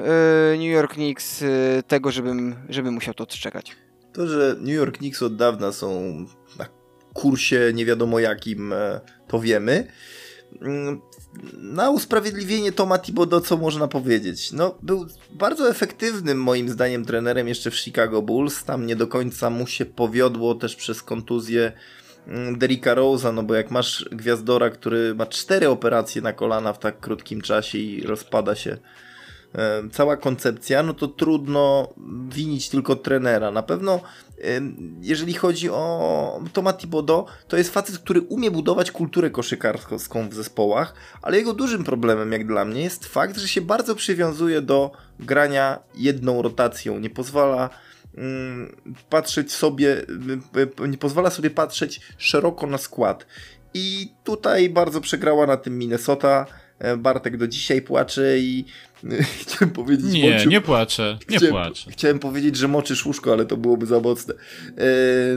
New 0.52 0.72
York 0.72 0.94
Knicks 0.94 1.42
e, 1.42 1.48
tego, 1.88 2.12
żebym, 2.12 2.56
żebym 2.70 2.94
musiał 2.94 3.14
to 3.14 3.24
odczekać. 3.24 3.76
To, 4.14 4.28
że 4.28 4.56
New 4.60 4.76
York 4.76 4.98
Knicks 4.98 5.24
od 5.24 5.36
dawna 5.36 5.72
są 5.72 6.16
na 6.60 6.66
kursie 7.14 7.72
nie 7.74 7.86
wiadomo 7.86 8.20
jakim, 8.20 8.74
to 9.28 9.40
wiemy. 9.40 9.88
Na 11.58 11.90
usprawiedliwienie 11.90 12.72
Toma 12.72 12.98
Thibodeau 12.98 13.42
co 13.42 13.58
można 13.58 13.88
powiedzieć? 13.88 14.52
No, 14.52 14.78
był 14.82 15.06
bardzo 15.32 15.70
efektywnym 15.70 16.42
moim 16.44 16.70
zdaniem 16.70 17.06
trenerem 17.06 17.48
jeszcze 17.48 17.72
w 17.72 17.76
Chicago 17.76 18.22
Bulls. 18.22 18.64
Tam 18.64 18.86
nie 18.86 18.96
do 18.96 19.08
końca 19.08 19.50
mu 19.50 19.68
się 19.68 19.86
powiodło 19.86 20.56
też 20.56 20.76
przez 20.76 21.04
kontuzję 21.04 21.72
mm, 22.28 22.60
Derricka 22.60 22.96
Rose'a, 22.96 23.34
no 23.34 23.44
bo 23.44 23.56
jak 23.56 23.72
masz 23.72 24.06
gwiazdora, 24.12 24.70
który 24.70 25.16
ma 25.16 25.26
cztery 25.26 25.70
operacje 25.70 26.22
na 26.22 26.34
kolana 26.34 26.74
w 26.74 26.80
tak 26.80 27.00
krótkim 27.00 27.42
czasie 27.42 27.78
i 27.78 28.04
rozpada 28.04 28.56
się 28.56 28.78
cała 29.92 30.18
koncepcja, 30.18 30.84
no 30.84 30.94
to 30.94 31.08
trudno 31.08 31.94
winić 32.30 32.70
tylko 32.70 32.96
trenera. 32.96 33.52
Na 33.52 33.64
pewno 33.64 34.02
jeżeli 35.02 35.34
chodzi 35.34 35.70
o 35.70 36.42
Toma 36.54 36.74
Thibodeau, 36.74 37.26
to 37.48 37.58
jest 37.58 37.74
facet, 37.74 38.00
który 38.00 38.22
umie 38.22 38.52
budować 38.52 38.92
kulturę 38.92 39.30
koszykarską 39.30 40.30
w 40.30 40.34
zespołach, 40.34 40.94
ale 41.22 41.38
jego 41.38 41.54
dużym 41.54 41.84
problemem, 41.84 42.32
jak 42.32 42.48
dla 42.48 42.66
mnie, 42.66 42.82
jest 42.82 43.06
fakt, 43.06 43.38
że 43.38 43.48
się 43.48 43.62
bardzo 43.62 43.96
przywiązuje 43.96 44.62
do 44.62 44.92
grania 45.20 45.80
jedną 45.96 46.42
rotacją. 46.42 47.00
Nie 47.00 47.10
pozwala 47.10 47.70
patrzeć 49.10 49.52
sobie, 49.52 50.06
nie 50.88 50.98
pozwala 50.98 51.30
sobie 51.30 51.50
patrzeć 51.50 52.02
szeroko 52.18 52.68
na 52.68 52.78
skład. 52.78 53.26
I 53.74 54.14
tutaj 54.24 54.70
bardzo 54.70 55.02
przegrała 55.02 55.48
na 55.48 55.58
tym 55.58 55.78
Minnesota. 55.78 56.46
E, 56.80 56.98
Bartek 56.98 57.38
do 57.38 57.48
dzisiaj 57.48 57.82
płacze 57.82 58.40
i 58.40 58.66
Chciałem 59.42 59.74
powiedzieć... 59.74 60.14
Nie, 60.14 60.34
mociu... 60.34 60.50
nie 60.50 60.62
płaczę, 60.62 61.18
nie 61.30 61.38
chciałem, 61.38 61.54
płaczę. 61.56 61.92
Chciałem 61.92 62.20
powiedzieć, 62.20 62.56
że 62.56 62.68
moczysz 62.68 63.06
łóżko, 63.06 63.34
ale 63.34 63.46
to 63.46 63.58
byłoby 63.58 63.86
za 63.86 64.00
mocne. 64.00 64.34
E, 64.34 64.38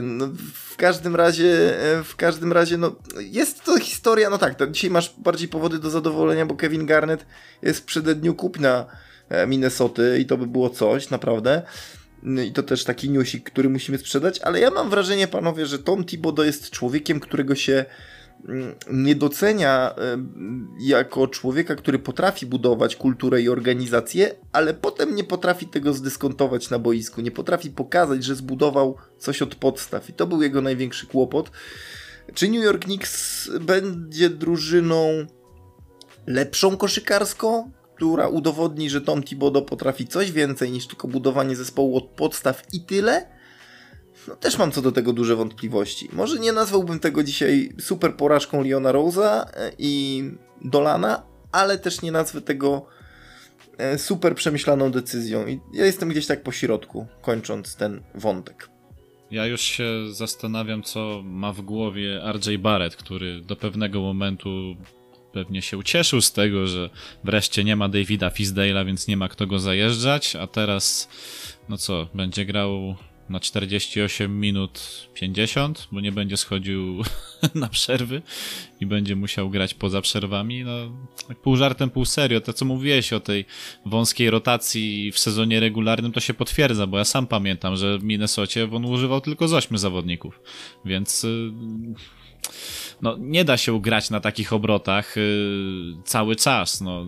no, 0.01 0.29
w 0.53 0.75
każdym 0.75 1.15
razie, 1.15 1.79
e, 1.79 2.03
w 2.03 2.15
każdym 2.15 2.53
razie, 2.53 2.77
no, 2.77 2.95
jest 3.19 3.63
to 3.63 3.79
historia, 3.79 4.29
no 4.29 4.37
tak, 4.37 4.55
to 4.55 4.67
dzisiaj 4.67 4.89
masz 4.89 5.13
bardziej 5.17 5.47
powody 5.47 5.79
do 5.79 5.89
zadowolenia, 5.89 6.45
bo 6.45 6.55
Kevin 6.55 6.85
Garnett 6.85 7.25
jest 7.61 7.79
w 7.79 7.83
przededniu 7.83 8.35
kupna 8.35 8.85
Minnesoty 9.47 10.17
i 10.19 10.25
to 10.25 10.37
by 10.37 10.47
było 10.47 10.69
coś, 10.69 11.09
naprawdę. 11.09 11.61
No 12.23 12.41
I 12.41 12.51
to 12.51 12.63
też 12.63 12.83
taki 12.83 13.09
newsik, 13.09 13.49
który 13.49 13.69
musimy 13.69 13.97
sprzedać, 13.97 14.39
ale 14.39 14.59
ja 14.59 14.69
mam 14.71 14.89
wrażenie, 14.89 15.27
panowie, 15.27 15.65
że 15.65 15.79
Tom 15.79 16.03
Thibodeau 16.03 16.45
jest 16.45 16.69
człowiekiem, 16.69 17.19
którego 17.19 17.55
się 17.55 17.85
nie 18.91 19.15
docenia 19.15 19.95
jako 20.79 21.27
człowieka, 21.27 21.75
który 21.75 21.99
potrafi 21.99 22.45
budować 22.45 22.95
kulturę 22.95 23.41
i 23.41 23.49
organizację, 23.49 24.35
ale 24.51 24.73
potem 24.73 25.15
nie 25.15 25.23
potrafi 25.23 25.67
tego 25.67 25.93
zdyskontować 25.93 26.69
na 26.69 26.79
boisku, 26.79 27.21
nie 27.21 27.31
potrafi 27.31 27.69
pokazać, 27.69 28.23
że 28.23 28.35
zbudował 28.35 28.95
coś 29.17 29.41
od 29.41 29.55
podstaw 29.55 30.09
i 30.09 30.13
to 30.13 30.27
był 30.27 30.41
jego 30.41 30.61
największy 30.61 31.07
kłopot. 31.07 31.51
Czy 32.33 32.49
New 32.49 32.63
York 32.63 32.83
Knicks 32.83 33.49
będzie 33.61 34.29
drużyną 34.29 35.25
lepszą 36.27 36.77
koszykarską, 36.77 37.71
która 37.95 38.27
udowodni, 38.27 38.89
że 38.89 39.01
Tom 39.01 39.23
Thibodeau 39.23 39.65
potrafi 39.65 40.07
coś 40.07 40.31
więcej 40.31 40.71
niż 40.71 40.87
tylko 40.87 41.07
budowanie 41.07 41.55
zespołu 41.55 41.97
od 41.97 42.05
podstaw 42.05 42.63
i 42.73 42.81
tyle? 42.81 43.42
No 44.27 44.35
też 44.35 44.57
mam 44.57 44.71
co 44.71 44.81
do 44.81 44.91
tego 44.91 45.13
duże 45.13 45.35
wątpliwości. 45.35 46.09
Może 46.13 46.39
nie 46.39 46.51
nazwałbym 46.51 46.99
tego 46.99 47.23
dzisiaj 47.23 47.69
super 47.79 48.15
porażką 48.15 48.63
Leona 48.63 48.93
Rose'a 48.93 49.45
e, 49.53 49.71
i 49.77 50.23
Dolana, 50.61 51.23
ale 51.51 51.77
też 51.77 52.01
nie 52.01 52.11
nazwę 52.11 52.41
tego 52.41 52.85
e, 53.77 53.97
super 53.97 54.35
przemyślaną 54.35 54.91
decyzją. 54.91 55.47
I 55.47 55.59
ja 55.73 55.85
jestem 55.85 56.09
gdzieś 56.09 56.27
tak 56.27 56.43
po 56.43 56.51
środku, 56.51 57.07
kończąc 57.21 57.75
ten 57.75 58.01
wątek. 58.15 58.69
Ja 59.31 59.45
już 59.45 59.61
się 59.61 59.85
zastanawiam, 60.11 60.83
co 60.83 61.21
ma 61.25 61.53
w 61.53 61.61
głowie 61.61 62.21
RJ 62.33 62.57
Barrett, 62.57 62.95
który 62.95 63.41
do 63.41 63.55
pewnego 63.55 64.01
momentu 64.01 64.49
pewnie 65.33 65.61
się 65.61 65.77
ucieszył 65.77 66.21
z 66.21 66.31
tego, 66.31 66.67
że 66.67 66.89
wreszcie 67.23 67.63
nie 67.63 67.75
ma 67.75 67.89
Davida 67.89 68.29
Fisdale'a, 68.29 68.85
więc 68.85 69.07
nie 69.07 69.17
ma 69.17 69.29
kto 69.29 69.47
go 69.47 69.59
zajeżdżać, 69.59 70.35
a 70.35 70.47
teraz, 70.47 71.09
no 71.69 71.77
co, 71.77 72.07
będzie 72.13 72.45
grał 72.45 72.95
na 73.29 73.39
48 73.39 74.39
minut 74.39 75.07
50, 75.13 75.87
bo 75.91 76.01
nie 76.01 76.11
będzie 76.11 76.37
schodził 76.37 77.03
na 77.55 77.67
przerwy 77.69 78.21
i 78.79 78.85
będzie 78.85 79.15
musiał 79.15 79.49
grać 79.49 79.73
poza 79.73 80.01
przerwami. 80.01 80.63
No, 80.63 80.71
tak 81.27 81.39
pół 81.39 81.55
żartem, 81.55 81.89
pół 81.89 82.05
serio. 82.05 82.41
To, 82.41 82.53
co 82.53 82.65
mówiłeś 82.65 83.13
o 83.13 83.19
tej 83.19 83.45
wąskiej 83.85 84.29
rotacji 84.29 85.11
w 85.11 85.19
sezonie 85.19 85.59
regularnym, 85.59 86.11
to 86.11 86.19
się 86.19 86.33
potwierdza, 86.33 86.87
bo 86.87 86.97
ja 86.97 87.05
sam 87.05 87.27
pamiętam, 87.27 87.75
że 87.75 87.99
w 87.99 88.03
Minnesocie 88.03 88.69
on 88.71 88.85
używał 88.85 89.21
tylko 89.21 89.47
z 89.47 89.53
8 89.53 89.77
zawodników, 89.77 90.39
więc 90.85 91.23
y, 91.23 91.51
no, 93.01 93.17
nie 93.19 93.45
da 93.45 93.57
się 93.57 93.81
grać 93.81 94.09
na 94.09 94.19
takich 94.19 94.53
obrotach 94.53 95.17
y, 95.17 95.93
cały 96.05 96.35
czas. 96.35 96.81
No, 96.81 97.07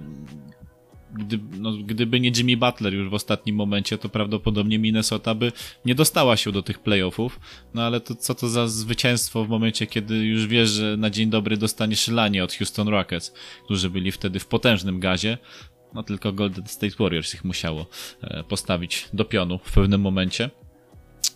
gdy, 1.18 1.40
no, 1.60 1.72
gdyby 1.86 2.20
nie 2.20 2.32
Jimmy 2.38 2.58
Butler 2.58 2.94
już 2.94 3.10
w 3.10 3.14
ostatnim 3.14 3.56
momencie, 3.56 3.98
to 3.98 4.10
prawdopodobnie 4.10 4.80
Minnesota 4.80 5.36
by 5.36 5.52
nie 5.86 5.96
dostała 5.96 6.38
się 6.38 6.52
do 6.52 6.62
tych 6.62 6.80
playoffów. 6.80 7.40
No 7.74 7.84
ale 7.84 8.02
to, 8.02 8.16
co 8.16 8.36
to 8.36 8.50
za 8.50 8.68
zwycięstwo 8.68 9.46
w 9.46 9.50
momencie, 9.50 9.88
kiedy 9.88 10.16
już 10.16 10.48
wiesz, 10.48 10.70
że 10.70 10.98
na 10.98 11.10
dzień 11.10 11.30
dobry 11.30 11.58
dostaniesz 11.58 12.08
lanie 12.08 12.44
od 12.44 12.54
Houston 12.54 12.88
Rockets, 12.88 13.34
którzy 13.66 13.90
byli 13.90 14.12
wtedy 14.12 14.40
w 14.40 14.48
potężnym 14.48 15.00
gazie. 15.00 15.38
No 15.94 16.04
tylko 16.04 16.34
Golden 16.34 16.68
State 16.68 16.96
Warriors 17.00 17.34
ich 17.34 17.44
musiało 17.44 17.86
e, 18.22 18.44
postawić 18.44 19.10
do 19.14 19.26
pionu 19.26 19.60
w 19.64 19.72
pewnym 19.74 20.02
momencie. 20.02 20.50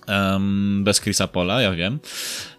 Um, 0.07 0.83
bez 0.83 1.01
Chrisa 1.01 1.27
Pola, 1.27 1.61
ja 1.61 1.71
wiem. 1.71 1.99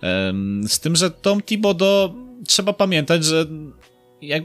Um, 0.02 0.68
z 0.68 0.80
tym, 0.80 0.96
że 0.96 1.10
Tom 1.10 1.42
Thibodeau 1.42 2.14
trzeba 2.46 2.72
pamiętać, 2.72 3.24
że 3.24 3.46
jak, 4.22 4.42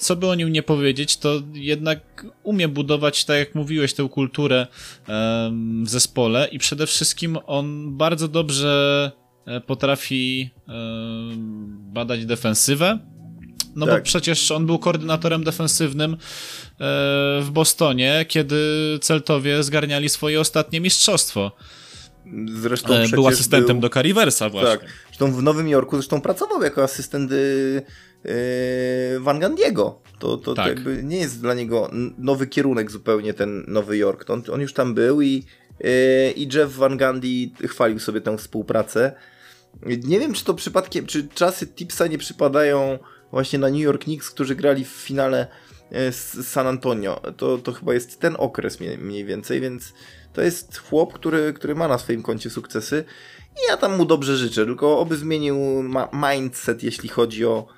co 0.00 0.16
by 0.16 0.26
o 0.26 0.34
nim 0.34 0.52
nie 0.52 0.62
powiedzieć, 0.62 1.16
to 1.16 1.42
jednak 1.52 2.26
umie 2.42 2.68
budować, 2.68 3.24
tak 3.24 3.38
jak 3.38 3.54
mówiłeś, 3.54 3.94
tę 3.94 4.08
kulturę 4.08 4.66
um, 5.08 5.84
w 5.84 5.88
zespole 5.88 6.48
i 6.52 6.58
przede 6.58 6.86
wszystkim 6.86 7.38
on 7.46 7.96
bardzo 7.96 8.28
dobrze 8.28 9.12
e, 9.46 9.60
potrafi 9.60 10.50
um, 10.68 11.76
badać 11.92 12.26
defensywę. 12.26 12.98
No 13.76 13.86
tak. 13.86 13.98
bo 13.98 14.04
przecież 14.04 14.50
on 14.50 14.66
był 14.66 14.78
koordynatorem 14.78 15.44
defensywnym 15.44 16.12
e, 16.12 16.16
w 17.42 17.48
Bostonie, 17.52 18.24
kiedy 18.28 18.56
Celtowie 19.00 19.62
zgarniali 19.62 20.08
swoje 20.08 20.40
ostatnie 20.40 20.80
mistrzostwo. 20.80 21.52
Zresztą 22.46 22.94
e, 22.94 23.08
był 23.08 23.26
asystentem 23.26 23.80
był... 23.80 23.88
do 23.88 23.94
Cariversa 23.94 24.48
właśnie. 24.48 24.78
Tak. 24.78 24.88
Zresztą 25.06 25.32
w 25.32 25.42
Nowym 25.42 25.68
Jorku 25.68 25.96
zresztą 25.96 26.20
pracował 26.20 26.62
jako 26.62 26.82
asystent 26.82 27.32
y, 27.32 27.82
Van 29.20 29.38
Gandiego. 29.38 30.00
To, 30.18 30.36
to, 30.36 30.54
tak. 30.54 30.64
to 30.64 30.68
jakby 30.68 31.02
nie 31.02 31.18
jest 31.18 31.40
dla 31.40 31.54
niego 31.54 31.90
nowy 32.18 32.46
kierunek 32.46 32.90
zupełnie 32.90 33.34
ten 33.34 33.64
Nowy 33.68 33.96
Jork. 33.96 34.30
On, 34.30 34.42
on 34.52 34.60
już 34.60 34.72
tam 34.72 34.94
był 34.94 35.22
i, 35.22 35.44
yy, 35.80 35.90
i 36.36 36.48
Jeff 36.54 36.76
Van 36.76 36.98
Gundy 36.98 37.50
chwalił 37.68 37.98
sobie 37.98 38.20
tę 38.20 38.38
współpracę. 38.38 39.12
Nie 39.82 40.20
wiem, 40.20 40.32
czy 40.32 40.44
to 40.44 40.54
przypadkiem, 40.54 41.06
czy 41.06 41.28
czasy 41.28 41.66
Tipsa 41.66 42.06
nie 42.06 42.18
przypadają 42.18 42.98
właśnie 43.30 43.58
na 43.58 43.68
New 43.68 43.80
York 43.80 44.04
Knicks, 44.04 44.30
którzy 44.30 44.54
grali 44.54 44.84
w 44.84 44.88
finale 44.88 45.46
yy, 45.90 46.12
z 46.12 46.48
San 46.48 46.66
Antonio. 46.66 47.20
To, 47.36 47.58
to 47.58 47.72
chyba 47.72 47.94
jest 47.94 48.20
ten 48.20 48.36
okres 48.38 48.78
mniej 48.98 49.24
więcej, 49.24 49.60
więc 49.60 49.92
to 50.32 50.42
jest 50.42 50.78
chłop, 50.78 51.12
który, 51.12 51.52
który 51.52 51.74
ma 51.74 51.88
na 51.88 51.98
swoim 51.98 52.22
koncie 52.22 52.50
sukcesy 52.50 53.04
i 53.56 53.70
ja 53.70 53.76
tam 53.76 53.96
mu 53.96 54.04
dobrze 54.04 54.36
życzę, 54.36 54.64
tylko 54.64 54.98
oby 54.98 55.16
zmienił 55.16 55.58
mindset, 56.12 56.82
jeśli 56.82 57.08
chodzi 57.08 57.46
o 57.46 57.77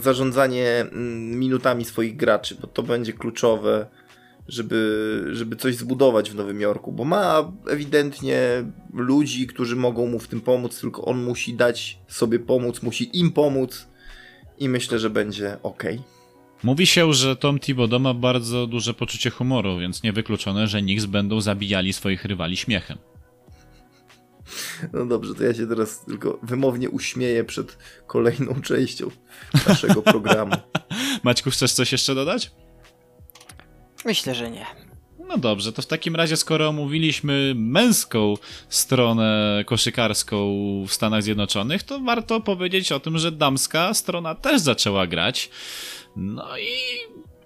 zarządzanie 0.00 0.80
mm, 0.80 1.38
minutami 1.38 1.84
swoich 1.84 2.16
graczy, 2.16 2.56
bo 2.60 2.66
to 2.66 2.82
będzie 2.82 3.12
kluczowe 3.12 3.86
żeby, 4.48 5.28
żeby 5.32 5.56
coś 5.56 5.76
zbudować 5.76 6.30
w 6.30 6.34
Nowym 6.34 6.60
Jorku, 6.60 6.92
bo 6.92 7.04
ma 7.04 7.52
ewidentnie 7.70 8.64
ludzi, 8.94 9.46
którzy 9.46 9.76
mogą 9.76 10.06
mu 10.06 10.18
w 10.18 10.28
tym 10.28 10.40
pomóc, 10.40 10.80
tylko 10.80 11.04
on 11.04 11.24
musi 11.24 11.54
dać 11.54 11.98
sobie 12.08 12.38
pomóc, 12.38 12.82
musi 12.82 13.18
im 13.18 13.32
pomóc 13.32 13.88
i 14.58 14.68
myślę, 14.68 14.98
że 14.98 15.10
będzie 15.10 15.56
ok. 15.62 15.84
Mówi 16.62 16.86
się, 16.86 17.12
że 17.12 17.36
Tom 17.36 17.58
Thibodeau 17.58 18.00
ma 18.00 18.14
bardzo 18.14 18.66
duże 18.66 18.94
poczucie 18.94 19.30
humoru, 19.30 19.78
więc 19.78 20.02
niewykluczone, 20.02 20.66
że 20.66 20.80
Knicks 20.80 21.04
będą 21.04 21.40
zabijali 21.40 21.92
swoich 21.92 22.24
rywali 22.24 22.56
śmiechem. 22.56 22.98
No 24.92 25.06
dobrze, 25.06 25.34
to 25.34 25.44
ja 25.44 25.54
się 25.54 25.66
teraz 25.66 26.04
tylko 26.04 26.38
wymownie 26.42 26.90
uśmieję 26.90 27.44
przed 27.44 27.78
kolejną 28.06 28.62
częścią 28.62 29.10
naszego 29.68 30.02
programu. 30.02 30.52
Maćku, 31.24 31.50
chcesz 31.50 31.72
coś 31.72 31.92
jeszcze 31.92 32.14
dodać? 32.14 32.50
Myślę, 34.04 34.34
że 34.34 34.50
nie. 34.50 34.66
No 35.28 35.38
dobrze, 35.38 35.72
to 35.72 35.82
w 35.82 35.86
takim 35.86 36.16
razie, 36.16 36.36
skoro 36.36 36.68
omówiliśmy 36.68 37.52
męską 37.56 38.34
stronę 38.68 39.62
koszykarską 39.66 40.54
w 40.88 40.92
Stanach 40.92 41.22
Zjednoczonych, 41.22 41.82
to 41.82 42.00
warto 42.00 42.40
powiedzieć 42.40 42.92
o 42.92 43.00
tym, 43.00 43.18
że 43.18 43.32
damska 43.32 43.94
strona 43.94 44.34
też 44.34 44.60
zaczęła 44.60 45.06
grać. 45.06 45.50
No 46.16 46.58
i 46.58 46.72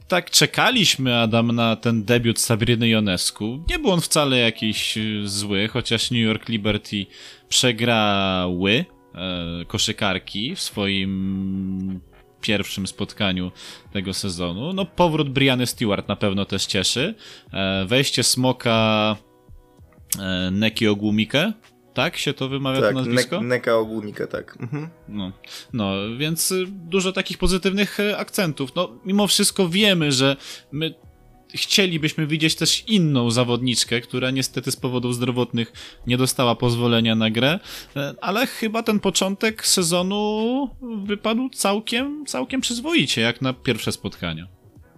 tak 0.09 0.30
czekaliśmy, 0.30 1.20
Adam, 1.20 1.52
na 1.52 1.76
ten 1.76 2.04
debiut 2.04 2.38
Sabriny 2.38 2.88
Ionescu. 2.88 3.64
Nie 3.70 3.78
był 3.78 3.90
on 3.90 4.00
wcale 4.00 4.38
jakiś 4.38 4.98
zły, 5.24 5.68
chociaż 5.68 6.11
New 6.11 6.20
York 6.20 6.48
Liberty 6.48 7.07
przegrały 7.48 8.84
e, 9.14 9.64
koszykarki 9.64 10.54
w 10.54 10.61
swoim 10.61 12.00
pierwszym 12.40 12.86
spotkaniu 12.86 13.52
tego 13.92 14.14
sezonu. 14.14 14.72
No 14.72 14.84
powrót 14.84 15.30
Briany 15.30 15.66
Stewart 15.66 16.09
na 16.09 16.16
pewno 16.16 16.44
też 16.44 16.66
cieszy. 16.66 17.14
E, 17.52 17.84
wejście 17.86 18.22
Smoka 18.22 19.16
e, 20.18 20.50
Neki 20.50 20.88
tak 21.97 22.16
się 22.16 22.34
to 22.34 22.49
wymawia 22.49 22.80
tak, 22.80 22.88
to 22.88 22.94
nazwisko? 22.94 23.40
Ne 23.40 23.49
Neka 23.49 23.76
Ogłumike, 23.76 24.26
tak. 24.26 24.57
Mhm. 24.61 24.88
No, 25.09 25.32
no, 25.72 25.92
więc 26.18 26.55
dużo 26.68 27.12
takich 27.12 27.38
pozytywnych 27.38 28.01
e, 28.01 28.18
akcentów. 28.18 28.74
No, 28.74 28.88
mimo 29.05 29.26
wszystko 29.26 29.68
wiemy, 29.68 30.12
że 30.12 30.36
my 30.72 30.94
chcielibyśmy 31.55 32.26
widzieć 32.26 32.55
też 32.55 32.84
inną 32.86 33.30
zawodniczkę, 33.30 34.01
która 34.01 34.30
niestety 34.30 34.70
z 34.70 34.76
powodów 34.76 35.14
zdrowotnych 35.14 35.72
nie 36.07 36.16
dostała 36.16 36.55
pozwolenia 36.55 37.14
na 37.14 37.30
grę, 37.30 37.59
e, 37.97 38.14
ale 38.20 38.47
chyba 38.47 38.82
ten 38.82 39.01
początek 39.01 39.66
sezonu 39.66 40.70
wypadł 41.05 41.49
całkiem, 41.49 42.26
całkiem 42.26 42.61
przyzwoicie, 42.61 43.20
jak 43.20 43.42
na 43.42 43.53
pierwsze 43.53 43.92
spotkania. 43.92 44.47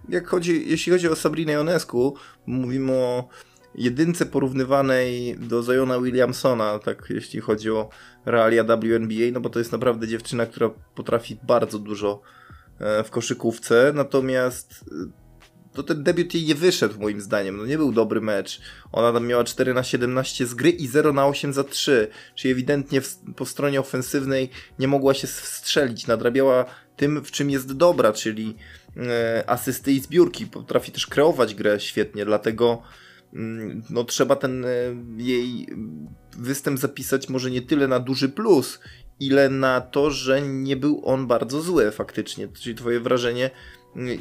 Jak 0.09 0.27
chodzi, 0.27 0.63
jeśli 0.67 0.91
chodzi 0.91 1.07
o 1.07 1.15
Sabrinę 1.15 1.51
Jonesku, 1.51 2.15
mówimy 2.47 2.91
o 2.91 3.27
jedynce 3.75 4.25
porównywanej 4.25 5.37
do 5.37 5.63
Zajona 5.63 5.99
Williamsona, 5.99 6.79
tak 6.79 7.07
jeśli 7.09 7.39
chodzi 7.39 7.71
o 7.71 7.89
realia 8.25 8.63
WNBA, 8.63 9.31
no 9.33 9.41
bo 9.41 9.49
to 9.49 9.59
jest 9.59 9.71
naprawdę 9.71 10.07
dziewczyna, 10.07 10.45
która 10.45 10.69
potrafi 10.95 11.39
bardzo 11.43 11.79
dużo 11.79 12.21
e, 12.79 13.03
w 13.03 13.09
koszykówce, 13.09 13.91
natomiast 13.95 14.85
to 15.73 15.83
ten 15.83 16.03
debiut 16.03 16.33
jej 16.33 16.45
nie 16.45 16.55
wyszedł 16.55 16.99
moim 16.99 17.21
zdaniem. 17.21 17.57
No 17.57 17.65
nie 17.65 17.77
był 17.77 17.91
dobry 17.91 18.21
mecz. 18.21 18.61
Ona 18.91 19.13
tam 19.13 19.27
miała 19.27 19.43
4 19.43 19.73
na 19.73 19.83
17 19.83 20.45
z 20.45 20.53
gry 20.53 20.69
i 20.69 20.87
0 20.87 21.13
na 21.13 21.27
8 21.27 21.53
za 21.53 21.63
3. 21.63 22.07
Czyli 22.35 22.51
ewidentnie 22.51 23.01
w, 23.01 23.17
po 23.35 23.45
stronie 23.45 23.79
ofensywnej 23.79 24.49
nie 24.79 24.87
mogła 24.87 25.13
się 25.13 25.27
strzelić. 25.27 26.07
Nadrabiała 26.07 26.65
tym, 26.95 27.23
w 27.23 27.31
czym 27.31 27.49
jest 27.49 27.73
dobra, 27.73 28.13
czyli 28.13 28.55
e, 28.97 29.43
asysty 29.49 29.91
i 29.91 29.99
zbiórki. 29.99 30.45
Potrafi 30.45 30.91
też 30.91 31.07
kreować 31.07 31.55
grę 31.55 31.79
świetnie, 31.79 32.25
dlatego 32.25 32.81
no 33.89 34.03
trzeba 34.03 34.35
ten 34.35 34.65
e, 34.65 34.69
jej 35.17 35.67
występ 36.37 36.79
zapisać 36.79 37.29
może 37.29 37.51
nie 37.51 37.61
tyle 37.61 37.87
na 37.87 37.99
duży 37.99 38.29
plus, 38.29 38.79
ile 39.19 39.49
na 39.49 39.81
to, 39.81 40.11
że 40.11 40.41
nie 40.41 40.75
był 40.75 41.01
on 41.05 41.27
bardzo 41.27 41.61
zły 41.61 41.91
faktycznie. 41.91 42.47
Czyli 42.47 42.75
twoje 42.75 42.99
wrażenie 42.99 43.49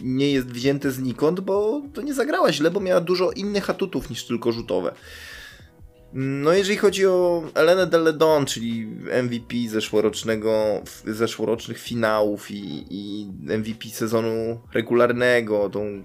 nie 0.02 0.32
jest 0.32 0.46
wzięte 0.46 0.90
znikąd, 0.90 1.40
bo 1.40 1.82
to 1.94 2.02
nie 2.02 2.14
zagrała 2.14 2.52
źle, 2.52 2.70
bo 2.70 2.80
miała 2.80 3.00
dużo 3.00 3.30
innych 3.30 3.70
atutów 3.70 4.10
niż 4.10 4.24
tylko 4.24 4.52
rzutowe. 4.52 4.94
No 6.12 6.52
jeżeli 6.52 6.76
chodzi 6.76 7.06
o 7.06 7.42
Elenę 7.54 7.86
Deledon, 7.86 8.46
czyli 8.46 8.86
MVP 9.22 9.54
zeszłorocznego, 9.68 10.82
zeszłorocznych 11.06 11.78
finałów 11.78 12.50
i, 12.50 12.86
i 12.90 13.26
MVP 13.58 13.88
sezonu 13.88 14.60
regularnego, 14.72 15.70
tą 15.70 16.04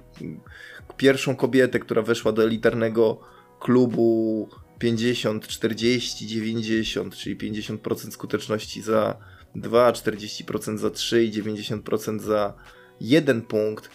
pierwszą 0.98 1.36
kobietę, 1.36 1.80
która 1.80 2.02
weszła 2.02 2.32
do 2.32 2.44
elitarnego 2.44 3.20
klubu 3.60 4.50
50, 4.80 5.48
40, 5.48 6.28
90, 6.28 7.16
czyli 7.16 7.38
50% 7.38 8.12
skuteczności 8.12 8.82
za 8.82 9.18
2, 9.56 9.92
40% 9.92 10.78
za 10.78 10.90
3 10.90 11.24
i 11.24 11.32
90% 11.32 12.20
za 12.20 12.54
jeden 13.02 13.42
punkt. 13.42 13.90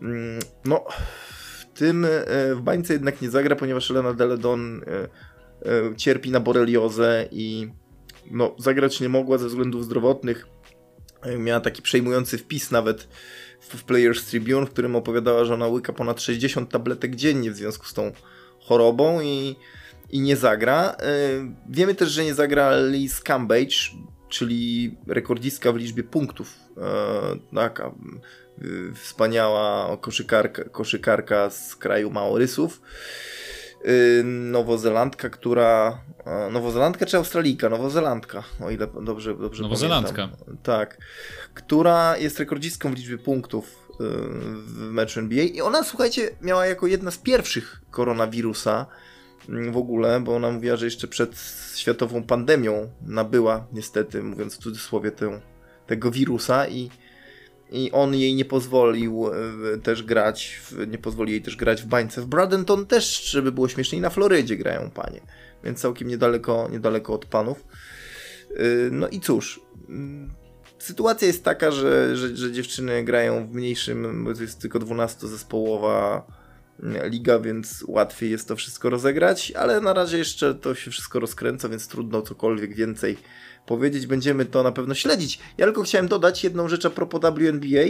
Mm, 0.00 0.38
no, 0.64 0.84
w 1.28 1.78
tym 1.78 2.04
e, 2.04 2.54
w 2.54 2.60
bańce 2.60 2.92
jednak 2.92 3.22
nie 3.22 3.30
zagra, 3.30 3.56
ponieważ 3.56 3.90
Elena 3.90 4.14
Deledon 4.14 4.82
e, 4.86 5.08
e, 5.70 5.96
cierpi 5.96 6.30
na 6.30 6.40
boreliozę 6.40 7.28
i 7.30 7.68
no, 8.30 8.54
zagrać 8.58 9.00
nie 9.00 9.08
mogła 9.08 9.38
ze 9.38 9.48
względów 9.48 9.84
zdrowotnych. 9.84 10.46
Miała 11.38 11.60
taki 11.60 11.82
przejmujący 11.82 12.38
wpis 12.38 12.70
nawet 12.70 13.08
w 13.68 13.84
Players 13.84 14.26
Tribune, 14.26 14.66
w 14.66 14.70
którym 14.70 14.96
opowiadała, 14.96 15.44
że 15.44 15.54
ona 15.54 15.66
łyka 15.66 15.92
ponad 15.92 16.20
60 16.20 16.70
tabletek 16.70 17.14
dziennie 17.14 17.50
w 17.50 17.56
związku 17.56 17.86
z 17.86 17.94
tą 17.94 18.12
chorobą 18.60 19.20
i, 19.20 19.56
i 20.10 20.20
nie 20.20 20.36
zagra. 20.36 20.96
Wiemy 21.68 21.94
też, 21.94 22.10
że 22.10 22.24
nie 22.24 22.34
zagra 22.34 22.76
Liz 22.86 23.20
Cambage, 23.20 23.76
czyli 24.28 24.96
rekordzistka 25.06 25.72
w 25.72 25.76
liczbie 25.76 26.02
punktów. 26.02 26.54
Taka 27.54 27.92
Y, 28.64 28.94
wspaniała 28.94 29.96
koszykarka, 29.96 30.64
koszykarka 30.64 31.50
z 31.50 31.76
kraju 31.76 32.10
Maorysów. 32.10 32.80
Y, 33.86 34.22
Nowozelandka, 34.24 35.30
która. 35.30 36.00
Nowozelandka 36.50 37.06
czy 37.06 37.16
Australijka? 37.16 37.68
Nowozelandka, 37.68 38.42
o 38.60 38.70
ile 38.70 38.86
dobrze, 39.02 39.34
dobrze 39.34 39.62
Nowozelandka. 39.62 40.28
Pamiętam. 40.28 40.56
Tak. 40.62 40.98
Która 41.54 42.16
jest 42.16 42.38
rekordzistką 42.38 42.90
w 42.94 42.96
liczbie 42.96 43.18
punktów 43.18 43.88
y, 43.90 43.94
w 43.98 44.78
meczu 44.78 45.20
NBA 45.20 45.44
i 45.44 45.60
ona, 45.60 45.84
słuchajcie, 45.84 46.30
miała 46.40 46.66
jako 46.66 46.86
jedna 46.86 47.10
z 47.10 47.18
pierwszych 47.18 47.80
koronawirusa 47.90 48.86
mm, 49.48 49.72
w 49.72 49.76
ogóle, 49.76 50.20
bo 50.20 50.36
ona 50.36 50.50
mówiła, 50.50 50.76
że 50.76 50.84
jeszcze 50.84 51.08
przed 51.08 51.36
światową 51.76 52.22
pandemią 52.22 52.90
nabyła, 53.06 53.66
niestety, 53.72 54.22
mówiąc 54.22 54.54
w 54.54 54.58
cudzysłowie, 54.58 55.10
tę, 55.10 55.40
tego 55.86 56.10
wirusa 56.10 56.68
i 56.68 56.90
i 57.72 57.92
on 57.92 58.14
jej 58.14 58.34
nie 58.34 58.44
pozwolił 58.44 59.30
e, 59.74 59.78
też 59.78 60.02
grać, 60.02 60.60
nie 60.88 60.98
pozwolił 60.98 61.32
jej 61.32 61.42
też 61.42 61.56
grać 61.56 61.82
w 61.82 61.86
bańce. 61.86 62.20
W 62.20 62.26
Bradenton 62.26 62.86
też, 62.86 63.24
żeby 63.24 63.52
było 63.52 63.68
śmieszniej, 63.68 64.00
na 64.00 64.10
Florydzie 64.10 64.56
grają 64.56 64.90
panie, 64.90 65.20
więc 65.64 65.80
całkiem 65.80 66.08
niedaleko, 66.08 66.68
niedaleko 66.72 67.14
od 67.14 67.26
panów. 67.26 67.64
E, 68.50 68.64
no 68.90 69.08
i 69.08 69.20
cóż, 69.20 69.60
mm, 69.88 70.30
sytuacja 70.78 71.26
jest 71.26 71.44
taka, 71.44 71.70
że, 71.70 72.16
że, 72.16 72.36
że 72.36 72.52
dziewczyny 72.52 73.04
grają 73.04 73.46
w 73.46 73.54
mniejszym, 73.54 74.24
bo 74.24 74.34
to 74.34 74.42
jest 74.42 74.60
tylko 74.60 74.78
12-zespołowa 74.78 76.22
mm, 76.82 77.10
liga, 77.10 77.38
więc 77.38 77.84
łatwiej 77.88 78.30
jest 78.30 78.48
to 78.48 78.56
wszystko 78.56 78.90
rozegrać, 78.90 79.50
ale 79.50 79.80
na 79.80 79.92
razie 79.92 80.18
jeszcze 80.18 80.54
to 80.54 80.74
się 80.74 80.90
wszystko 80.90 81.20
rozkręca, 81.20 81.68
więc 81.68 81.88
trudno 81.88 82.22
cokolwiek 82.22 82.74
więcej 82.74 83.16
powiedzieć, 83.66 84.06
będziemy 84.06 84.44
to 84.44 84.62
na 84.62 84.72
pewno 84.72 84.94
śledzić. 84.94 85.38
Ja 85.58 85.66
tylko 85.66 85.82
chciałem 85.82 86.08
dodać 86.08 86.44
jedną 86.44 86.68
rzecz 86.68 86.86
a 86.86 86.90
propos 86.90 87.20
WNBA, 87.20 87.84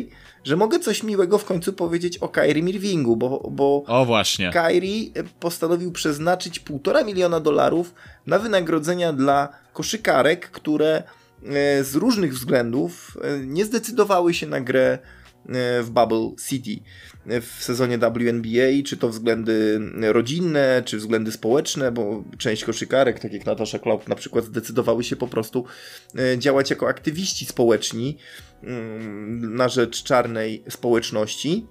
że 0.45 0.57
mogę 0.57 0.79
coś 0.79 1.03
miłego 1.03 1.39
w 1.39 1.45
końcu 1.45 1.73
powiedzieć 1.73 2.19
o 2.19 2.29
Kyrie 2.29 2.69
Irvingu, 2.69 3.17
bo, 3.17 3.51
bo 3.51 3.85
o 3.87 4.05
właśnie. 4.05 4.51
Kyrie 4.51 5.11
postanowił 5.41 5.93
przeznaczyć 5.93 6.61
półtora 6.61 7.05
miliona 7.05 7.41
dolarów 7.41 7.95
na 8.27 8.39
wynagrodzenia 8.39 9.13
dla 9.13 9.49
koszykarek, 9.73 10.51
które 10.51 11.03
e, 11.47 11.85
z 11.85 11.95
różnych 11.95 12.35
względów 12.35 13.19
e, 13.23 13.39
nie 13.39 13.65
zdecydowały 13.65 14.35
się 14.35 14.47
na 14.47 14.61
grę 14.61 14.99
e, 15.49 15.83
w 15.83 15.91
Bubble 15.91 16.31
City 16.49 16.85
w 17.27 17.65
sezonie 17.65 17.99
WNBA, 17.99 18.83
czy 18.87 18.97
to 18.97 19.09
względy 19.09 19.81
rodzinne, 20.01 20.83
czy 20.85 20.97
względy 20.97 21.33
społeczne, 21.33 21.93
bo 21.93 22.25
część 22.39 22.65
koszykarek, 22.65 23.19
tak 23.21 23.33
jak 23.33 23.47
Natasza 23.47 23.79
Klaub 23.79 24.09
na 24.09 24.15
przykład, 24.15 24.45
zdecydowały 24.45 25.05
się 25.05 25.17
po 25.17 25.29
prostu 25.29 25.65
e, 26.19 26.39
działać 26.39 26.71
jako 26.71 26.89
aktywiści 26.89 27.47
społeczni 27.47 28.19
mm, 28.63 29.57
na 29.57 29.69
rzecz 29.69 30.03
czarnej 30.03 30.65
społeczności. 30.69 31.67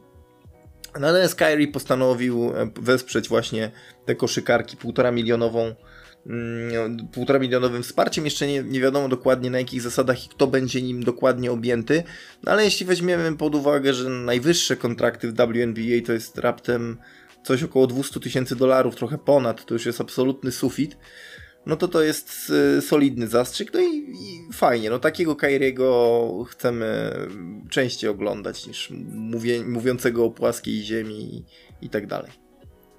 Natomiast 0.99 1.35
Kyrie 1.35 1.67
postanowił 1.67 2.51
e, 2.55 2.71
wesprzeć 2.81 3.29
właśnie 3.29 3.71
te 4.05 4.15
koszykarki 4.15 4.77
półtora 4.77 5.11
milionową 5.11 5.75
półtora 7.11 7.39
milionowym 7.39 7.83
wsparciem. 7.83 8.25
Jeszcze 8.25 8.47
nie, 8.47 8.63
nie 8.63 8.81
wiadomo 8.81 9.09
dokładnie 9.09 9.49
na 9.49 9.57
jakich 9.57 9.81
zasadach 9.81 10.25
i 10.25 10.29
kto 10.29 10.47
będzie 10.47 10.81
nim 10.81 11.03
dokładnie 11.03 11.51
objęty. 11.51 12.03
No 12.43 12.51
ale 12.51 12.63
jeśli 12.63 12.85
weźmiemy 12.85 13.37
pod 13.37 13.55
uwagę, 13.55 13.93
że 13.93 14.09
najwyższe 14.09 14.75
kontrakty 14.75 15.31
w 15.31 15.35
WNBA 15.35 16.05
to 16.05 16.13
jest 16.13 16.37
raptem 16.37 16.97
coś 17.43 17.63
około 17.63 17.87
200 17.87 18.19
tysięcy 18.19 18.55
dolarów, 18.55 18.95
trochę 18.95 19.17
ponad, 19.17 19.65
to 19.65 19.73
już 19.73 19.85
jest 19.85 20.01
absolutny 20.01 20.51
sufit, 20.51 20.97
no 21.65 21.75
to 21.75 21.87
to 21.87 22.01
jest 22.01 22.51
y, 22.77 22.81
solidny 22.81 23.27
zastrzyk, 23.27 23.73
no 23.73 23.79
i, 23.79 23.97
i 23.97 24.53
fajnie, 24.53 24.89
no 24.89 24.99
takiego 24.99 25.35
Kairiego 25.35 26.45
chcemy 26.49 27.11
częściej 27.69 28.09
oglądać 28.09 28.67
niż 28.67 28.89
mówię, 29.13 29.63
mówiącego 29.65 30.25
o 30.25 30.31
płaskiej 30.31 30.83
ziemi 30.83 31.35
i, 31.35 31.45
i 31.85 31.89
tak 31.89 32.07
dalej. 32.07 32.40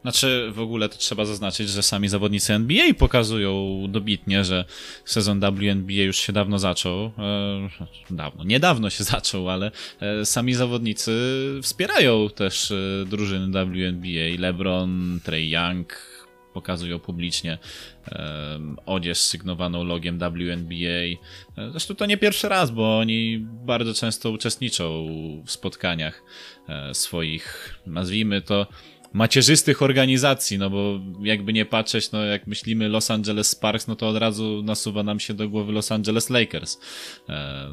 Znaczy, 0.02 0.50
w 0.52 0.60
ogóle 0.60 0.88
to 0.88 0.96
trzeba 0.96 1.24
zaznaczyć, 1.24 1.68
że 1.68 1.82
sami 1.82 2.08
zawodnicy 2.08 2.54
NBA 2.54 2.94
pokazują 2.94 3.84
dobitnie, 3.88 4.44
że 4.44 4.64
sezon 5.04 5.40
WNBA 5.40 5.92
już 5.92 6.16
się 6.16 6.32
dawno 6.32 6.58
zaczął. 6.58 7.04
E, 7.04 7.12
dawno, 8.10 8.44
niedawno 8.44 8.90
się 8.90 9.04
zaczął, 9.14 9.50
ale 9.50 9.70
e, 10.00 10.24
sami 10.24 10.54
zawodnicy 10.54 11.12
wspierają 11.62 12.28
też 12.28 12.70
e, 12.70 12.76
drużyny 13.06 13.64
WNBA. 13.64 14.38
LeBron, 14.38 15.20
Trey 15.24 15.50
Young 15.50 16.12
pokazują 16.52 16.98
publicznie 16.98 17.58
e, 18.08 18.58
odzież 18.86 19.18
sygnowaną 19.18 19.84
logiem 19.84 20.18
WNBA. 20.18 21.04
E, 21.56 21.70
zresztą 21.70 21.94
to 21.94 22.06
nie 22.06 22.16
pierwszy 22.16 22.48
raz, 22.48 22.70
bo 22.70 22.98
oni 22.98 23.38
bardzo 23.40 23.94
często 23.94 24.30
uczestniczą 24.30 25.06
w 25.46 25.50
spotkaniach 25.50 26.22
e, 26.68 26.94
swoich, 26.94 27.78
nazwijmy 27.86 28.40
to, 28.42 28.66
macierzystych 29.12 29.82
organizacji, 29.82 30.58
no 30.58 30.70
bo 30.70 31.00
jakby 31.22 31.52
nie 31.52 31.64
patrzeć, 31.64 32.12
no 32.12 32.24
jak 32.24 32.46
myślimy 32.46 32.88
Los 32.88 33.10
Angeles 33.10 33.48
Sparks, 33.48 33.86
no 33.86 33.96
to 33.96 34.08
od 34.08 34.16
razu 34.16 34.62
nasuwa 34.64 35.02
nam 35.02 35.20
się 35.20 35.34
do 35.34 35.48
głowy 35.48 35.72
Los 35.72 35.92
Angeles 35.92 36.30
Lakers. 36.30 36.78
E, 37.28 37.68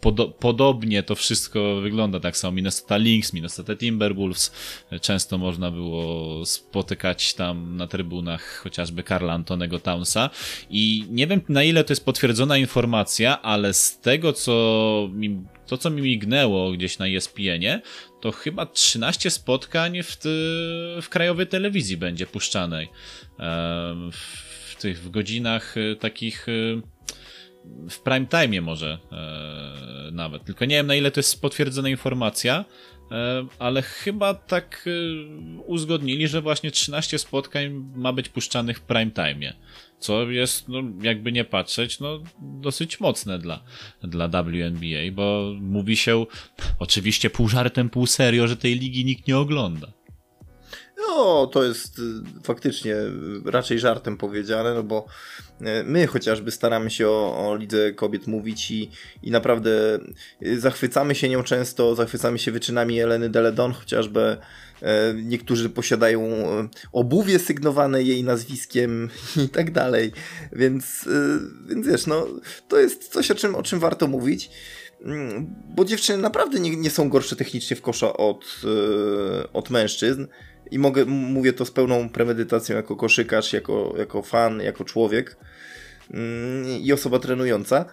podo 0.00 0.28
podobnie 0.28 1.02
to 1.02 1.14
wszystko 1.14 1.80
wygląda, 1.80 2.20
tak 2.20 2.36
samo 2.36 2.52
Minnesota 2.52 2.96
Lynx, 2.96 3.32
Minnesota 3.32 3.76
Timberwolves, 3.76 4.52
często 5.00 5.38
można 5.38 5.70
było 5.70 6.46
spotykać 6.46 7.34
tam 7.34 7.76
na 7.76 7.86
trybunach 7.86 8.56
chociażby 8.56 9.02
Karla 9.02 9.32
Antonego 9.32 9.78
Townsa 9.78 10.30
i 10.70 11.04
nie 11.10 11.26
wiem 11.26 11.40
na 11.48 11.62
ile 11.62 11.84
to 11.84 11.92
jest 11.92 12.04
potwierdzona 12.04 12.58
informacja, 12.58 13.42
ale 13.42 13.74
z 13.74 14.00
tego 14.00 14.32
co 14.32 15.08
mi 15.12 15.42
to, 15.66 15.78
co 15.78 15.90
mi 15.90 16.02
mignęło 16.02 16.72
gdzieś 16.72 16.98
na 16.98 17.06
ESPN-ie, 17.06 17.80
to 18.22 18.32
chyba 18.32 18.66
13 18.66 19.30
spotkań 19.30 20.02
w, 20.02 20.16
w 21.02 21.08
krajowej 21.08 21.46
telewizji 21.46 21.96
będzie 21.96 22.26
puszczanej. 22.26 22.88
W 24.12 24.76
tych 24.80 25.02
w 25.02 25.10
godzinach 25.10 25.74
e, 25.76 25.96
takich 25.96 26.46
e, 26.48 26.52
w 27.90 27.98
prime 28.00 28.26
time 28.26 28.60
może 28.60 28.98
e, 29.12 30.10
nawet. 30.12 30.44
Tylko 30.44 30.64
nie 30.64 30.76
wiem 30.76 30.86
na 30.86 30.94
ile 30.94 31.10
to 31.10 31.20
jest 31.20 31.40
potwierdzona 31.40 31.88
informacja, 31.88 32.64
ale 33.58 33.82
chyba 33.82 34.34
tak 34.34 34.88
uzgodnili, 35.66 36.28
że 36.28 36.42
właśnie 36.42 36.70
13 36.70 37.18
spotkań 37.18 37.84
ma 37.94 38.12
być 38.12 38.28
puszczanych 38.28 38.78
w 38.78 38.82
prime 38.82 39.10
time 39.10 39.52
co 40.02 40.30
jest, 40.30 40.68
no, 40.68 40.82
jakby 41.02 41.32
nie 41.32 41.44
patrzeć, 41.44 42.00
no, 42.00 42.22
dosyć 42.40 43.00
mocne 43.00 43.38
dla, 43.38 43.62
dla 44.02 44.28
WNBA, 44.28 45.12
bo 45.12 45.52
mówi 45.60 45.96
się 45.96 46.26
oczywiście 46.78 47.30
pół 47.30 47.48
żartem, 47.48 47.90
pół 47.90 48.06
serio, 48.06 48.48
że 48.48 48.56
tej 48.56 48.78
ligi 48.78 49.04
nikt 49.04 49.28
nie 49.28 49.38
ogląda. 49.38 50.01
No, 51.08 51.46
to 51.46 51.64
jest 51.64 51.98
y, 51.98 52.02
faktycznie 52.42 52.96
raczej 53.44 53.78
żartem 53.78 54.16
powiedziane, 54.16 54.74
no 54.74 54.82
bo 54.82 55.06
y, 55.60 55.64
my 55.84 56.06
chociażby 56.06 56.50
staramy 56.50 56.90
się 56.90 57.08
o, 57.08 57.48
o 57.48 57.56
lidze 57.56 57.92
kobiet 57.92 58.26
mówić 58.26 58.70
i, 58.70 58.90
i 59.22 59.30
naprawdę 59.30 59.70
y, 60.42 60.60
zachwycamy 60.60 61.14
się 61.14 61.28
nią 61.28 61.42
często, 61.42 61.94
zachwycamy 61.94 62.38
się 62.38 62.52
wyczynami 62.52 63.00
Eleny 63.00 63.28
Deledon, 63.28 63.72
chociażby 63.72 64.36
niektórzy 65.14 65.70
posiadają 65.70 66.28
obuwie 66.92 67.38
sygnowane 67.38 68.02
jej 68.02 68.24
nazwiskiem 68.24 69.10
i 69.46 69.48
tak 69.48 69.70
dalej. 69.70 70.12
Więc, 70.52 71.08
więc 71.68 71.86
wiesz, 71.86 72.06
no, 72.06 72.26
to 72.68 72.80
jest 72.80 73.08
coś, 73.08 73.30
o 73.30 73.34
czym, 73.34 73.54
o 73.54 73.62
czym 73.62 73.80
warto 73.80 74.06
mówić. 74.06 74.50
Mm, 75.04 75.54
bo 75.76 75.84
dziewczyny 75.84 76.22
naprawdę 76.22 76.60
nie, 76.60 76.76
nie 76.76 76.90
są 76.90 77.08
gorsze 77.08 77.36
technicznie 77.36 77.76
w 77.76 77.82
kosza 77.82 78.12
od, 78.16 78.44
od 79.52 79.70
mężczyzn. 79.70 80.26
I 80.70 80.78
mogę, 80.78 81.04
mówię 81.04 81.52
to 81.52 81.64
z 81.64 81.70
pełną 81.70 82.08
premedytacją 82.08 82.76
jako 82.76 82.96
koszykarz, 82.96 83.52
jako, 83.52 83.94
jako 83.98 84.22
fan, 84.22 84.60
jako 84.60 84.84
człowiek 84.84 85.36
mm, 86.10 86.66
i 86.68 86.92
osoba 86.92 87.18
trenująca 87.18 87.84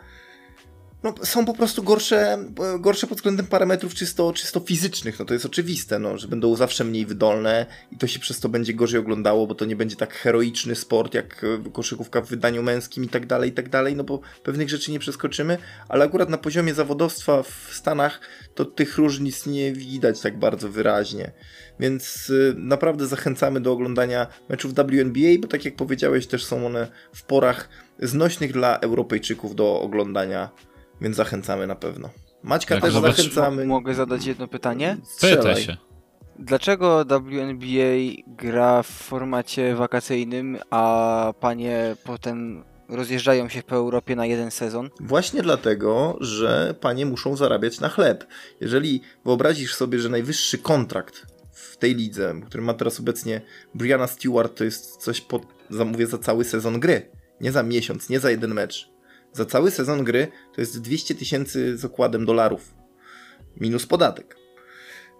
no, 1.04 1.14
są 1.24 1.45
po 1.45 1.54
prostu 1.54 1.84
gorsze, 1.84 2.38
gorsze 2.80 3.08
pod 3.08 3.18
względem 3.18 3.45
parametrów 3.45 3.93
czysto, 3.93 4.34
czysto 4.34 4.60
fizycznych. 4.60 5.20
No 5.20 5.26
to 5.26 5.34
jest 5.34 5.45
oczywiste, 5.45 6.00
no, 6.00 6.18
że 6.18 6.28
będą 6.28 6.56
zawsze 6.56 6.84
mniej 6.84 7.06
wydolne 7.06 7.66
i 7.91 7.97
to 7.97 8.08
się 8.08 8.20
przez 8.20 8.39
to 8.39 8.50
będzie 8.50 8.74
gorzej 8.74 9.00
oglądało, 9.00 9.47
bo 9.47 9.56
to 9.56 9.66
nie 9.66 9.76
będzie 9.76 9.95
tak 9.95 10.14
heroiczny 10.14 10.76
sport 10.76 11.14
jak 11.14 11.43
e, 11.43 11.72
koszykówka 11.72 12.22
w 12.22 12.30
wydaniu 12.30 12.64
męskim 12.64 13.04
i 13.04 13.10
tak 13.10 13.26
dalej, 13.26 13.50
i 13.50 13.54
tak 13.54 13.70
dalej, 13.70 13.95
no 13.95 14.04
bo 14.04 14.20
pewnych 14.43 14.70
rzeczy 14.70 14.91
nie 14.91 15.00
przeskoczymy, 15.00 15.58
ale 15.89 16.06
akurat 16.06 16.30
na 16.30 16.38
poziomie 16.38 16.74
zawodowstwa 16.74 17.43
w 17.43 17.70
Stanach 17.72 18.22
to 18.56 18.66
tych 18.66 18.97
różnic 18.97 19.45
nie 19.45 19.74
widać 19.74 20.22
tak 20.22 20.39
bardzo 20.39 20.70
wyraźnie. 20.70 21.32
Więc 21.80 22.30
y, 22.30 22.54
naprawdę 22.58 23.08
zachęcamy 23.08 23.62
do 23.62 23.72
oglądania 23.72 24.28
meczów 24.50 24.74
WNBA, 24.74 25.39
bo 25.41 25.47
tak 25.47 25.66
jak 25.66 25.76
powiedziałeś, 25.76 26.28
też 26.28 26.45
są 26.45 26.66
one 26.66 26.88
w 27.16 27.24
porach 27.24 27.70
znośnych 28.00 28.54
dla 28.54 28.80
Europejczyków 28.80 29.56
do 29.56 29.82
oglądania 29.82 30.50
więc 31.02 31.16
zachęcamy 31.16 31.68
na 31.68 31.76
pewno. 31.76 32.10
Maćka 32.43 32.76
Jak 32.76 32.84
też 32.84 32.93
wobec... 32.93 33.18
zachęcamy. 33.18 33.66
Mogę 33.66 33.93
zadać 33.93 34.26
jedno 34.26 34.47
pytanie? 34.47 34.97
Pytaj 35.22 35.56
się. 35.64 35.78
Dlaczego 36.39 37.06
WNBA 37.06 38.24
gra 38.28 38.84
w 38.84 38.88
formacie 38.88 39.76
wakacyjnym, 39.76 40.58
a 40.70 41.34
panie 41.39 41.95
potem 42.04 42.64
rozjeżdżają 42.89 43.50
się 43.50 43.64
po 43.64 43.76
Europie 43.76 44.16
na 44.16 44.26
jeden 44.26 44.52
sezon? 44.52 44.89
Właśnie 45.00 45.41
dlatego, 45.41 46.18
że 46.20 46.76
panie 46.82 47.06
muszą 47.06 47.36
zarabiać 47.36 47.80
na 47.80 47.89
chleb. 47.89 48.28
Jeżeli 48.62 49.02
wyobrazisz 49.26 49.76
sobie, 49.76 50.00
że 50.00 50.10
najwyższy 50.10 50.58
kontrakt 50.58 51.26
w 51.52 51.78
tej 51.78 51.95
lidze, 51.95 52.34
który 52.45 52.64
ma 52.64 52.74
teraz 52.74 53.00
obecnie 53.00 53.41
Brianna 53.76 54.08
Stewart, 54.08 54.58
to 54.58 54.64
jest 54.64 54.97
coś 54.97 55.22
po, 55.22 55.41
zamówię 55.70 56.08
za 56.08 56.18
cały 56.18 56.43
sezon 56.43 56.80
gry. 56.80 57.12
Nie 57.41 57.52
za 57.52 57.64
miesiąc, 57.64 58.10
nie 58.10 58.20
za 58.20 58.32
jeden 58.32 58.54
mecz. 58.54 58.89
Za 59.34 59.46
cały 59.46 59.72
sezon 59.72 60.04
gry 60.04 60.28
to 60.56 60.62
jest 60.62 60.82
200 60.82 61.16
tysięcy 61.16 61.78
z 61.78 61.86
okładem 61.86 62.26
dolarów. 62.26 62.74
Minus 63.58 63.86
podatek. 63.86 64.36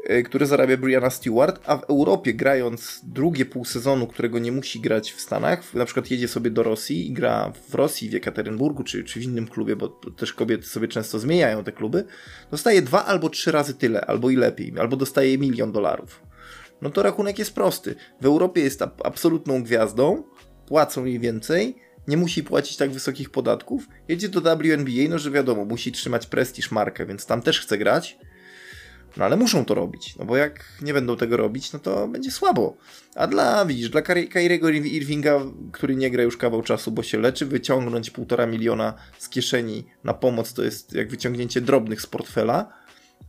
E, 0.04 0.24
który 0.24 0.46
zarabia 0.46 0.78
Brianna 0.78 1.10
Stewart, 1.10 1.60
a 1.66 1.78
w 1.78 1.84
Europie 1.84 2.34
grając 2.34 3.02
drugie 3.04 3.46
pół 3.46 3.66
sezonu, 3.66 4.08
którego 4.08 4.40
nie 4.40 4.52
musi 4.52 4.80
grać 4.80 5.12
w 5.12 5.22
Stanach, 5.22 5.74
na 5.74 5.86
przykład 5.86 6.12
jedzie 6.12 6.28
sobie 6.28 6.52
do 6.52 6.64
Rosji 6.64 7.08
i 7.08 7.14
gra 7.14 7.54
w 7.70 7.76
Rosji, 7.76 8.10
w 8.10 8.14
Jekaterynburgu 8.14 8.84
czy, 8.84 9.04
czy 9.04 9.20
w 9.20 9.24
innym 9.24 9.48
klubie, 9.48 9.76
bo 9.76 9.88
też 9.88 10.34
kobiety 10.34 10.68
sobie 10.68 10.88
często 10.88 11.20
zmieniają 11.20 11.64
te 11.64 11.72
kluby, 11.72 12.04
dostaje 12.52 12.82
dwa 12.82 13.06
albo 13.06 13.30
trzy 13.30 13.52
razy 13.52 13.74
tyle, 13.74 14.02
albo 14.02 14.30
i 14.30 14.36
lepiej, 14.36 14.74
albo 14.80 14.98
dostaje 14.98 15.38
milion 15.38 15.72
dolarów. 15.72 16.22
No 16.82 16.90
to 16.90 17.04
rachunek 17.04 17.40
jest 17.40 17.56
prosty. 17.56 17.96
W 18.22 18.26
Europie 18.26 18.62
jest 18.62 18.82
absolutną 18.82 19.64
gwiazdą, 19.64 20.24
płacą 20.68 21.06
jej 21.06 21.20
więcej, 21.20 21.76
nie 22.10 22.18
musi 22.18 22.44
płacić 22.44 22.78
tak 22.78 22.92
wysokich 22.92 23.30
podatków, 23.30 23.88
jedzie 24.08 24.30
do 24.30 24.42
WNBA, 24.42 25.10
no 25.10 25.20
że 25.20 25.32
wiadomo, 25.32 25.66
musi 25.66 25.92
trzymać 25.92 26.26
prestiż 26.28 26.72
markę, 26.72 27.06
więc 27.06 27.26
tam 27.26 27.42
też 27.42 27.62
chce 27.62 27.78
grać. 27.78 28.18
No 29.18 29.26
ale 29.26 29.38
muszą 29.38 29.66
to 29.66 29.74
robić, 29.74 30.16
no 30.16 30.26
bo 30.26 30.38
jak 30.38 30.66
nie 30.82 30.94
będą 30.94 31.18
tego 31.18 31.38
robić, 31.38 31.74
no 31.74 31.80
to 31.80 32.08
będzie 32.08 32.32
słabo. 32.32 32.78
A 33.16 33.28
dla, 33.28 33.66
widzisz, 33.66 33.90
dla 33.90 34.02
Kyriego 34.02 34.70
Irvinga, 34.70 35.40
który 35.72 35.96
nie 35.96 36.12
gra 36.12 36.24
już 36.24 36.38
kawał 36.38 36.62
czasu, 36.64 36.92
bo 36.92 37.04
się 37.04 37.20
leczy, 37.20 37.46
wyciągnąć 37.46 38.10
półtora 38.10 38.46
miliona 38.46 38.94
z 39.18 39.30
kieszeni 39.30 39.86
na 40.04 40.14
pomoc 40.14 40.54
to 40.54 40.64
jest 40.64 40.94
jak 40.94 41.10
wyciągnięcie 41.10 41.62
drobnych 41.62 42.02
z 42.02 42.08
portfela. 42.08 42.74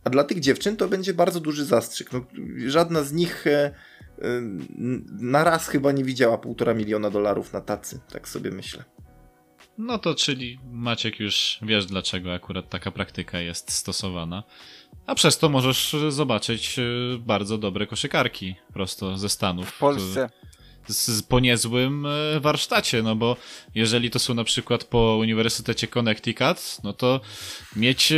A 0.03 0.09
dla 0.09 0.23
tych 0.23 0.39
dziewczyn 0.39 0.77
to 0.77 0.87
będzie 0.87 1.13
bardzo 1.13 1.39
duży 1.39 1.65
zastrzyk. 1.65 2.11
No, 2.13 2.25
żadna 2.67 3.03
z 3.03 3.13
nich 3.13 3.47
e, 3.47 3.71
na 5.19 5.43
raz 5.43 5.67
chyba 5.67 5.91
nie 5.91 6.03
widziała 6.03 6.37
półtora 6.37 6.73
miliona 6.73 7.09
dolarów 7.09 7.53
na 7.53 7.61
tacy, 7.61 7.99
tak 8.11 8.27
sobie 8.27 8.51
myślę. 8.51 8.83
No 9.77 9.97
to 9.97 10.15
czyli 10.15 10.59
Maciek 10.71 11.19
już 11.19 11.59
wiesz 11.61 11.85
dlaczego 11.85 12.33
akurat 12.33 12.69
taka 12.69 12.91
praktyka 12.91 13.39
jest 13.39 13.71
stosowana. 13.71 14.43
A 15.05 15.15
przez 15.15 15.37
to 15.37 15.49
możesz 15.49 15.95
zobaczyć 16.09 16.79
e, 16.79 16.83
bardzo 17.19 17.57
dobre 17.57 17.87
koszykarki 17.87 18.55
prosto 18.73 19.17
ze 19.17 19.29
Stanów. 19.29 19.69
W 19.69 19.77
Polsce. 19.79 20.29
Z, 20.87 21.23
po 21.23 21.39
niezłym 21.39 22.05
e, 22.05 22.39
warsztacie, 22.39 23.03
no 23.03 23.15
bo 23.15 23.37
jeżeli 23.75 24.09
to 24.09 24.19
są 24.19 24.33
na 24.33 24.43
przykład 24.43 24.83
po 24.83 25.17
Uniwersytecie 25.21 25.87
Connecticut, 25.87 26.77
no 26.83 26.93
to 26.93 27.21
mieć 27.75 28.11
e, 28.11 28.17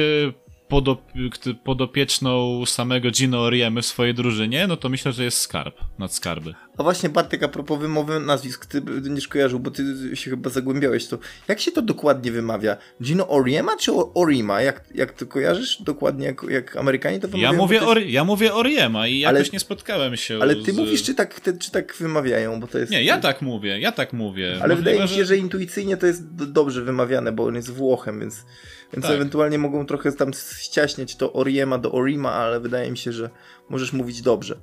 podop- 0.74 1.55
podopieczną 1.63 2.65
samego 2.65 3.11
Gino 3.11 3.41
Oriemy 3.41 3.82
w 3.82 3.86
swojej 3.86 4.13
drużynie, 4.13 4.67
no 4.67 4.78
to 4.78 4.89
myślę, 4.89 5.13
że 5.13 5.24
jest 5.24 5.38
skarb 5.38 5.76
nad 5.99 6.13
skarby. 6.13 6.53
A 6.78 6.84
właśnie 6.84 7.09
Bartek, 7.09 7.43
a 7.43 7.47
propos 7.47 7.80
wymowy 7.80 8.19
nazwisk, 8.19 8.65
ty 8.65 8.82
będziesz 8.82 9.28
kojarzył, 9.28 9.59
bo 9.59 9.71
ty 9.71 9.84
się 10.13 10.30
chyba 10.30 10.49
zagłębiałeś 10.49 11.07
to. 11.07 11.17
Jak 11.47 11.59
się 11.59 11.71
to 11.71 11.82
dokładnie 11.82 12.32
wymawia? 12.32 12.78
Gino 13.03 13.28
Oriema 13.28 13.78
czy 13.78 13.91
Orima? 14.13 14.61
Jak, 14.61 14.84
jak 14.95 15.13
to 15.13 15.26
kojarzysz 15.26 15.82
dokładnie, 15.82 16.26
jak, 16.26 16.43
jak 16.49 16.78
Amerykanie 16.78 17.19
to 17.19 17.28
wymawiają? 17.28 17.51
Ja 17.53 17.57
mówię, 17.57 17.76
jest... 17.76 17.88
Ori- 17.88 18.09
ja 18.09 18.24
mówię 18.24 18.53
Oriema 18.53 19.07
i 19.07 19.26
Ale- 19.26 19.39
jakoś 19.39 19.51
nie 19.53 19.59
spotkałem 19.59 20.17
się 20.17 20.39
Ale 20.41 20.55
ty 20.55 20.71
z... 20.71 20.78
mówisz, 20.78 21.03
czy 21.03 21.15
tak, 21.15 21.39
ty, 21.39 21.57
czy 21.57 21.71
tak 21.71 21.95
wymawiają, 21.95 22.59
bo 22.59 22.67
to 22.67 22.80
jest... 22.80 22.91
Nie, 22.91 23.03
ja 23.03 23.17
tak 23.17 23.41
mówię, 23.41 23.80
ja 23.80 23.91
tak 23.91 24.13
mówię. 24.13 24.47
Ale 24.49 24.59
Możliwe, 24.59 24.76
wydaje 24.76 25.01
mi 25.01 25.07
się, 25.07 25.26
że 25.26 25.38
intuicyjnie 25.38 25.97
to 25.97 26.05
jest 26.05 26.36
dobrze 26.36 26.82
wymawiane, 26.82 27.32
bo 27.32 27.45
on 27.45 27.55
jest 27.55 27.69
Włochem, 27.69 28.19
więc, 28.19 28.45
więc 28.93 29.05
Tak. 29.05 29.15
ewentualnie 29.15 29.57
mogą 29.57 29.86
trochę 29.86 30.11
tam 30.11 30.32
ściaśniać 30.59 31.15
to 31.15 31.34
Oriema 31.34 31.78
do 31.78 31.91
Orima, 31.91 32.32
ale 32.34 32.59
wydaje 32.59 32.91
mi 32.91 32.97
się, 32.97 33.11
że 33.11 33.30
możesz 33.69 33.93
mówić 33.93 34.21
dobrze. 34.21 34.57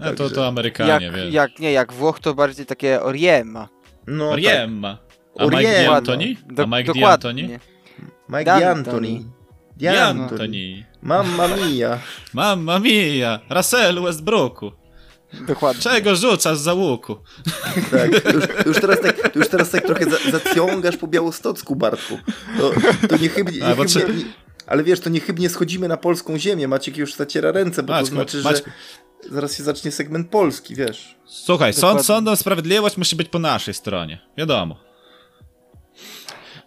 A 0.00 0.12
to, 0.12 0.30
to 0.30 0.46
Amerykanie, 0.46 1.06
Jak, 1.06 1.14
wiesz. 1.14 1.34
jak, 1.34 1.58
nie, 1.58 1.72
jak 1.72 1.92
Włoch 1.92 2.20
to 2.20 2.34
bardziej 2.34 2.66
takie 2.66 3.02
Oriema. 3.02 3.68
No, 4.06 4.24
tak. 4.24 4.32
Oriema. 4.32 4.98
A 5.38 5.44
Mike 5.44 5.56
Oriema. 5.56 5.92
D'Antoni? 6.00 6.36
Do- 6.46 6.62
A 6.62 6.66
Mike 6.66 6.84
dokładnie. 6.84 7.08
D'Antoni? 7.08 7.58
Mike 8.28 8.44
D'Antoni. 8.44 9.24
D'Antoni. 9.76 10.84
Mamma 11.02 11.48
mia. 11.48 11.98
Mamma 12.34 12.78
mia! 12.78 13.40
Russell 13.50 14.02
Westbrooku! 14.02 14.72
Dokładnie. 15.46 15.82
Czego 15.82 16.16
rzucasz 16.16 16.58
za 16.58 16.74
łuku? 16.74 17.16
Tak, 17.90 18.24
już, 18.34 18.44
już, 18.66 18.80
teraz 18.80 19.00
tak, 19.00 19.36
już 19.36 19.48
teraz 19.48 19.70
tak 19.70 19.84
trochę 19.86 20.04
za, 20.10 20.38
zaciągasz 20.38 20.96
po 20.96 21.06
białostocku, 21.06 21.76
Bartku. 21.76 22.18
To, 22.58 22.70
to 23.08 23.16
niechybnie, 23.16 23.64
A, 23.66 23.74
bo 23.74 23.84
niechybnie, 23.84 24.14
czy- 24.14 24.24
nie, 24.24 24.24
ale 24.66 24.84
wiesz, 24.84 25.00
to 25.00 25.10
niechybnie 25.10 25.48
schodzimy 25.48 25.88
na 25.88 25.96
polską 25.96 26.38
ziemię. 26.38 26.68
Maciek 26.68 26.96
już 26.96 27.14
zaciera 27.14 27.52
ręce, 27.52 27.82
bo 27.82 27.92
Maćku, 27.92 28.08
to 28.08 28.14
znaczy, 28.14 28.42
Maćku. 28.42 28.70
że 29.24 29.30
zaraz 29.30 29.56
się 29.56 29.62
zacznie 29.62 29.90
segment 29.90 30.30
polski, 30.30 30.74
wiesz. 30.74 31.16
Słuchaj, 31.26 31.72
Dokładnie. 31.72 32.02
sąd, 32.02 32.06
sądem 32.06 32.36
sprawiedliwość 32.36 32.96
musi 32.96 33.16
być 33.16 33.28
po 33.28 33.38
naszej 33.38 33.74
stronie. 33.74 34.18
Wiadomo. 34.36 34.76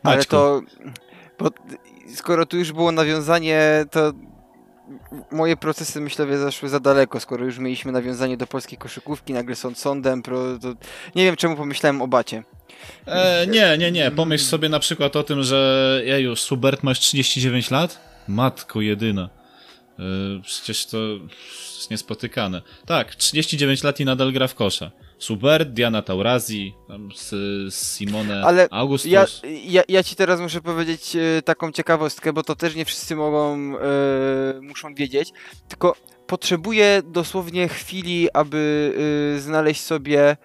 Ale 0.04 0.16
Maćku, 0.16 0.32
to. 0.32 0.62
Bo 1.40 1.50
skoro 2.16 2.46
tu 2.46 2.58
już 2.58 2.72
było 2.72 2.92
nawiązanie, 2.92 3.86
to 3.92 4.14
moje 5.32 5.58
procesy 5.58 6.02
myślowie 6.02 6.38
zaszły 6.38 6.70
za 6.70 6.80
daleko. 6.80 7.20
Skoro 7.20 7.46
już 7.46 7.58
mieliśmy 7.58 7.92
nawiązanie 7.92 8.38
do 8.38 8.48
polskiej 8.48 8.78
koszykówki, 8.78 9.34
nagle 9.34 9.56
sąd 9.56 9.78
sądem, 9.78 10.22
pro, 10.22 10.60
to 10.60 10.68
nie 11.16 11.24
wiem 11.24 11.36
czemu 11.36 11.56
pomyślałem 11.56 12.02
o 12.02 12.08
bacie. 12.08 12.44
E, 13.06 13.48
nie, 13.48 13.78
nie, 13.78 13.92
nie. 13.92 14.12
Pomyśl 14.12 14.44
sobie 14.44 14.70
na 14.70 14.80
przykład 14.80 15.16
o 15.16 15.24
tym, 15.24 15.44
że 15.44 16.02
jeju, 16.06 16.36
Subert 16.36 16.84
masz 16.84 17.00
39 17.00 17.72
lat? 17.72 18.00
Matko 18.28 18.82
jedyna. 18.82 19.30
E, 20.00 20.04
przecież 20.44 20.86
to 20.86 20.98
jest 21.76 21.92
niespotykane. 21.92 22.62
Tak, 22.86 23.16
39 23.16 23.84
lat 23.84 24.00
i 24.00 24.06
nadal 24.06 24.34
gra 24.34 24.48
w 24.48 24.56
kosza. 24.56 24.92
Subert, 25.20 25.70
Diana 25.70 26.02
Taurazi, 26.02 26.76
tam 26.88 27.10
z, 27.16 27.30
z 27.74 27.98
Simone 27.98 28.44
Ale 28.46 28.68
Augustus. 28.72 29.12
Ja, 29.12 29.26
ja, 29.66 29.84
ja 29.88 30.04
ci 30.04 30.16
teraz 30.16 30.40
muszę 30.40 30.62
powiedzieć 30.62 31.16
e, 31.16 31.42
taką 31.42 31.72
ciekawostkę, 31.72 32.34
bo 32.34 32.44
to 32.44 32.56
też 32.56 32.76
nie 32.76 32.86
wszyscy 32.86 33.16
mogą, 33.16 33.78
e, 33.78 34.62
muszą 34.62 34.96
wiedzieć, 34.96 35.32
tylko 35.68 35.96
potrzebuję 36.28 37.02
dosłownie 37.06 37.68
chwili, 37.68 38.28
aby 38.34 38.94
e, 39.36 39.40
znaleźć 39.40 39.82
sobie 39.82 40.38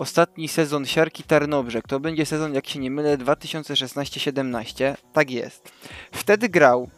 ostatni 0.00 0.48
sezon 0.48 0.86
Siarki 0.86 1.22
Tarnobrzeg. 1.22 1.88
To 1.88 2.00
będzie 2.00 2.26
sezon, 2.26 2.54
jak 2.54 2.66
się 2.66 2.78
nie 2.78 2.90
mylę, 2.90 3.18
2016-17. 3.18 4.94
Tak 5.12 5.30
jest. 5.30 5.72
Wtedy 6.12 6.48
grał 6.48 6.90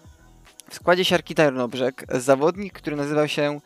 w 0.70 0.74
składzie 0.74 1.04
Siarki 1.04 1.34
Tarnobrzeg 1.34 2.04
zawodnik, 2.08 2.72
który 2.72 2.96
nazywał 2.96 3.28
się 3.28 3.60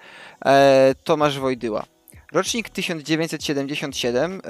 e, 0.45 0.95
Tomasz 1.05 1.39
Wojdyła. 1.39 1.85
Rocznik 2.33 2.71
1977, 2.71 4.33
e, 4.33 4.41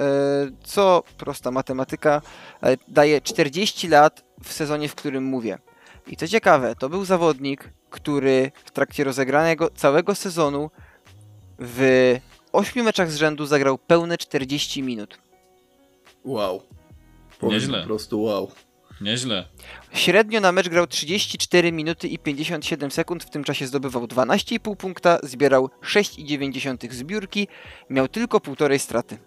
co 0.63 1.03
prosta 1.17 1.51
matematyka, 1.51 2.21
e, 2.63 2.77
daje 2.87 3.21
40 3.21 3.87
lat 3.87 4.23
w 4.43 4.53
sezonie, 4.53 4.89
w 4.89 4.95
którym 4.95 5.23
mówię. 5.23 5.57
I 6.07 6.17
co 6.17 6.27
ciekawe, 6.27 6.75
to 6.75 6.89
był 6.89 7.05
zawodnik, 7.05 7.69
który 7.89 8.51
w 8.65 8.71
trakcie 8.71 9.03
rozegranego 9.03 9.69
całego 9.69 10.15
sezonu 10.15 10.71
w 11.59 12.15
8 12.51 12.85
meczach 12.85 13.11
z 13.11 13.15
rzędu 13.15 13.45
zagrał 13.45 13.77
pełne 13.77 14.17
40 14.17 14.83
minut. 14.83 15.17
Wow. 16.23 16.61
Powiem 17.39 17.53
Nieźle. 17.53 17.79
po 17.81 17.85
prostu 17.85 18.21
wow. 18.21 18.51
Nieźle. 19.01 19.45
Średnio 19.93 20.39
na 20.39 20.51
mecz 20.51 20.69
grał 20.69 20.87
34 20.87 21.71
minuty 21.71 22.07
i 22.07 22.19
57 22.19 22.91
sekund, 22.91 23.23
w 23.23 23.29
tym 23.29 23.43
czasie 23.43 23.67
zdobywał 23.67 24.05
12,5 24.05 24.75
punkta, 24.75 25.19
zbierał 25.23 25.69
6,9 25.83 26.93
zbiórki, 26.93 27.47
miał 27.89 28.07
tylko 28.07 28.39
półtorej 28.39 28.79
straty. 28.79 29.17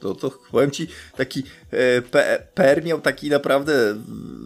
To, 0.00 0.14
to 0.14 0.30
powiem 0.50 0.70
ci, 0.70 0.86
taki 1.16 1.42
e, 1.70 2.02
PR 2.54 2.84
miał 2.84 3.00
taki 3.00 3.30
naprawdę 3.30 3.72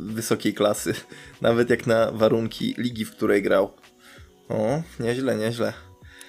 wysokiej 0.06 0.54
klasy. 0.54 0.94
Nawet 1.40 1.70
jak 1.70 1.86
na 1.86 2.12
warunki 2.12 2.74
ligi, 2.78 3.04
w 3.04 3.10
której 3.10 3.42
grał. 3.42 3.72
O, 4.48 4.82
nieźle, 5.00 5.36
nieźle. 5.36 5.72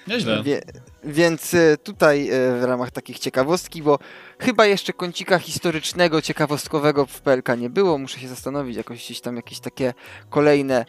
Nieźle. 0.06 0.42
Wie, 0.42 0.62
więc 1.04 1.54
e, 1.54 1.76
tutaj 1.76 2.30
e, 2.30 2.60
w 2.60 2.64
ramach 2.64 2.90
takich 2.90 3.18
ciekawostki, 3.18 3.82
bo 3.82 3.98
chyba 4.38 4.66
jeszcze 4.66 4.92
kącika 4.92 5.38
historycznego, 5.38 6.22
ciekawostkowego 6.22 7.06
w 7.06 7.20
PLK 7.20 7.48
nie 7.58 7.70
było, 7.70 7.98
muszę 7.98 8.20
się 8.20 8.28
zastanowić, 8.28 8.76
jakoś 8.76 9.04
gdzieś 9.04 9.20
tam 9.20 9.36
jakieś 9.36 9.60
takie 9.60 9.94
kolejne, 10.30 10.84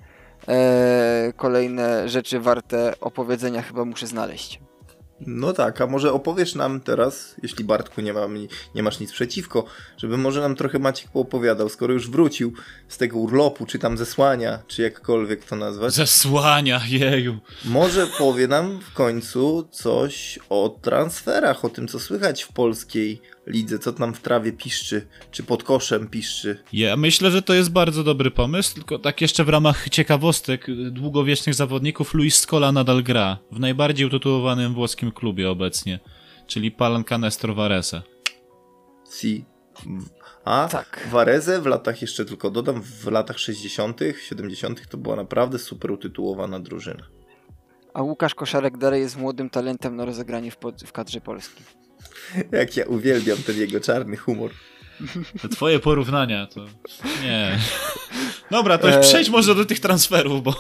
e, 0.47 1.33
kolejne 1.35 2.09
rzeczy 2.09 2.39
warte 2.39 2.93
opowiedzenia 2.99 3.61
chyba 3.61 3.85
muszę 3.85 4.07
znaleźć. 4.07 4.59
No 5.19 5.53
tak, 5.53 5.81
a 5.81 5.87
może 5.87 6.13
opowiesz 6.13 6.55
nam 6.55 6.81
teraz, 6.81 7.35
jeśli 7.43 7.63
Bartku 7.65 8.01
nie, 8.01 8.13
ma, 8.13 8.27
nie 8.75 8.83
masz 8.83 8.99
nic 8.99 9.11
przeciwko, 9.11 9.65
żeby 9.97 10.17
może 10.17 10.41
nam 10.41 10.55
trochę 10.55 10.79
Maciek 10.79 11.11
poopowiadał, 11.11 11.69
skoro 11.69 11.93
już 11.93 12.09
wrócił 12.09 12.53
z 12.87 12.97
tego 12.97 13.17
urlopu, 13.17 13.65
czy 13.65 13.79
tam 13.79 13.97
zesłania, 13.97 14.59
czy 14.67 14.81
jakkolwiek 14.81 15.45
to 15.45 15.55
nazwać. 15.55 15.93
Zesłania, 15.93 16.81
jeju. 16.87 17.37
Może 17.65 18.07
powie 18.17 18.47
nam 18.47 18.79
w 18.79 18.93
końcu 18.93 19.67
coś 19.71 20.39
o 20.49 20.79
transferach, 20.81 21.65
o 21.65 21.69
tym 21.69 21.87
co 21.87 21.99
słychać 21.99 22.43
w 22.43 22.53
polskiej 22.53 23.21
lidze, 23.47 23.79
co 23.79 23.93
tam 23.93 24.13
w 24.13 24.21
trawie 24.21 24.51
piszczy, 24.51 25.07
czy 25.31 25.43
pod 25.43 25.63
koszem 25.63 26.07
piszczy. 26.07 26.63
Ja 26.73 26.97
myślę, 26.97 27.31
że 27.31 27.41
to 27.41 27.53
jest 27.53 27.71
bardzo 27.71 28.03
dobry 28.03 28.31
pomysł, 28.31 28.73
tylko 28.75 28.99
tak 28.99 29.21
jeszcze 29.21 29.43
w 29.43 29.49
ramach 29.49 29.89
ciekawostek 29.89 30.67
długowiecznych 30.91 31.55
zawodników 31.55 32.13
Luis 32.13 32.35
Scola 32.37 32.71
nadal 32.71 33.03
gra 33.03 33.37
w 33.51 33.59
najbardziej 33.59 34.07
utytułowanym 34.07 34.73
włoskim 34.73 35.11
klubie 35.11 35.49
obecnie, 35.49 35.99
czyli 36.47 36.71
Palancanestro 36.71 37.55
Varese. 37.55 38.01
Si. 39.19 39.45
A 40.45 40.67
Tak. 40.71 41.07
Varese 41.11 41.61
w 41.61 41.65
latach, 41.65 42.01
jeszcze 42.01 42.25
tylko 42.25 42.51
dodam, 42.51 42.81
w 42.81 43.07
latach 43.07 43.39
60., 43.39 43.99
70. 44.29 44.87
to 44.89 44.97
była 44.97 45.15
naprawdę 45.15 45.59
super 45.59 45.91
utytułowana 45.91 46.59
drużyna. 46.59 47.03
A 47.93 48.01
Łukasz 48.01 48.35
Koszarek 48.35 48.77
dalej 48.77 49.01
jest 49.01 49.17
młodym 49.17 49.49
talentem 49.49 49.95
na 49.95 50.05
rozegranie 50.05 50.51
w, 50.51 50.57
pod, 50.57 50.83
w 50.83 50.91
kadrze 50.91 51.21
polskiej. 51.21 51.76
Jak 52.51 52.77
ja 52.77 52.85
uwielbiam 52.85 53.37
ten 53.37 53.57
jego 53.57 53.79
czarny 53.79 54.17
humor. 54.17 54.51
Te 55.41 55.49
twoje 55.49 55.79
porównania 55.79 56.47
to... 56.47 56.65
Nie. 57.23 57.59
Dobra, 58.51 58.77
to 58.77 58.87
już 58.87 58.95
E, 58.95 58.99
przejdź 58.99 59.29
może 59.29 59.55
do 59.55 59.65
tych 59.65 59.79
transferów, 59.79 60.43
bo... 60.43 60.53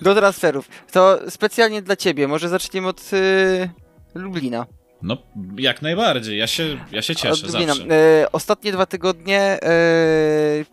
Do 0.00 0.14
transferów. 0.14 0.68
To 0.92 1.18
specjalnie 1.30 1.82
dla 1.82 1.96
ciebie. 1.96 2.28
Może 2.28 2.48
zaczniemy 2.48 2.88
od 2.88 3.12
y, 3.12 3.70
Lublina. 4.14 4.66
No, 5.02 5.16
jak 5.58 5.82
najbardziej. 5.82 6.38
Ja 6.38 6.46
się, 6.46 6.78
ja 6.92 7.02
się 7.02 7.16
cieszę 7.16 7.46
Lublina. 7.46 7.74
zawsze. 7.74 7.94
E, 8.22 8.32
ostatnie 8.32 8.72
dwa 8.72 8.86
tygodnie 8.86 9.40
e, 9.40 9.58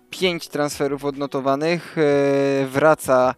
pięć 0.10 0.48
transferów 0.48 1.06
odnotowanych. 1.06 1.96
E, 1.98 2.66
wraca 2.66 3.36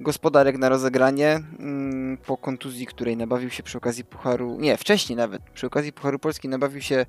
gospodarek 0.00 0.58
na 0.58 0.68
rozegranie 0.68 1.40
mm, 1.58 2.16
po 2.16 2.36
kontuzji, 2.36 2.86
której 2.86 3.16
nabawił 3.16 3.50
się 3.50 3.62
przy 3.62 3.78
okazji 3.78 4.04
Pucharu. 4.04 4.56
Nie, 4.60 4.76
wcześniej 4.76 5.16
nawet. 5.16 5.42
Przy 5.54 5.66
okazji 5.66 5.92
Pucharu 5.92 6.18
Polski 6.18 6.48
nabawił 6.48 6.82
się. 6.82 7.06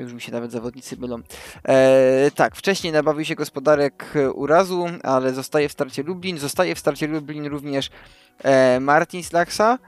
Już 0.00 0.12
mi 0.12 0.20
się 0.20 0.32
nawet 0.32 0.52
zawodnicy 0.52 0.96
mylą. 0.96 1.18
E, 1.68 2.30
tak, 2.34 2.56
wcześniej 2.56 2.92
nabawił 2.92 3.24
się 3.24 3.34
gospodarek 3.34 4.14
urazu, 4.34 4.86
ale 5.02 5.32
zostaje 5.34 5.68
w 5.68 5.72
starcie 5.72 6.02
Lublin. 6.02 6.38
Zostaje 6.38 6.74
w 6.74 6.78
starcie 6.78 7.06
Lublin 7.06 7.46
również 7.46 7.90
e, 8.42 8.80
Martin 8.80 9.22
Slaksa. 9.24 9.78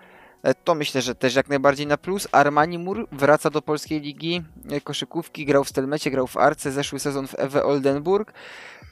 E, 0.42 0.54
To 0.54 0.74
myślę, 0.74 1.02
że 1.02 1.14
też 1.14 1.34
jak 1.34 1.48
najbardziej 1.48 1.86
na 1.86 1.96
plus. 1.96 2.28
Armani 2.32 2.78
Mur 2.78 3.08
wraca 3.12 3.50
do 3.50 3.62
polskiej 3.62 4.00
ligi 4.00 4.42
e, 4.70 4.80
koszykówki, 4.80 5.46
grał 5.46 5.64
w 5.64 5.68
Stelmecie, 5.68 6.10
grał 6.10 6.26
w 6.26 6.36
Arce, 6.36 6.72
zeszły 6.72 6.98
sezon 6.98 7.26
w 7.26 7.34
Ewe 7.38 7.64
Oldenburg. 7.64 8.32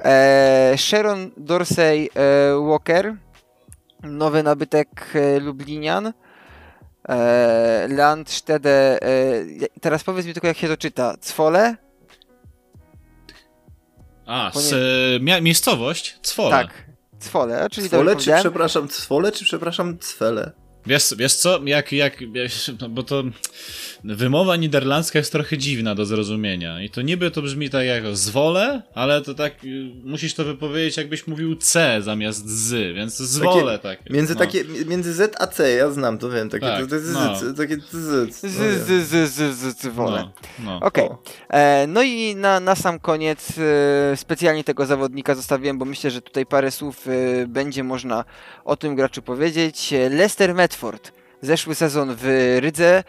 E, 0.04 0.74
Sharon 0.78 1.30
Dorsey 1.36 2.08
e, 2.14 2.68
Walker, 2.68 3.14
nowy 4.03 4.42
nabytek 4.42 5.12
e, 5.14 5.40
Lublinian. 5.40 6.12
E, 7.09 7.88
Landstede, 7.90 8.98
e, 9.03 9.09
teraz 9.80 10.05
powiedz 10.05 10.26
mi 10.26 10.32
tylko 10.32 10.46
jak 10.46 10.57
się 10.57 10.68
to 10.68 10.76
czyta. 10.76 11.16
Cwole? 11.20 11.76
A, 14.26 14.51
z, 14.55 15.22
miejscowość? 15.42 16.18
Cwola. 16.22 16.51
Tak, 16.51 16.90
Cwole, 17.20 17.68
czyli 17.70 17.88
Cwole 17.88 18.16
czy 18.16 18.32
przepraszam, 18.40 18.88
cwole 18.88 19.32
czy 19.32 19.44
przepraszam, 19.44 19.98
cwele? 19.98 20.53
Wiesz, 20.87 21.14
wiesz 21.16 21.35
co, 21.35 21.61
jak, 21.64 21.93
jak, 21.93 22.33
wiesz, 22.33 22.70
no 22.81 22.89
bo 22.89 23.03
to 23.03 23.22
wymowa 24.05 24.57
niderlandzka 24.57 25.18
jest 25.18 25.33
trochę 25.33 25.59
dziwna 25.59 25.95
do 25.95 26.07
zrozumienia 26.07 26.83
i 26.83 26.91
to 26.91 27.03
niby 27.03 27.31
to 27.31 27.43
brzmi 27.43 27.70
tak 27.70 27.87
jak 27.87 28.16
zwolę, 28.16 28.83
ale 28.95 29.22
to 29.22 29.35
tak, 29.35 29.64
y, 29.64 29.91
musisz 30.05 30.35
to 30.35 30.45
wypowiedzieć 30.45 30.97
jakbyś 30.97 31.26
mówił 31.26 31.57
C 31.57 32.03
zamiast 32.03 32.49
z, 32.49 32.97
więc 32.97 33.16
zwolę 33.16 33.78
takie. 33.78 34.14
Między, 34.14 34.35
no. 34.35 34.39
takie, 34.41 34.64
między 34.87 35.12
Z 35.14 35.35
a 35.39 35.47
C, 35.47 35.70
ja 35.70 35.91
znam, 35.91 36.18
to 36.18 36.31
wiem, 36.31 36.51
takie, 36.51 36.66
Tak, 36.66 36.81
to, 36.81 36.87
to, 36.87 36.95
jest 36.95 37.12
no. 37.12 37.37
z, 37.37 37.57
takie 37.57 37.76
z, 37.76 37.91
z, 37.91 38.41
Z, 38.41 38.43
no 38.43 38.51
z, 38.51 38.89
wiem. 38.89 39.26
z, 39.26 39.33
z, 39.33 39.78
z, 39.78 39.93
Cwole. 39.93 40.31
No, 40.59 40.64
no. 40.64 40.87
Okej. 40.87 41.05
O. 41.05 41.18
E, 41.51 41.87
No 41.87 42.03
i 42.03 42.37
na, 42.37 42.61
na 42.61 42.74
sam 42.74 42.99
koniec 42.99 43.53
e, 43.59 44.16
specjalnie 44.16 44.64
tego 44.64 44.87
zawodnika 44.87 45.35
zostawiłem, 45.35 45.78
bo 45.78 45.85
myślę, 45.85 46.11
że 46.11 46.22
tutaj 46.22 46.47
parę 46.47 46.70
słów 46.70 47.07
e, 47.09 47.47
będzie 47.47 47.85
można 47.85 48.24
o 48.64 48.76
tym 48.76 48.95
graczu 48.95 49.22
powiedzieć. 49.22 49.93
E, 49.93 50.09
Lester 50.09 50.55
Medford. 50.81 51.12
Zeszły 51.43 51.74
sezon 51.74 52.14
w 52.16 52.57
Rydze. 52.61 53.05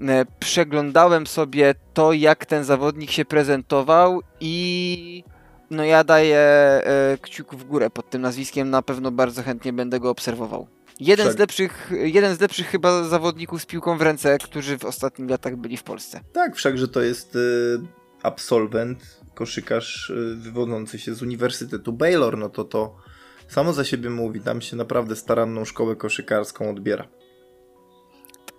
E, 0.00 0.24
Przeglądałem 0.40 1.26
sobie 1.26 1.74
to, 1.94 2.12
jak 2.12 2.46
ten 2.46 2.64
zawodnik 2.64 3.10
się 3.10 3.24
prezentował 3.24 4.20
i 4.40 5.24
no 5.70 5.84
ja 5.84 6.04
daję 6.04 6.38
e, 6.38 7.18
kciuk 7.22 7.54
w 7.54 7.64
górę 7.64 7.90
pod 7.90 8.10
tym 8.10 8.22
nazwiskiem. 8.22 8.70
Na 8.70 8.82
pewno 8.82 9.10
bardzo 9.10 9.42
chętnie 9.42 9.72
będę 9.72 10.00
go 10.00 10.10
obserwował. 10.10 10.68
Jeden 11.00 11.32
z 11.32 11.38
lepszych, 11.38 11.90
jeden 11.90 12.36
z 12.36 12.40
lepszych 12.40 12.66
chyba 12.66 13.04
zawodników 13.04 13.62
z 13.62 13.66
piłką 13.66 13.98
w 13.98 14.02
ręce, 14.02 14.38
którzy 14.38 14.78
w 14.78 14.84
ostatnich 14.84 15.30
latach 15.30 15.56
byli 15.56 15.76
w 15.76 15.82
Polsce. 15.82 16.20
Tak, 16.32 16.56
wszakże 16.56 16.88
to 16.88 17.00
jest 17.00 17.36
y, 17.36 17.78
absolwent, 18.22 19.20
koszykarz 19.34 20.12
wywodzący 20.36 20.98
się 20.98 21.14
z 21.14 21.22
Uniwersytetu 21.22 21.92
Baylor, 21.92 22.38
no 22.38 22.48
to 22.48 22.64
to 22.64 22.96
samo 23.48 23.72
za 23.72 23.84
siebie 23.84 24.10
mówi, 24.10 24.40
tam 24.40 24.62
się 24.62 24.76
naprawdę 24.76 25.16
staranną 25.16 25.64
szkołę 25.64 25.96
koszykarską 25.96 26.70
odbiera. 26.70 27.08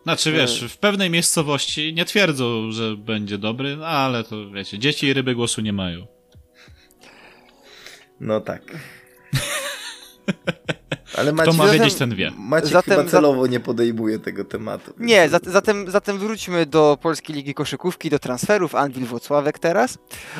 Znaczy 0.03 0.31
wiesz, 0.31 0.65
w 0.69 0.77
pewnej 0.77 1.09
miejscowości 1.09 1.93
nie 1.93 2.05
twierdzą, 2.05 2.71
że 2.71 2.97
będzie 2.97 3.37
dobry, 3.37 3.77
no, 3.77 3.87
ale 3.87 4.23
to 4.23 4.49
wiecie, 4.51 4.79
dzieci 4.79 5.07
i 5.07 5.13
ryby 5.13 5.35
głosu 5.35 5.61
nie 5.61 5.73
mają. 5.73 6.07
No 8.19 8.41
tak. 8.41 8.63
Ale 11.17 11.31
Maciek, 11.33 11.53
ma 11.55 11.65
zatem- 11.67 11.79
wiedzieć, 11.81 11.97
ten 11.99 12.15
wie. 12.15 12.31
Maciek 12.37 12.69
zatem- 12.71 12.97
chyba 12.97 13.09
celowo 13.09 13.47
nie 13.47 13.59
podejmuje 13.59 14.19
tego 14.19 14.45
tematu. 14.45 14.93
Nie, 14.97 15.29
zat- 15.29 15.49
zatem, 15.49 15.91
zatem 15.91 16.17
wróćmy 16.17 16.65
do 16.65 16.97
Polskiej 17.01 17.35
Ligi 17.35 17.53
Koszykówki, 17.53 18.09
do 18.09 18.19
transferów. 18.19 18.75
Anwil 18.75 19.05
Włocławek 19.05 19.59
teraz. 19.59 19.97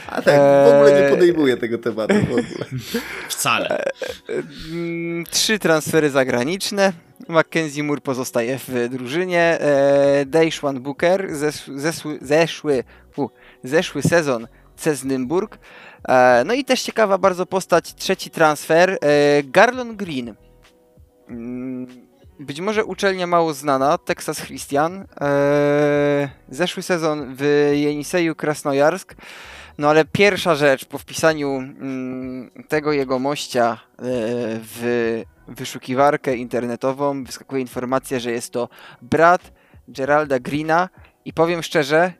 A 0.07 0.21
tak, 0.21 0.35
w 0.35 0.73
ogóle 0.73 1.01
nie 1.03 1.09
podejmuje 1.09 1.57
tego 1.57 1.77
tematu 1.77 2.13
w 2.15 2.23
ogóle. 2.31 2.43
Wcale. 3.29 3.83
Mm, 4.71 5.23
Trzy 5.29 5.59
transfery 5.59 6.09
zagraniczne. 6.09 6.93
Mackenzie 7.27 7.83
Moore 7.83 8.01
pozostaje 8.01 8.59
w 8.67 8.87
drużynie. 8.91 9.41
E, 9.61 10.25
Dejszwan 10.25 10.79
Booker, 10.81 11.29
zes- 11.31 11.77
zesły, 11.79 12.19
zeszły, 12.21 12.83
u, 13.17 13.27
zeszły 13.63 14.01
sezon 14.01 14.47
CES 14.80 15.03
Nymburk. 15.03 15.57
E, 16.07 16.43
no 16.45 16.53
i 16.53 16.65
też 16.65 16.82
ciekawa 16.82 17.17
bardzo 17.17 17.45
postać, 17.45 17.95
trzeci 17.95 18.30
transfer. 18.30 18.89
E, 18.89 18.97
Garlon 19.43 19.95
Green. 19.95 20.36
Mm, 21.30 21.88
Być 22.39 22.61
może 22.61 22.86
uczelnia 22.86 23.27
mało 23.27 23.53
znana, 23.53 23.97
Texas 23.97 24.41
Christian. 24.41 25.05
E, 25.21 26.30
zeszły 26.49 26.84
sezon 26.84 27.36
w 27.36 27.71
Jeniseju 27.73 28.36
Krasnojarsk. 28.36 29.15
No 29.77 29.89
ale 29.89 30.05
pierwsza 30.05 30.55
rzecz 30.55 30.86
po 30.86 30.97
wpisaniu 30.97 31.55
mm, 31.57 32.51
tego 32.67 32.91
jego 32.91 33.19
mościa 33.19 33.77
w 33.99 35.23
wyszukiwarkę 35.47 36.36
internetową 36.36 37.23
wyskakuje 37.23 37.61
informacja, 37.61 38.19
że 38.19 38.32
jest 38.32 38.53
to 38.53 38.69
brat 39.01 39.51
Geralda 39.88 40.39
Greena 40.39 40.89
i 41.25 41.34
powiem 41.34 41.63
szczerze, 41.63 42.13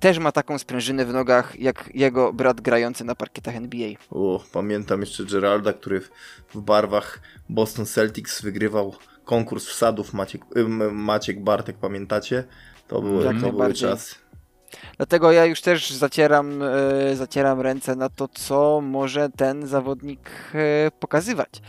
też 0.00 0.18
ma 0.18 0.32
taką 0.32 0.58
sprężynę 0.58 1.04
w 1.04 1.12
nogach 1.12 1.60
jak 1.60 1.90
jego 1.94 2.32
brat 2.32 2.60
grający 2.60 3.04
na 3.04 3.14
parkietach 3.14 3.56
NBA. 3.56 3.88
O, 4.10 4.44
pamiętam 4.52 5.00
jeszcze 5.00 5.24
Geralda, 5.24 5.72
który 5.72 6.00
w, 6.00 6.60
barwach 6.60 7.20
Boston 7.48 7.86
Celtics 7.86 8.42
wygrywał 8.42 8.94
konkurs 9.24 9.66
wsadów 9.66 10.12
Maciek, 10.12 10.42
Maciek 10.92 11.40
Bartek, 11.40 11.76
pamiętacie? 11.76 12.44
To 12.88 13.02
były, 13.02 13.24
Jak 13.24 13.40
to 13.40 13.52
były 13.52 13.74
czasy. 13.74 14.14
Dlatego 14.96 15.32
ja 15.32 15.44
już 15.44 15.60
też 15.60 15.90
zacieram, 15.90 16.62
e, 16.62 17.16
zacieram 17.16 17.60
ręce 17.60 17.96
na 17.96 18.08
to, 18.08 18.28
co 18.28 18.80
może 18.80 19.28
ten 19.36 19.66
zawodnik 19.66 20.30
e, 20.54 20.90
pokazywać 20.90 21.62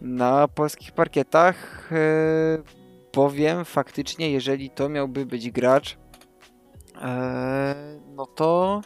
na 0.00 0.48
polskich 0.48 0.92
parkietach. 0.92 1.88
E, 1.92 1.98
powiem 3.12 3.64
faktycznie, 3.64 4.30
jeżeli 4.30 4.70
to 4.70 4.88
miałby 4.88 5.26
być 5.26 5.50
gracz, 5.50 5.96
no 8.16 8.26
to. 8.26 8.82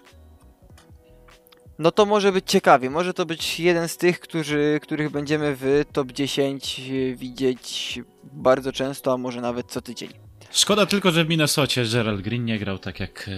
No 1.79 1.91
to 1.91 2.07
może 2.07 2.33
być 2.33 2.51
ciekawie. 2.51 2.91
Może 2.91 3.14
to 3.14 3.27
być 3.27 3.61
jeden 3.61 3.89
z 3.89 3.97
tych, 3.97 4.21
którzy, 4.21 4.81
których 4.83 5.11
będziemy 5.11 5.57
w 5.57 5.85
top 5.93 6.12
10 6.12 6.81
widzieć 7.17 8.01
bardzo 8.33 8.73
często, 8.73 9.12
a 9.12 9.17
może 9.17 9.41
nawet 9.41 9.67
co 9.67 9.81
tydzień. 9.81 10.11
Szkoda 10.51 10.87
tylko, 10.87 11.11
że 11.11 11.25
w 11.25 11.29
Minnesocie 11.29 11.85
Gerald 11.93 12.21
Green 12.21 12.45
nie 12.45 12.59
grał 12.59 12.79
tak 12.79 13.01
jak... 13.01 13.31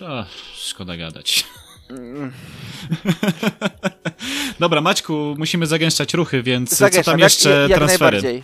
E, 0.00 0.06
a, 0.06 0.26
szkoda 0.54 0.96
gadać. 0.96 1.44
Mm. 1.90 2.32
Dobra, 4.60 4.80
Maćku, 4.80 5.34
musimy 5.38 5.66
zagęszczać 5.66 6.14
ruchy, 6.14 6.42
więc 6.42 6.78
co 6.78 7.02
tam 7.02 7.18
jeszcze 7.18 7.50
jak, 7.50 7.70
jak 7.70 7.78
transfery? 7.78 8.42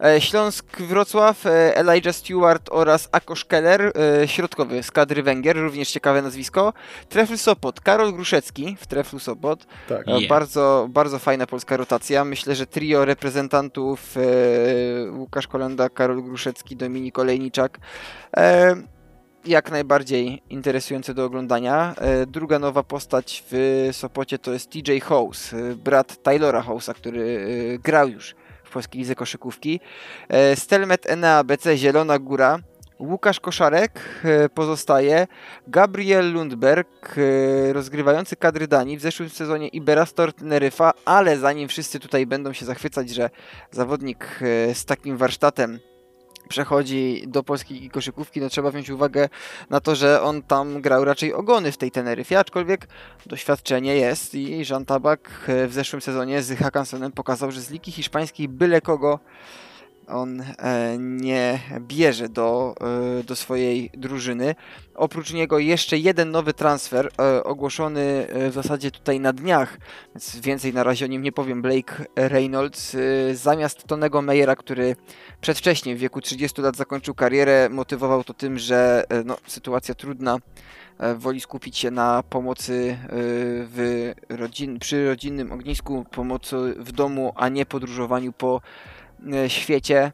E, 0.00 0.20
Śląsk 0.20 0.80
Wrocław, 0.80 1.46
e, 1.46 1.76
Elijah 1.76 2.14
Stewart 2.14 2.68
oraz 2.72 3.08
Akosz 3.12 3.44
Keller, 3.44 3.92
e, 4.22 4.28
środkowy 4.28 4.82
z 4.82 4.90
kadry 4.90 5.22
Węgier, 5.22 5.56
również 5.56 5.90
ciekawe 5.90 6.22
nazwisko. 6.22 6.72
Trefl 7.08 7.36
Sopot, 7.36 7.80
Karol 7.80 8.12
Gruszecki 8.12 8.76
w 8.80 8.86
Treflu 8.86 9.18
Sopot. 9.18 9.66
Tak. 9.88 10.06
Yeah. 10.06 10.28
Bardzo, 10.28 10.86
bardzo 10.90 11.18
fajna 11.18 11.46
polska 11.46 11.76
rotacja. 11.76 12.24
Myślę, 12.24 12.54
że 12.54 12.66
trio 12.66 13.04
reprezentantów 13.04 14.14
Łukasz 15.12 15.46
Kolenda, 15.46 15.88
Karol 15.88 16.22
Gruszecki, 16.22 16.76
Dominik 16.76 17.18
Olejniczak. 17.18 17.78
Jak 19.44 19.70
najbardziej 19.70 20.42
interesujące 20.50 21.14
do 21.14 21.24
oglądania. 21.24 21.94
Druga 22.26 22.58
nowa 22.58 22.82
postać 22.82 23.44
w 23.50 23.88
Sopocie 23.92 24.38
to 24.38 24.52
jest 24.52 24.70
TJ 24.70 24.98
House, 25.02 25.54
brat 25.76 26.22
Taylora 26.22 26.62
House'a, 26.62 26.94
który 26.94 27.48
grał 27.82 28.08
już 28.08 28.34
Polskiej 28.74 28.98
Lidze 29.00 29.14
Koszykówki. 29.14 29.80
E, 30.28 30.56
Stelmet 30.56 31.10
Enea 31.10 31.44
BC 31.44 31.76
Zielona 31.76 32.18
Góra. 32.18 32.58
Łukasz 32.98 33.40
Koszarek 33.40 34.00
e, 34.24 34.48
pozostaje. 34.48 35.26
Gabriel 35.68 36.32
Lundberg, 36.32 37.16
e, 37.18 37.72
rozgrywający 37.72 38.36
kadry 38.36 38.68
Danii 38.68 38.96
w 38.96 39.00
zeszłym 39.00 39.28
sezonie 39.28 39.68
Iberastor 39.68 40.32
Teneryfa, 40.32 40.92
ale 41.04 41.38
zanim 41.38 41.68
wszyscy 41.68 42.00
tutaj 42.00 42.26
będą 42.26 42.52
się 42.52 42.66
zachwycać, 42.66 43.10
że 43.10 43.30
zawodnik 43.70 44.38
z 44.74 44.84
takim 44.84 45.16
warsztatem 45.16 45.78
przechodzi 46.48 47.24
do 47.26 47.42
polskiej 47.42 47.90
koszykówki, 47.90 48.40
no 48.40 48.48
trzeba 48.48 48.70
wziąć 48.70 48.90
uwagę 48.90 49.28
na 49.70 49.80
to, 49.80 49.94
że 49.94 50.22
on 50.22 50.42
tam 50.42 50.80
grał 50.80 51.04
raczej 51.04 51.32
ogony 51.32 51.72
w 51.72 51.76
tej 51.76 51.90
Teneryfie, 51.90 52.38
aczkolwiek 52.38 52.88
doświadczenie 53.26 53.96
jest 53.96 54.34
i 54.34 54.64
Jean 54.70 54.84
Tabak 54.84 55.30
e, 55.48 55.66
w 55.66 55.72
zeszłym 55.72 56.02
sezonie 56.02 56.42
z 56.42 56.58
Hakansonem 56.58 57.12
pokazał, 57.12 57.50
że 57.50 57.60
z 57.60 57.70
Ligi 57.70 57.92
Hiszpańskiej 57.92 58.48
byle 58.48 58.80
kogo 58.80 59.18
on 60.08 60.40
e, 60.40 60.96
nie 60.98 61.60
bierze 61.80 62.28
do, 62.28 62.74
e, 63.20 63.24
do 63.24 63.36
swojej 63.36 63.90
drużyny. 63.94 64.54
Oprócz 64.94 65.32
niego 65.32 65.58
jeszcze 65.58 65.98
jeden 65.98 66.30
nowy 66.30 66.54
transfer 66.54 67.10
e, 67.18 67.44
ogłoszony 67.44 68.26
w 68.50 68.52
zasadzie 68.52 68.90
tutaj 68.90 69.20
na 69.20 69.32
dniach, 69.32 69.78
więc 70.14 70.36
więcej 70.36 70.74
na 70.74 70.82
razie 70.82 71.04
o 71.04 71.08
nim 71.08 71.22
nie 71.22 71.32
powiem. 71.32 71.62
Blake 71.62 72.04
Reynolds 72.16 72.96
zamiast 73.32 73.84
Tonego 73.84 74.22
Meyera, 74.22 74.56
który 74.56 74.96
przedwcześnie 75.40 75.96
w 75.96 75.98
wieku 75.98 76.20
30 76.20 76.62
lat 76.62 76.76
zakończył 76.76 77.14
karierę, 77.14 77.68
motywował 77.68 78.24
to 78.24 78.34
tym, 78.34 78.58
że 78.58 79.04
no, 79.24 79.36
sytuacja 79.46 79.94
trudna, 79.94 80.38
woli 81.16 81.40
skupić 81.40 81.78
się 81.78 81.90
na 81.90 82.22
pomocy 82.22 82.98
w 83.66 84.12
rodzin, 84.28 84.78
przy 84.78 85.08
rodzinnym 85.08 85.52
ognisku, 85.52 86.06
pomocy 86.10 86.56
w 86.78 86.92
domu, 86.92 87.32
a 87.36 87.48
nie 87.48 87.66
podróżowaniu 87.66 88.32
po 88.32 88.60
świecie. 89.48 90.12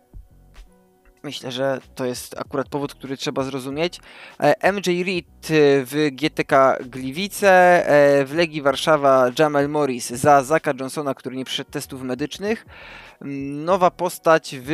Myślę, 1.22 1.52
że 1.52 1.80
to 1.94 2.04
jest 2.04 2.38
akurat 2.38 2.68
powód, 2.68 2.94
który 2.94 3.16
trzeba 3.16 3.42
zrozumieć. 3.42 4.00
E, 4.40 4.72
MJ 4.72 5.04
Reed 5.04 5.26
e, 5.26 5.50
w 5.84 6.08
GTK 6.12 6.76
Gliwice, 6.86 7.86
e, 7.86 8.24
w 8.24 8.34
Legii 8.34 8.62
Warszawa 8.62 9.30
Jamel 9.38 9.68
Morris 9.68 10.10
za 10.10 10.42
Zaka 10.42 10.72
Johnsona, 10.80 11.14
który 11.14 11.36
nie 11.36 11.44
przeszedł 11.44 11.70
testów 11.70 12.02
medycznych. 12.02 12.66
Mm, 13.22 13.64
Nowa 13.64 13.90
postać 13.90 14.56
w 14.62 14.72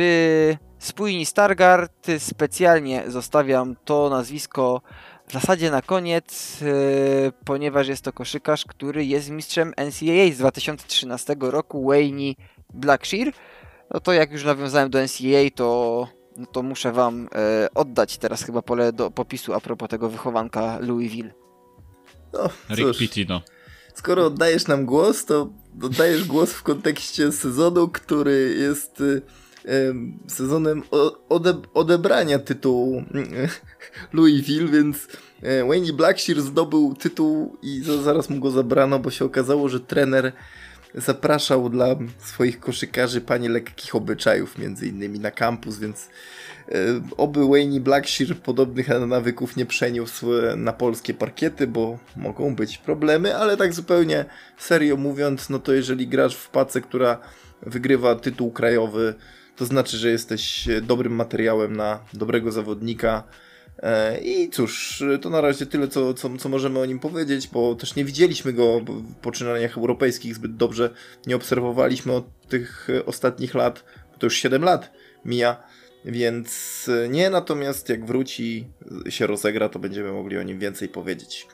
Spójni 0.79 1.25
Stargard, 1.25 2.07
specjalnie 2.19 3.03
zostawiam 3.07 3.75
to 3.85 4.09
nazwisko 4.09 4.81
w 5.27 5.33
zasadzie 5.33 5.71
na 5.71 5.81
koniec, 5.81 6.59
ponieważ 7.45 7.87
jest 7.87 8.03
to 8.03 8.13
koszykarz, 8.13 8.65
który 8.65 9.05
jest 9.05 9.29
mistrzem 9.29 9.69
NCAA 9.69 10.33
z 10.33 10.37
2013 10.37 11.35
roku, 11.39 11.87
Wayne 11.87 12.33
Blackshear. 12.73 13.31
No 13.93 13.99
to 13.99 14.13
jak 14.13 14.31
już 14.31 14.43
nawiązałem 14.43 14.89
do 14.89 14.99
NCAA, 14.99 15.49
to, 15.55 16.07
no 16.37 16.45
to 16.45 16.63
muszę 16.63 16.91
wam 16.91 17.27
e, 17.35 17.67
oddać 17.75 18.17
teraz 18.17 18.43
chyba 18.43 18.61
pole 18.61 18.93
do 18.93 19.11
popisu 19.11 19.53
a 19.53 19.59
propos 19.59 19.89
tego 19.89 20.09
wychowanka 20.09 20.79
Louisville. 20.79 21.33
No, 22.33 22.49
Rick 22.69 22.87
cóż, 22.87 22.97
Pitino. 22.97 23.41
skoro 23.95 24.25
oddajesz 24.25 24.67
nam 24.67 24.85
głos, 24.85 25.25
to 25.25 25.53
oddajesz 25.81 26.23
głos 26.23 26.53
w 26.53 26.63
kontekście 26.63 27.31
sezonu, 27.31 27.87
który 27.87 28.55
jest 28.59 29.03
em, 29.65 30.19
sezonem 30.27 30.83
ode, 31.29 31.61
odebrania 31.73 32.39
tytułu 32.39 32.99
y, 32.99 33.49
Louisville, 34.17 34.67
więc 34.71 35.07
e, 35.41 35.65
Wayne 35.67 35.93
Blackshear 35.93 36.41
zdobył 36.41 36.95
tytuł 36.95 37.57
i 37.61 37.81
za, 37.83 38.01
zaraz 38.01 38.29
mu 38.29 38.39
go 38.39 38.51
zabrano, 38.51 38.99
bo 38.99 39.11
się 39.11 39.25
okazało, 39.25 39.69
że 39.69 39.79
trener 39.79 40.33
zapraszał 40.95 41.69
dla 41.69 41.95
swoich 42.19 42.59
koszykarzy 42.59 43.21
panie 43.21 43.49
lekkich 43.49 43.95
obyczajów, 43.95 44.57
między 44.57 44.87
innymi 44.87 45.19
na 45.19 45.31
kampus, 45.31 45.79
więc 45.79 46.09
e, 46.69 46.73
oby 47.17 47.47
Wayne 47.47 47.79
Blackshear 47.79 48.35
podobnych 48.35 48.87
nawyków 49.07 49.55
nie 49.55 49.65
przeniósł 49.65 50.33
e, 50.33 50.55
na 50.55 50.73
polskie 50.73 51.13
parkiety, 51.13 51.67
bo 51.67 51.99
mogą 52.15 52.55
być 52.55 52.77
problemy, 52.77 53.37
ale 53.37 53.57
tak 53.57 53.73
zupełnie 53.73 54.25
serio 54.57 54.97
mówiąc, 54.97 55.49
no 55.49 55.59
to 55.59 55.73
jeżeli 55.73 56.07
grasz 56.07 56.35
w 56.35 56.49
pace, 56.49 56.81
która 56.81 57.19
wygrywa 57.61 58.15
tytuł 58.15 58.51
krajowy, 58.51 59.13
to 59.55 59.65
znaczy, 59.65 59.97
że 59.97 60.09
jesteś 60.09 60.67
e, 60.67 60.81
dobrym 60.81 61.15
materiałem 61.15 61.75
na 61.75 61.99
dobrego 62.13 62.51
zawodnika. 62.51 63.23
E, 63.79 64.19
I 64.21 64.49
cóż, 64.49 65.03
to 65.21 65.29
na 65.29 65.41
razie 65.41 65.65
tyle, 65.65 65.87
co, 65.87 66.13
co, 66.13 66.37
co 66.37 66.49
możemy 66.49 66.79
o 66.79 66.85
nim 66.85 66.99
powiedzieć, 66.99 67.47
bo 67.47 67.75
też 67.75 67.95
nie 67.95 68.05
widzieliśmy 68.05 68.53
go 68.53 68.79
w 68.79 69.15
poczynaniach 69.15 69.77
europejskich 69.77 70.35
zbyt 70.35 70.55
dobrze, 70.55 70.89
nie 71.27 71.35
obserwowaliśmy 71.35 72.13
od 72.13 72.47
tych 72.47 72.87
e, 72.89 73.05
ostatnich 73.05 73.55
lat, 73.55 73.83
bo 74.11 74.17
to 74.17 74.25
już 74.25 74.37
7 74.37 74.63
lat 74.63 74.91
mija, 75.25 75.63
więc 76.05 76.89
e, 77.05 77.09
nie, 77.09 77.29
natomiast 77.29 77.89
jak 77.89 78.05
wróci, 78.05 78.67
się 79.09 79.27
rozegra, 79.27 79.69
to 79.69 79.79
będziemy 79.79 80.11
mogli 80.11 80.37
o 80.37 80.43
nim 80.43 80.59
więcej 80.59 80.89
powiedzieć. 80.89 81.47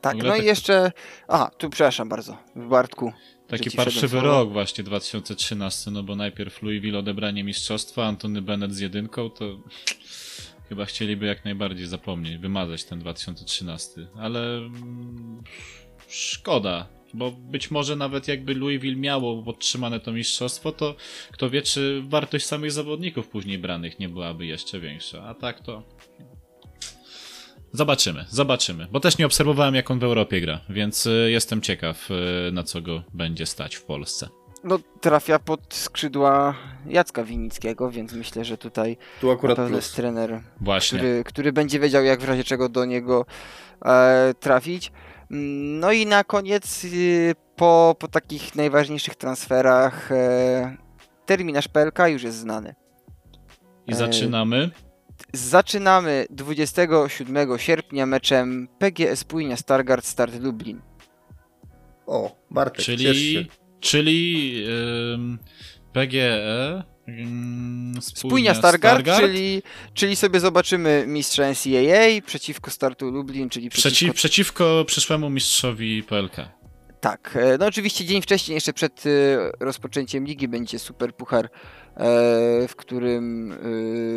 Tak, 0.00 0.16
no 0.16 0.34
i 0.34 0.38
tak- 0.38 0.46
jeszcze... 0.46 0.92
Aha, 1.28 1.50
tu 1.58 1.70
przepraszam 1.70 2.08
bardzo, 2.08 2.36
Bartku. 2.56 3.12
Taki 3.48 3.70
parszywy 3.70 4.20
rok 4.20 4.52
właśnie 4.52 4.84
2013, 4.84 5.90
no 5.90 6.02
bo 6.02 6.16
najpierw 6.16 6.62
Louisville 6.62 6.98
odebranie 6.98 7.44
mistrzostwa, 7.44 8.04
Antony 8.06 8.42
Bennett 8.42 8.74
z 8.74 8.78
jedynką, 8.78 9.30
to 9.30 9.44
chyba 10.68 10.84
chcieliby 10.84 11.26
jak 11.26 11.44
najbardziej 11.44 11.86
zapomnieć, 11.86 12.38
wymazać 12.38 12.84
ten 12.84 12.98
2013, 12.98 14.06
ale 14.18 14.56
mm, 14.56 15.42
szkoda, 16.08 16.88
bo 17.14 17.30
być 17.30 17.70
może 17.70 17.96
nawet 17.96 18.28
jakby 18.28 18.54
Louisville 18.54 18.96
miało 18.96 19.42
podtrzymane 19.42 20.00
to 20.00 20.12
mistrzostwo, 20.12 20.72
to 20.72 20.94
kto 21.32 21.50
wie, 21.50 21.62
czy 21.62 22.02
wartość 22.08 22.46
samych 22.46 22.72
zawodników 22.72 23.28
później 23.28 23.58
branych 23.58 23.98
nie 23.98 24.08
byłaby 24.08 24.46
jeszcze 24.46 24.80
większa, 24.80 25.22
a 25.22 25.34
tak 25.34 25.60
to... 25.60 25.82
Zobaczymy, 27.72 28.24
zobaczymy, 28.28 28.86
bo 28.92 29.00
też 29.00 29.18
nie 29.18 29.26
obserwowałem 29.26 29.74
jak 29.74 29.90
on 29.90 29.98
w 29.98 30.04
Europie 30.04 30.40
gra, 30.40 30.60
więc 30.68 31.06
y, 31.06 31.28
jestem 31.30 31.60
ciekaw 31.60 32.10
y, 32.10 32.52
na 32.52 32.62
co 32.62 32.82
go 32.82 33.02
będzie 33.14 33.46
stać 33.46 33.76
w 33.76 33.84
Polsce. 33.84 34.28
No, 34.64 34.78
trafia 35.00 35.38
pod 35.38 35.74
skrzydła 35.74 36.54
Jacka 36.86 37.24
Winickiego, 37.24 37.90
więc 37.90 38.12
myślę, 38.12 38.44
że 38.44 38.58
tutaj 38.58 38.96
Tu 39.20 39.30
akurat 39.30 39.70
jest 39.70 39.96
trener, 39.96 40.40
Właśnie. 40.60 40.98
który, 40.98 41.24
który 41.24 41.52
będzie 41.52 41.80
wiedział, 41.80 42.04
jak 42.04 42.20
w 42.20 42.24
razie 42.28 42.44
czego 42.44 42.68
do 42.68 42.84
niego 42.84 43.26
e, 43.84 44.34
trafić. 44.40 44.92
Mm, 45.30 45.80
No 45.80 45.92
i 45.92 46.06
na 46.06 46.24
koniec, 46.24 46.84
y, 46.84 47.34
po, 47.56 47.96
po 47.98 48.08
takich 48.08 48.54
najważniejszych 48.56 49.14
transferach, 49.14 50.12
e, 50.12 50.76
terminarz 51.26 51.68
PLK 51.68 51.98
już 52.08 52.22
jest 52.22 52.38
znany. 52.38 52.74
I 53.86 53.94
zaczynamy. 53.94 54.70
Zaczynamy 55.32 56.26
27 56.30 57.58
sierpnia 57.58 58.06
meczem 58.06 58.68
PGS 58.78 59.24
Płynia 59.24 59.56
Stargard 59.56 60.04
Start 60.04 60.40
Lublin. 60.40 60.80
O, 62.06 62.36
Bartek, 62.50 62.84
ciesz 62.84 63.00
Czyli, 63.00 63.32
się. 63.32 63.63
Czyli 63.84 64.54
ym, 65.14 65.38
PGE. 65.92 66.82
Ym, 67.08 67.94
Spójnia 68.00 68.54
Stargard, 68.54 69.06
Czyli, 69.20 69.62
czyli 69.94 70.16
sobie 70.16 70.40
zobaczymy 70.40 71.04
mistrza 71.06 71.42
NCAA 71.50 72.26
przeciwko 72.26 72.70
Startu 72.70 73.10
Lublin, 73.10 73.48
czyli 73.48 73.70
przeciwko... 73.70 73.90
Przeciw, 73.90 74.14
przeciwko 74.14 74.84
przyszłemu 74.86 75.30
mistrzowi 75.30 76.02
PLK. 76.02 76.36
Tak, 77.00 77.36
e, 77.40 77.58
no 77.58 77.66
oczywiście 77.66 78.04
dzień 78.04 78.22
wcześniej, 78.22 78.54
jeszcze 78.54 78.72
przed 78.72 79.04
e, 79.06 79.10
rozpoczęciem 79.60 80.24
ligi 80.24 80.48
będzie 80.48 80.78
Super 80.78 81.14
Puchar, 81.14 81.44
e, 81.44 81.48
w 82.68 82.76
którym 82.76 83.54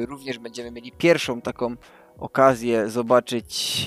również 0.07 0.39
będziemy 0.39 0.71
mieli 0.71 0.91
pierwszą 0.91 1.41
taką 1.41 1.75
okazję 2.17 2.89
zobaczyć 2.89 3.85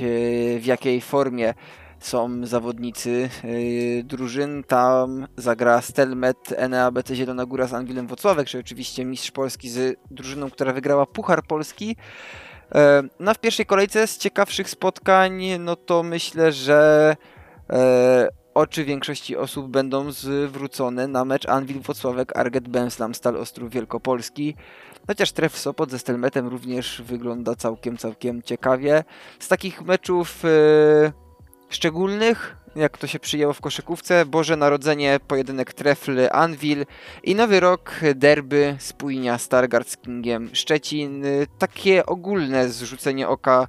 w 0.61 0.63
jakiej 0.65 1.01
formie 1.01 1.55
są 2.01 2.47
zawodnicy 2.47 3.29
e, 3.45 4.03
drużyn. 4.03 4.65
Tam 4.65 5.27
zagra 5.37 5.81
Stelmet, 5.81 6.55
NABC 6.69 7.15
Zielona 7.15 7.47
Góra 7.47 7.67
z 7.67 7.75
Anwilem 7.75 8.07
Wocławek, 8.07 8.49
czyli 8.49 8.61
oczywiście 8.61 9.05
mistrz 9.05 9.31
Polski 9.31 9.69
z 9.69 9.99
drużyną, 10.11 10.51
która 10.51 10.73
wygrała 10.73 11.07
Puchar 11.07 11.43
Polski. 11.43 11.97
E, 12.75 13.03
No 13.21 13.35
w 13.35 13.39
pierwszej 13.39 13.67
kolejce 13.67 14.07
z 14.07 14.19
ciekawszych 14.19 14.71
spotkań, 14.71 15.43
no 15.59 15.77
to 15.77 16.03
myślę, 16.03 16.53
że 16.53 17.17
e, 17.71 18.29
oczy 18.55 18.85
większości 18.85 19.37
osób 19.37 19.71
będą 19.71 20.13
zwrócone 20.13 21.09
na 21.09 21.25
mecz 21.25 21.49
Anwil 21.49 21.81
Wocławek 21.81 22.37
Arget 22.37 22.69
Benslam 22.69 23.15
Stal 23.15 23.37
Ostrów 23.37 23.71
Wielkopolski. 23.71 24.55
Chociaż 25.07 25.33
tref 25.33 25.59
Sopot 25.59 25.91
ze 25.91 25.99
Stelmetem 25.99 26.49
również 26.49 27.03
wygląda 27.03 27.55
całkiem, 27.55 27.97
całkiem 27.97 28.43
ciekawie. 28.43 29.05
Z 29.39 29.49
takich 29.49 29.83
meczów 29.83 30.45
e, 30.45 31.30
szczególnych, 31.71 32.57
jak 32.77 32.99
to 32.99 33.07
się 33.07 33.19
przyjęło 33.19 33.53
w 33.53 33.61
koszykówce, 33.61 34.27
Boże 34.27 34.57
Narodzenie, 34.57 35.21
pojedynek 35.29 35.73
Trefl 35.73 36.29
Anvil 36.33 36.87
i 37.25 37.35
Nowy 37.35 37.61
Rok 37.61 38.01
derby 38.15 38.77
spójnia 38.79 39.39
Stargard 39.39 39.89
z 39.89 39.97
Kingiem 39.97 40.51
Szczecin. 40.53 41.25
Takie 41.59 42.07
ogólne 42.07 42.69
zrzucenie 42.69 43.29
oka 43.29 43.69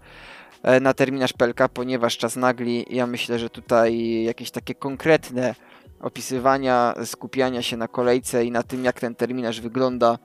e, 0.64 0.80
na 0.80 0.94
terminarz 0.94 1.34
PLK, 1.34 1.68
ponieważ 1.74 2.18
czas 2.18 2.36
nagli. 2.36 2.86
Ja 2.90 3.08
myślę, 3.08 3.40
że 3.40 3.50
tutaj 3.50 4.24
jakieś 4.24 4.52
takie 4.52 4.76
konkretne 4.76 5.56
opisywania, 6.02 6.94
skupiania 7.06 7.62
się 7.62 7.78
na 7.78 7.88
kolejce 7.88 8.46
i 8.46 8.52
na 8.52 8.64
tym, 8.64 8.86
jak 8.86 9.00
ten 9.00 9.16
terminarz 9.16 9.62
wygląda, 9.62 10.18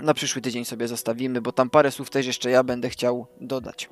na 0.00 0.14
przyszły 0.14 0.42
tydzień 0.42 0.64
sobie 0.64 0.88
zostawimy, 0.88 1.40
bo 1.40 1.52
tam 1.52 1.70
parę 1.70 1.90
słów 1.90 2.10
też 2.10 2.26
jeszcze 2.26 2.50
ja 2.50 2.64
będę 2.64 2.88
chciał 2.88 3.26
dodać. 3.40 3.88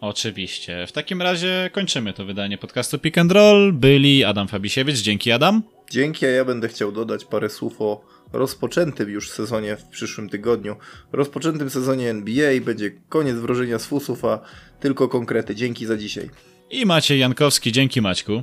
Oczywiście. 0.00 0.86
W 0.86 0.92
takim 0.92 1.22
razie 1.22 1.70
kończymy 1.72 2.12
to 2.12 2.24
wydanie 2.24 2.58
podcastu 2.58 2.98
Pick 2.98 3.18
and 3.18 3.32
Roll. 3.32 3.72
Byli 3.72 4.24
Adam 4.24 4.48
Fabisiewicz. 4.48 4.96
Dzięki 4.96 5.32
Adam. 5.32 5.62
Dzięki, 5.90 6.26
a 6.26 6.28
ja 6.28 6.44
będę 6.44 6.68
chciał 6.68 6.92
dodać 6.92 7.24
parę 7.24 7.50
słów 7.50 7.80
o 7.80 8.04
rozpoczętym 8.32 9.10
już 9.10 9.30
sezonie 9.30 9.76
w 9.76 9.84
przyszłym 9.84 10.28
tygodniu. 10.28 10.76
Rozpoczętym 11.12 11.70
sezonie 11.70 12.10
NBA 12.10 12.60
będzie 12.60 12.90
koniec 13.08 13.36
wrożenia 13.36 13.78
z 13.78 13.86
fusów, 13.86 14.24
a 14.24 14.40
tylko 14.80 15.08
konkrety. 15.08 15.54
Dzięki 15.54 15.86
za 15.86 15.96
dzisiaj. 15.96 16.30
I 16.70 16.86
Maciej 16.86 17.18
Jankowski. 17.18 17.72
Dzięki 17.72 18.00
Maćku. 18.00 18.42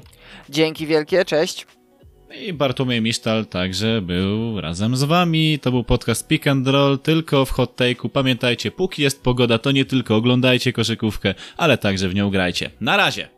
Dzięki 0.49 0.87
wielkie, 0.87 1.25
cześć! 1.25 1.76
I 2.35 2.53
Bartłomiej 2.53 3.01
Misztal 3.01 3.45
także 3.45 4.01
był 4.01 4.61
razem 4.61 4.95
z 4.95 5.03
wami. 5.03 5.59
To 5.61 5.71
był 5.71 5.83
podcast 5.83 6.27
Pick 6.27 6.47
and 6.47 6.67
Roll 6.67 6.99
tylko 6.99 7.45
w 7.45 7.51
hot 7.51 7.75
take'u. 7.75 8.09
Pamiętajcie, 8.09 8.71
póki 8.71 9.01
jest 9.03 9.23
pogoda, 9.23 9.57
to 9.57 9.71
nie 9.71 9.85
tylko 9.85 10.15
oglądajcie 10.15 10.73
koszykówkę, 10.73 11.35
ale 11.57 11.77
także 11.77 12.09
w 12.09 12.15
nią 12.15 12.29
grajcie. 12.29 12.69
Na 12.81 12.97
razie! 12.97 13.36